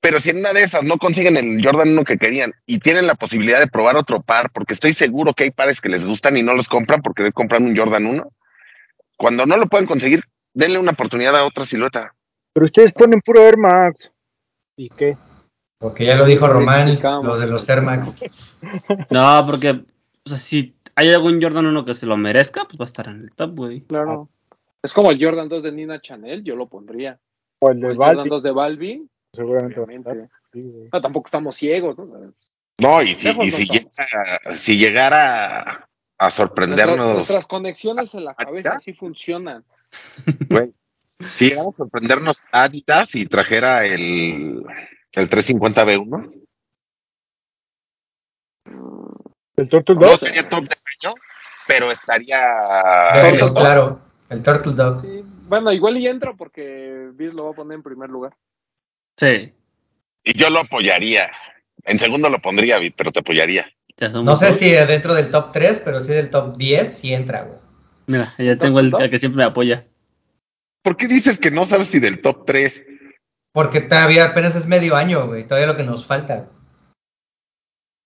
[0.00, 3.06] Pero si en una de esas no consiguen el Jordan 1 que querían y tienen
[3.06, 6.36] la posibilidad de probar otro par, porque estoy seguro que hay pares que les gustan
[6.36, 8.30] y no los compran porque compran un Jordan 1,
[9.16, 10.20] cuando no lo pueden conseguir,
[10.52, 12.12] denle una oportunidad a otra silueta.
[12.52, 14.10] Pero ustedes ponen puro Air Max.
[14.76, 15.16] ¿Y qué?
[15.78, 18.24] Porque ya lo dijo Román, los de los Air Max.
[19.10, 22.84] No, porque, o sea, si hay algún Jordan 1 que se lo merezca, pues va
[22.84, 23.82] a estar en el top, güey.
[23.82, 24.30] Claro.
[24.82, 27.18] Es como el Jordan 2 de Nina Chanel, yo lo pondría.
[27.58, 29.80] O el O de el Jordan Balvin, 2 de Balvin, seguramente.
[29.80, 30.28] obviamente.
[30.92, 32.32] No, tampoco estamos ciegos, ¿no?
[32.78, 33.80] No, y si, Lejos y no si, somos.
[33.80, 35.88] llega, si llegara
[36.18, 39.64] a sorprendernos, nuestras conexiones en la cabeza sí funcionan.
[40.48, 40.72] güey,
[41.18, 44.62] si llegara a sorprendernos Adidas y trajera el,
[45.16, 46.32] el 350B1,
[49.56, 50.18] El Turtle no Dog.
[50.18, 51.14] sería top de año,
[51.66, 52.38] pero estaría...
[53.14, 55.00] Déjenlo claro, el Turtle Dog.
[55.00, 58.36] Sí, bueno, igual y entra porque Biz lo va a poner en primer lugar.
[59.16, 59.54] Sí.
[60.24, 61.30] Y yo lo apoyaría.
[61.84, 63.66] En segundo lo pondría, Vid, pero te apoyaría.
[64.22, 64.58] No sé dos.
[64.58, 67.58] si dentro del top 3, pero sí del top 10 sí entra, güey.
[68.08, 69.86] Mira, ya tengo el, el que siempre me apoya.
[70.82, 72.84] ¿Por qué dices que no sabes si del top 3?
[73.56, 75.46] Porque todavía apenas es medio año, güey.
[75.46, 76.50] Todavía lo que nos falta.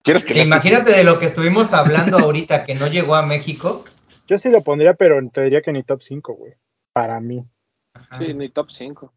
[0.04, 3.84] ¿Quieres que imagínate de lo que estuvimos hablando ahorita que no llegó a México.
[4.28, 6.52] Yo sí lo pondría, pero te diría que ni top 5, güey.
[6.92, 7.44] Para mí.
[7.94, 8.18] Ajá.
[8.18, 9.12] Sí, ni top 5.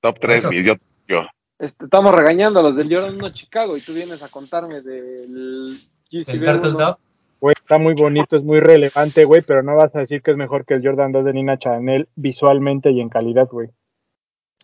[0.00, 0.48] top 3, Eso.
[0.48, 0.64] Vid?
[0.64, 0.74] Yo,
[1.06, 1.26] yo.
[1.58, 5.68] Este, estamos regañando a los del Jordan 1 Chicago y tú vienes a contarme del
[6.10, 6.78] El GCB Turtle 1.
[6.78, 6.98] Dog.
[7.38, 10.38] Güey, está muy bonito, es muy relevante, güey, pero no vas a decir que es
[10.38, 13.68] mejor que el Jordan 2 de Nina Chanel visualmente y en calidad, güey.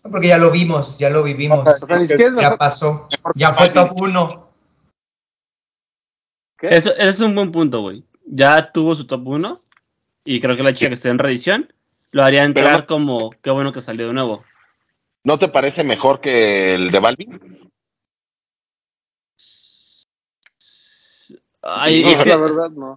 [0.03, 1.67] Porque ya lo vimos, ya lo vivimos.
[1.81, 2.59] O sea, ni siquiera es Ya mejor.
[2.59, 3.09] pasó.
[3.35, 4.49] Ya fue top 1.
[6.59, 6.69] ¿Qué?
[6.69, 8.05] Eso, ese es un buen punto, güey.
[8.27, 9.63] Ya tuvo su top 1
[10.25, 11.73] y creo que la chica que esté en reedición
[12.11, 14.45] lo haría entrar Pero como qué bueno que salió de nuevo.
[15.25, 17.71] ¿No te parece mejor que el de Balvin?
[21.63, 22.97] Ay, No, es que, la verdad no.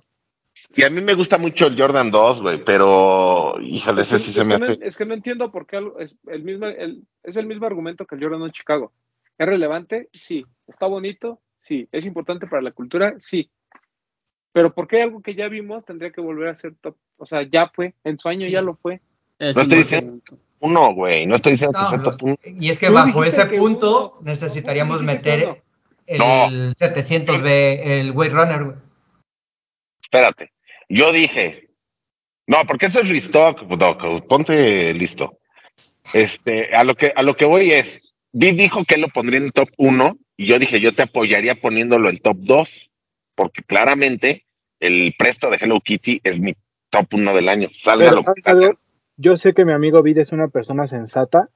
[0.76, 4.23] Y a mí me gusta mucho el Jordan 2, güey, pero híjole, Es ese que,
[4.23, 4.85] sí es se me que no, hace.
[4.88, 8.06] es que no entiendo por qué algo- es el mismo el, es el mismo argumento
[8.06, 8.91] que el Jordan 1 Chicago.
[9.38, 10.10] ¿Es relevante?
[10.14, 10.45] Sí.
[10.68, 11.39] ¿Está bonito?
[11.61, 11.88] Sí.
[11.91, 13.15] ¿Es importante para la cultura?
[13.19, 13.49] Sí.
[14.53, 16.95] Pero ¿por qué algo que ya vimos tendría que volver a ser top?
[17.18, 18.52] O sea, ya fue, en su año Sí.
[18.52, 19.02] ya lo fue.
[19.39, 20.22] es No estoy diciendo-.
[20.61, 22.38] Uno, güey, no estoy diciendo que No, sea los- top uno.
[22.45, 24.22] y es que bajo ese que punto uno.
[24.31, 25.61] necesitaríamos meter
[26.07, 26.47] el No.
[26.73, 28.77] 700B, el Weight Runner, güey.
[30.02, 30.52] Espérate.
[30.90, 31.70] Yo dije,
[32.48, 35.40] no, porque eso es restock, Doc, ponte listo.
[36.14, 38.02] Este, a lo que, a lo que voy es,
[38.32, 41.56] Vid dijo que él lo pondría en top 1 y yo dije, yo te apoyaría
[41.56, 42.91] poniéndolo en top 2,
[43.34, 44.45] porque claramente
[44.80, 46.53] el presto de Hello Kitty es mi
[46.90, 47.70] top 1 del año.
[47.74, 48.12] Salga
[48.44, 48.80] Pero, lo.
[49.18, 51.49] Yo sé que mi amigo Vid es una persona sensata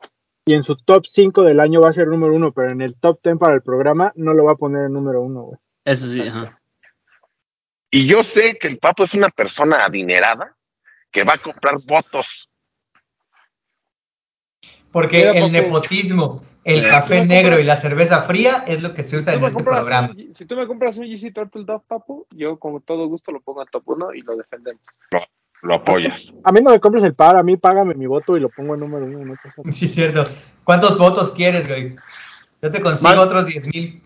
[0.46, 2.96] y en su top 5 del año va a ser número uno, pero en el
[2.96, 5.60] top 10 para el programa no lo va a poner en número uno, güey.
[5.84, 6.59] Eso sí, ajá.
[7.92, 10.56] Y yo sé que el Papo es una persona adinerada
[11.12, 12.50] que va a comprar votos.
[14.92, 19.04] Porque Mira, el nepotismo, el café negro compras- y la cerveza fría es lo que
[19.04, 20.10] se usa en este programa.
[20.10, 23.40] un- si tú me compras un GC Turtle Dog, papu, yo con todo gusto lo
[23.42, 24.82] pongo en top 1 y lo defendemos.
[25.62, 26.32] Lo apoyas.
[26.44, 28.76] A mí no me compres el par, a mí págame mi voto y lo pongo
[28.76, 29.36] en número uno.
[29.64, 29.72] No.
[29.74, 30.24] Sí, es cierto.
[30.64, 31.96] ¿Cuántos votos quieres, güey?
[32.62, 34.02] Yo te consigo Mal- otros 10 mil.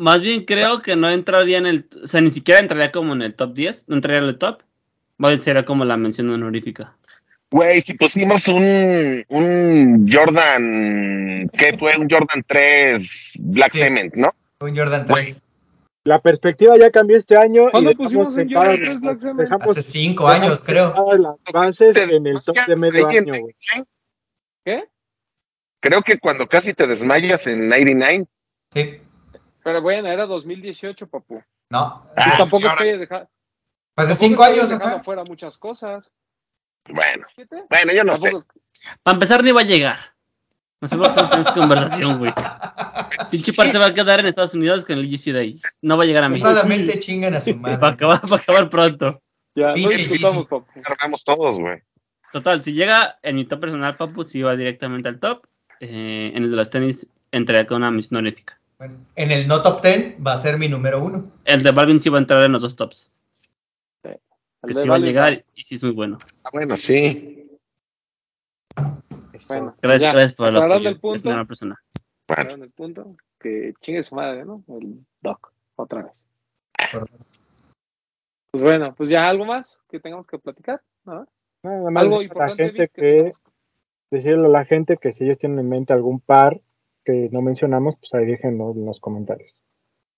[0.00, 3.22] Más bien creo que no entraría en el, o sea, ni siquiera entraría como en
[3.22, 4.62] el top 10, no entraría en el top.
[5.18, 6.96] Más bien sería como la mención honorífica.
[7.50, 11.96] Güey, si pusimos un, un Jordan, ¿qué fue?
[11.96, 13.80] Un Jordan 3 Black Sí.
[13.80, 14.32] Cement, ¿no?
[14.60, 15.24] Un Jordan Güey.
[15.26, 15.42] 3.
[16.04, 17.70] La perspectiva ya cambió este año.
[17.70, 19.40] ¿Cuándo pusimos un Jordan 3 las- Black Cement?
[19.40, 20.94] dejamos- Hace 5 años, creo.
[21.18, 23.54] las bases en el top de medio año, güey.
[23.74, 23.84] 99.
[24.64, 24.84] ¿Qué?
[25.80, 28.26] Creo que cuando casi te desmayas en 99.
[28.72, 29.00] Sí.
[29.62, 31.42] Pero bueno, era 2018, papu.
[31.70, 32.06] No.
[32.16, 33.28] Ah, tampoco es que hayas dejado,
[33.96, 36.12] Hace tampoco 5 es que hayas años, dejado fuera muchas cosas.
[36.88, 37.64] Bueno, ¿Siete?
[37.68, 38.28] bueno, yo no sé.
[38.28, 38.44] Es-
[39.02, 39.98] Para empezar, ni va a llegar.
[40.80, 42.32] Nosotros estamos en esta conversación, güey.
[43.30, 45.60] Pinche par se va a quedar en Estados Unidos con el GC Day.
[45.82, 46.48] No va a llegar a México.
[46.48, 47.86] Afortunadamente chingan a su Va a madre.
[47.94, 49.22] acabar, va a acabar pronto.
[49.54, 50.66] Ya, no papu.
[51.24, 51.82] Todos, güey.
[52.32, 55.46] Total, si llega en mi top personal, papu, si va directamente al top.
[55.80, 58.58] Eh, en el de los tenis, entraré con una misión honorífica.
[58.80, 61.30] Bueno, en el no top 10 va a ser mi número uno.
[61.44, 63.12] El de Balvin sí va a entrar en los dos tops.
[64.02, 64.18] El
[64.66, 66.16] Que sí va a llegar y sí es muy bueno.
[66.44, 67.58] Ah, bueno, sí.
[69.48, 70.88] Bueno, Gracias, ya, gracias por el aclarando apoyo.
[70.88, 71.28] el punto.
[71.28, 71.82] Es una persona.
[72.26, 73.16] Bueno, el punto.
[73.38, 74.64] Que chingue su madre, ¿no?
[74.68, 76.12] El Doc, otra vez.
[78.50, 81.26] Pues bueno, pues ya algo más que tengamos que platicar, ¿no?
[81.62, 83.32] Nada más Algo a la importante gente que que,
[84.10, 86.62] decirle a la gente que si ellos tienen en mente algún par
[87.04, 89.60] que no mencionamos, pues ahí déjenlo en los comentarios.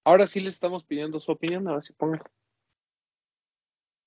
[0.04, 2.22] Ahora sí les estamos pidiendo su opinión, a ver si pongan.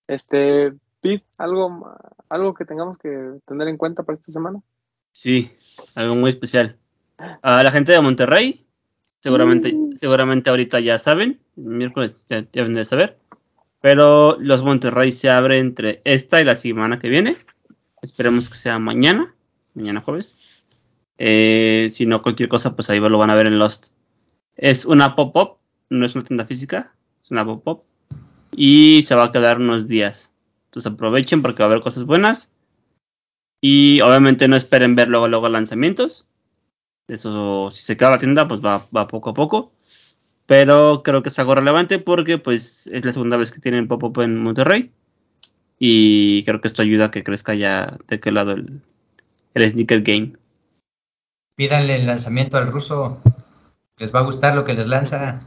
[0.08, 1.96] Este, Pete, algo,
[2.30, 4.62] algo que tengamos que tener en cuenta para esta semana.
[5.12, 5.52] Sí,
[5.96, 6.78] algo muy especial.
[7.42, 8.66] A la gente de Monterrey,
[9.20, 13.18] seguramente, seguramente ahorita ya saben, el miércoles ya, ya deben de saber,
[13.80, 17.38] pero los Monterrey se abre entre esta y la semana que viene.
[18.02, 19.34] Esperemos que sea mañana,
[19.74, 20.55] mañana jueves.
[21.18, 23.88] Eh, si no, cualquier cosa, pues ahí lo van a ver en Lost.
[24.56, 25.58] Es una pop-up,
[25.90, 26.94] no es una tienda física,
[27.24, 27.84] es una pop-up.
[28.56, 30.32] Y se va a quedar unos días.
[30.66, 32.52] Entonces aprovechen porque va a haber cosas buenas.
[33.62, 36.28] Y obviamente no esperen ver luego, luego lanzamientos.
[37.08, 39.72] Eso, si se queda la tienda, pues va, va poco a poco.
[40.46, 44.22] Pero creo que es algo relevante porque pues es la segunda vez que tienen pop-up
[44.22, 44.92] en Monterrey.
[45.80, 48.82] Y creo que esto ayuda a que crezca ya de qué lado el,
[49.54, 50.34] el sneaker game.
[51.56, 53.20] Pídanle el lanzamiento al ruso.
[53.98, 55.42] Les va a gustar lo que les lanza.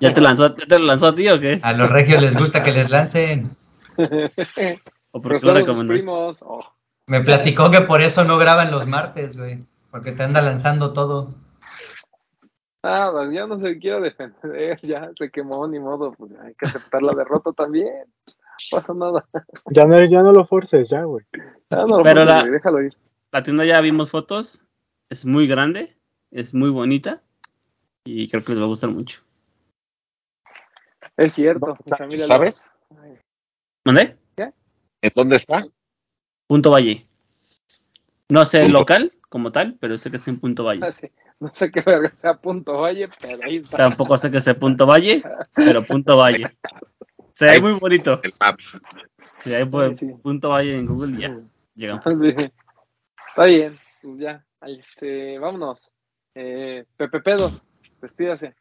[0.00, 1.60] ¿Ya te lanzó, ya te lo lanzó a ti o qué?
[1.62, 3.56] A los regios les gusta que les lancen.
[5.12, 6.42] ¿O por qué lo primos.
[6.42, 6.60] Oh,
[7.06, 9.64] Me platicó que por eso no graban los martes, güey.
[9.90, 11.34] Porque te anda lanzando todo.
[12.82, 17.02] Nada, ya no se quiero defender, ya se quemó, ni modo, pues hay que aceptar
[17.02, 18.04] la derrota también.
[18.26, 19.26] No pasa nada.
[19.70, 21.24] Ya no, ya no lo forces, ya, güey.
[21.70, 22.96] Ah, no lo Pero forces, la- güey, déjalo ir.
[23.32, 24.64] La tienda ya vimos fotos.
[25.08, 25.96] Es muy grande.
[26.30, 27.22] Es muy bonita.
[28.04, 29.22] Y creo que les va a gustar mucho.
[31.16, 32.70] Es cierto, mi familia lo- ¿Sabes?
[33.02, 33.18] Ay,
[33.84, 34.16] ¿Mandé?
[35.02, 35.66] ¿En dónde está?
[36.46, 37.04] Punto Valle.
[38.28, 40.84] No sé el local como tal, pero sé que es en Punto Valle.
[40.84, 43.78] ah, sí, No sé qué verga sea punto valle, pero ahí está.
[43.78, 45.22] Tampoco sé que sea Punto Valle,
[45.54, 46.54] pero Punto Valle.
[47.32, 48.20] Se ve muy bonito.
[48.22, 48.34] El.
[49.38, 50.14] Si hay pues, Sí, sí.
[50.22, 51.40] Punto Valle en Google, ya
[51.74, 52.04] llegamos.
[53.30, 55.92] Está bien, pues ya, este, vámonos.
[56.34, 57.52] Eh, Pepe Pedo,
[58.02, 58.54] despídase.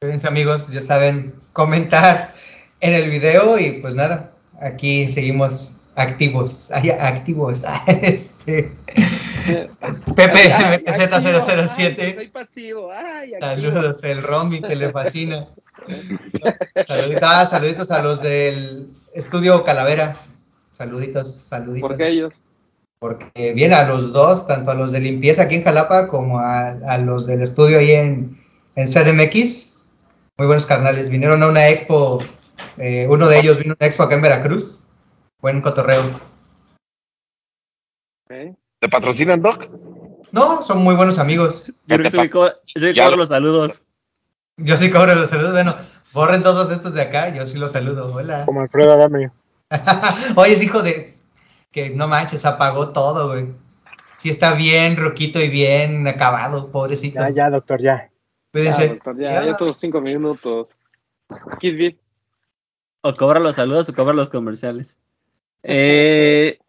[0.00, 2.32] Cuídense amigos, ya saben, comentar
[2.78, 8.72] en el video y pues nada, aquí seguimos activos, ay, activos, este,
[10.14, 15.48] Pepe Ay, ay, MTZ007, ay, soy pasivo, ay, saludos, el Romy que le fascina.
[16.86, 20.16] Saluditos, ah, saluditos a los del estudio Calavera,
[20.72, 21.88] saluditos, saluditos.
[21.88, 22.34] ¿Por qué ellos?
[22.98, 26.68] Porque viene a los dos, tanto a los de limpieza aquí en Jalapa como a,
[26.70, 28.40] a los del estudio ahí en,
[28.74, 29.84] en CDMX.
[30.38, 31.08] Muy buenos carnales.
[31.10, 32.20] Vinieron a una expo,
[32.78, 34.80] eh, uno de ellos vino a una expo acá en Veracruz.
[35.40, 36.02] Buen cotorreo.
[38.28, 39.66] ¿Te patrocinan, Doc?
[40.32, 41.72] No, son muy buenos amigos.
[41.86, 43.82] Yo creo que lo- los saludos.
[44.58, 45.52] Yo sí cobro los saludos.
[45.52, 45.74] Bueno,
[46.12, 48.12] borren todos estos de acá, yo sí los saludo.
[48.14, 48.44] Hola.
[48.46, 49.30] Como Alfredo Adame.
[50.36, 51.15] Oye, es hijo de...
[51.76, 53.48] Que no manches, apagó todo, güey.
[54.16, 57.20] Sí está bien roquito y bien acabado, pobrecito.
[57.20, 58.10] Ya, ya, doctor, ya.
[58.54, 60.74] Ya, doctor, ya, ya todos cinco minutos.
[61.60, 61.96] Kid Beat,
[63.02, 64.98] O cobra los saludos o cobra los comerciales.
[65.64, 66.60] Eh,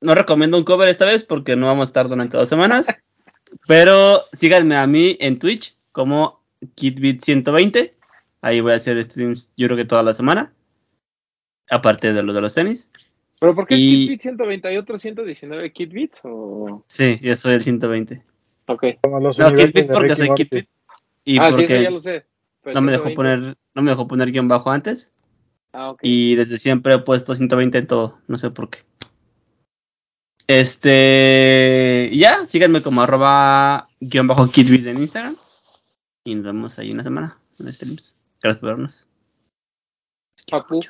[0.00, 2.86] no recomiendo un cover esta vez porque no vamos a estar durante dos semanas.
[3.68, 6.42] Pero síganme a mí en Twitch como
[6.74, 7.92] KidBit120.
[8.40, 10.54] Ahí voy a hacer streams yo creo que toda la semana.
[11.68, 12.88] Aparte de los de los tenis.
[13.40, 16.20] ¿Pero por qué Y- es Kid Beat 120 y otro 119 Kid Beats?
[16.24, 16.84] O...
[16.88, 18.22] Sí, yo soy el 120.
[18.66, 18.84] Ok.
[19.04, 20.44] No, KidBit de porque soy Morty.
[20.44, 20.68] KidBit.
[21.24, 22.26] Y ah, sí, eso porque ya lo sé.
[22.62, 23.16] pero no me dejó 120.
[23.16, 25.12] poner, no me dejó poner guion bajo antes.
[25.72, 26.00] Ah, ok.
[26.02, 28.78] Y desde siempre he puesto 120 en todo, no sé por qué.
[30.46, 35.36] Este, ya, síganme como arroba guion bajo kitbit en Instagram.
[36.24, 38.16] Y nos vemos ahí una semana en streams.
[38.40, 39.08] Gracias por vernos.
[40.50, 40.80] Papu.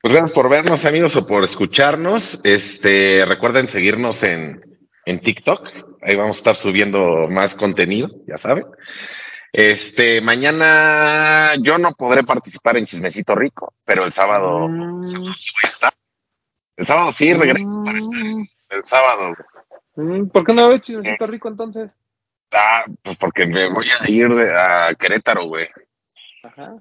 [0.00, 2.40] Pues gracias por vernos, amigos, o por escucharnos.
[2.44, 4.60] Este, recuerden seguirnos en,
[5.04, 5.68] en TikTok.
[6.02, 8.64] Ahí vamos a estar subiendo más contenido, ya saben.
[9.52, 15.04] Este, mañana yo no podré participar en Chismecito Rico, pero el sábado Mm.
[15.04, 15.28] sí voy
[15.64, 15.92] a estar.
[16.76, 18.66] El sábado sí regreso para ustedes.
[18.70, 19.34] El sábado.
[19.94, 21.90] Mm, ¿Por qué no haber chismecito rico entonces?
[22.52, 25.66] Ah, pues porque me voy a ir de- a Querétaro, güey.
[26.42, 26.74] Ajá.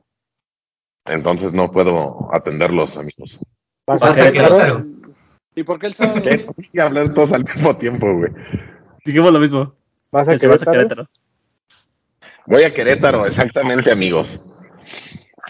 [1.06, 3.40] Entonces no puedo atenderlos, amigos.
[3.86, 4.86] ¿Vas a Querétaro?
[5.56, 6.22] ¿Y por qué el sábado?
[6.74, 8.32] Y hablar todos al mismo tiempo, güey.
[9.06, 9.76] Dijimos lo mismo.
[10.12, 11.08] ¿Vas a Que se vas a Querétaro?
[12.48, 14.40] Voy a Querétaro, exactamente, amigos.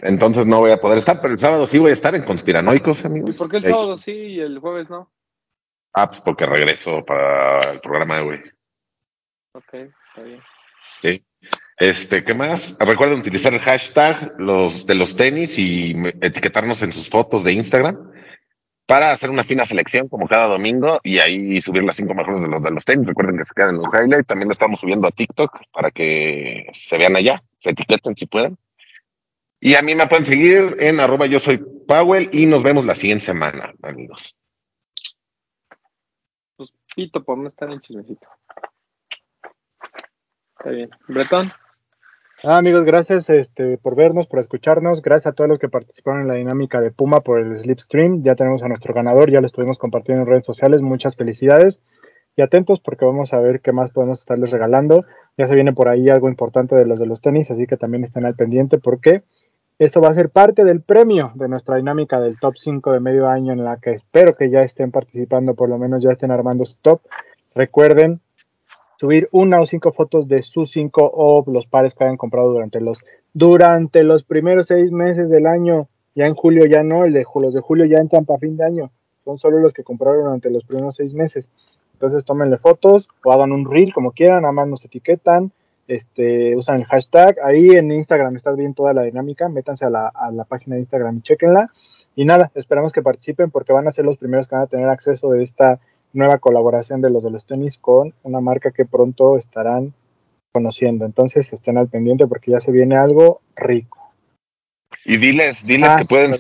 [0.02, 3.03] Entonces no voy a poder estar, pero el sábado sí voy a estar en Conspiranoicos,
[3.03, 3.38] ¿Y amigos.
[3.38, 5.10] por qué el sábado sí y el jueves no?
[5.94, 8.40] Ah, pues porque regreso para el programa, güey.
[9.53, 10.41] Ok, está bien.
[11.02, 11.23] Sí.
[11.78, 12.76] Este, ¿qué más?
[12.80, 18.12] Recuerden utilizar el hashtag los de los tenis y etiquetarnos en sus fotos de Instagram
[18.86, 22.48] para hacer una fina selección como cada domingo y ahí subir las cinco mejores de
[22.48, 23.08] los de los tenis.
[23.08, 24.26] Recuerden que se quedan en un highlight.
[24.26, 28.58] También lo estamos subiendo a TikTok para que se vean allá, se etiqueten si pueden.
[29.60, 32.96] Y a mí me pueden seguir en arroba yo soy Powell y nos vemos la
[32.96, 34.38] siguiente semana, amigos.
[36.56, 38.28] Pues pito no estar en chismecito.
[40.58, 40.90] Está bien.
[41.08, 41.52] Bretón,
[42.48, 45.02] Ah, amigos, gracias este, por vernos, por escucharnos.
[45.02, 48.22] Gracias a todos los que participaron en la dinámica de Puma por el Slipstream.
[48.22, 50.84] Ya tenemos a nuestro ganador, ya lo estuvimos compartiendo en redes sociales.
[50.84, 51.82] Muchas felicidades.
[52.36, 55.04] Y atentos porque vamos a ver qué más podemos estarles regalando.
[55.40, 58.04] Ya se viene por ahí algo importante de los de los tenis, así que también
[58.04, 59.24] estén al pendiente porque
[59.80, 63.28] esto va a ser parte del premio de nuestra dinámica del top 5 de medio
[63.28, 66.64] año en la que espero que ya estén participando, por lo menos ya estén armando
[66.64, 67.02] su top.
[67.56, 68.22] Recuerden
[68.98, 72.80] subir una o cinco fotos de sus cinco o los pares que hayan comprado durante
[72.82, 73.00] los
[73.34, 75.88] durante los primeros seis meses del año.
[76.16, 78.64] Ya en julio ya no, el de los de julio ya entran para fin de
[78.64, 78.92] año.
[79.26, 81.50] Son solo los que compraron durante los primeros seis meses.
[81.94, 85.52] Entonces tómenle fotos o hagan un reel como quieran, nada más nos etiquetan,
[85.88, 87.38] este, usan el hashtag.
[87.44, 90.82] Ahí en Instagram está bien toda la dinámica, métanse a la, a la página de
[90.82, 91.70] Instagram y chequenla.
[92.16, 94.88] Y nada, esperamos que participen porque van a ser los primeros que van a tener
[94.88, 95.80] acceso de esta
[96.16, 99.94] nueva colaboración de los de los tenis con una marca que pronto estarán
[100.54, 101.06] conociendo.
[101.06, 104.00] Entonces estén al pendiente porque ya se viene algo rico.
[105.04, 106.34] Y diles, diles Ah, que pueden,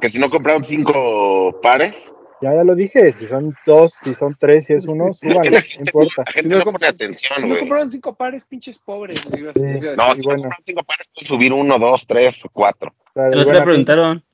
[0.00, 1.94] que si no compraron cinco pares,
[2.42, 5.84] Ya, ya lo dije, si son dos, si son tres, si es uno, súbanlo, no
[5.86, 6.24] importa.
[6.26, 9.20] la gente Si no, no compra- atención, si no compraron cinco pares, pinches pobres.
[9.20, 9.30] Sí.
[9.32, 10.42] No, si bueno.
[10.42, 12.92] no compraron cinco pares, pueden subir uno, dos, tres o cuatro.
[13.14, 14.24] Claro, El otro bueno, preguntaron.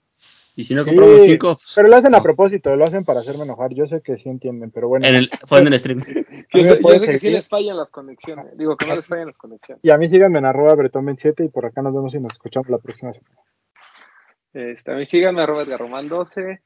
[0.59, 3.45] Y si no Sí, compramos cinco, Pero lo hacen a propósito, lo hacen para hacerme
[3.45, 3.73] enojar.
[3.75, 5.07] Yo sé que sí entienden, pero bueno.
[5.07, 6.01] en el, fue en el stream.
[6.53, 8.59] Yo sé, yo sé que sí les fallan las conexiones.
[8.59, 9.85] Digo, que no les fallan las conexiones.
[9.85, 12.69] Y a mí síganme en arroba bretón27 y por acá nos vemos y nos escuchamos
[12.71, 13.37] la próxima semana.
[14.53, 16.61] Este, a mí síganme, arroba Edgarroman12.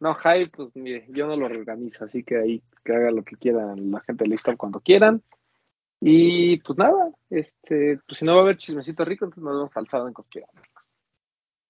[0.00, 3.36] No, hype, pues mire, yo no lo organizo, así que ahí que haga lo que
[3.36, 5.22] quieran la gente de Listop cuando quieran.
[6.02, 9.70] Y pues nada, este, pues si no va a haber chismecito rico, entonces nos vemos
[9.74, 10.77] al sábado en Conspiranoicos.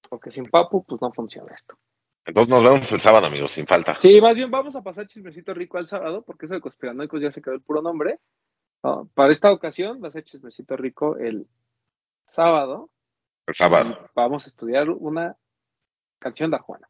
[0.08, 1.76] Porque sin Papu, pues no funciona esto.
[2.24, 3.98] Entonces nos vemos el sábado, amigos, sin falta.
[4.00, 7.30] Sí, más bien vamos a pasar chismecito rico al sábado, porque eso de Conspiranoicos ya
[7.30, 8.20] se quedó el puro nombre.
[8.82, 9.08] ¿no?
[9.14, 11.48] Para esta ocasión va a ser chismecito rico el
[12.26, 12.90] sábado.
[13.46, 13.98] El sábado.
[14.14, 15.36] vamos a estudiar una
[16.18, 16.88] canción de Arjona.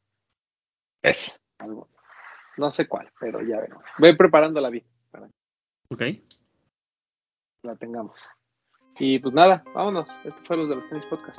[1.03, 1.33] Eso.
[1.59, 1.89] algo.
[2.57, 3.85] No sé cuál, pero ya veremos.
[3.99, 5.29] Voy preparándola bien para
[5.91, 6.03] Ok.
[7.63, 8.21] la tengamos.
[8.99, 10.09] Y pues nada, vámonos.
[10.25, 11.39] Esto fue los de los tenis podcast.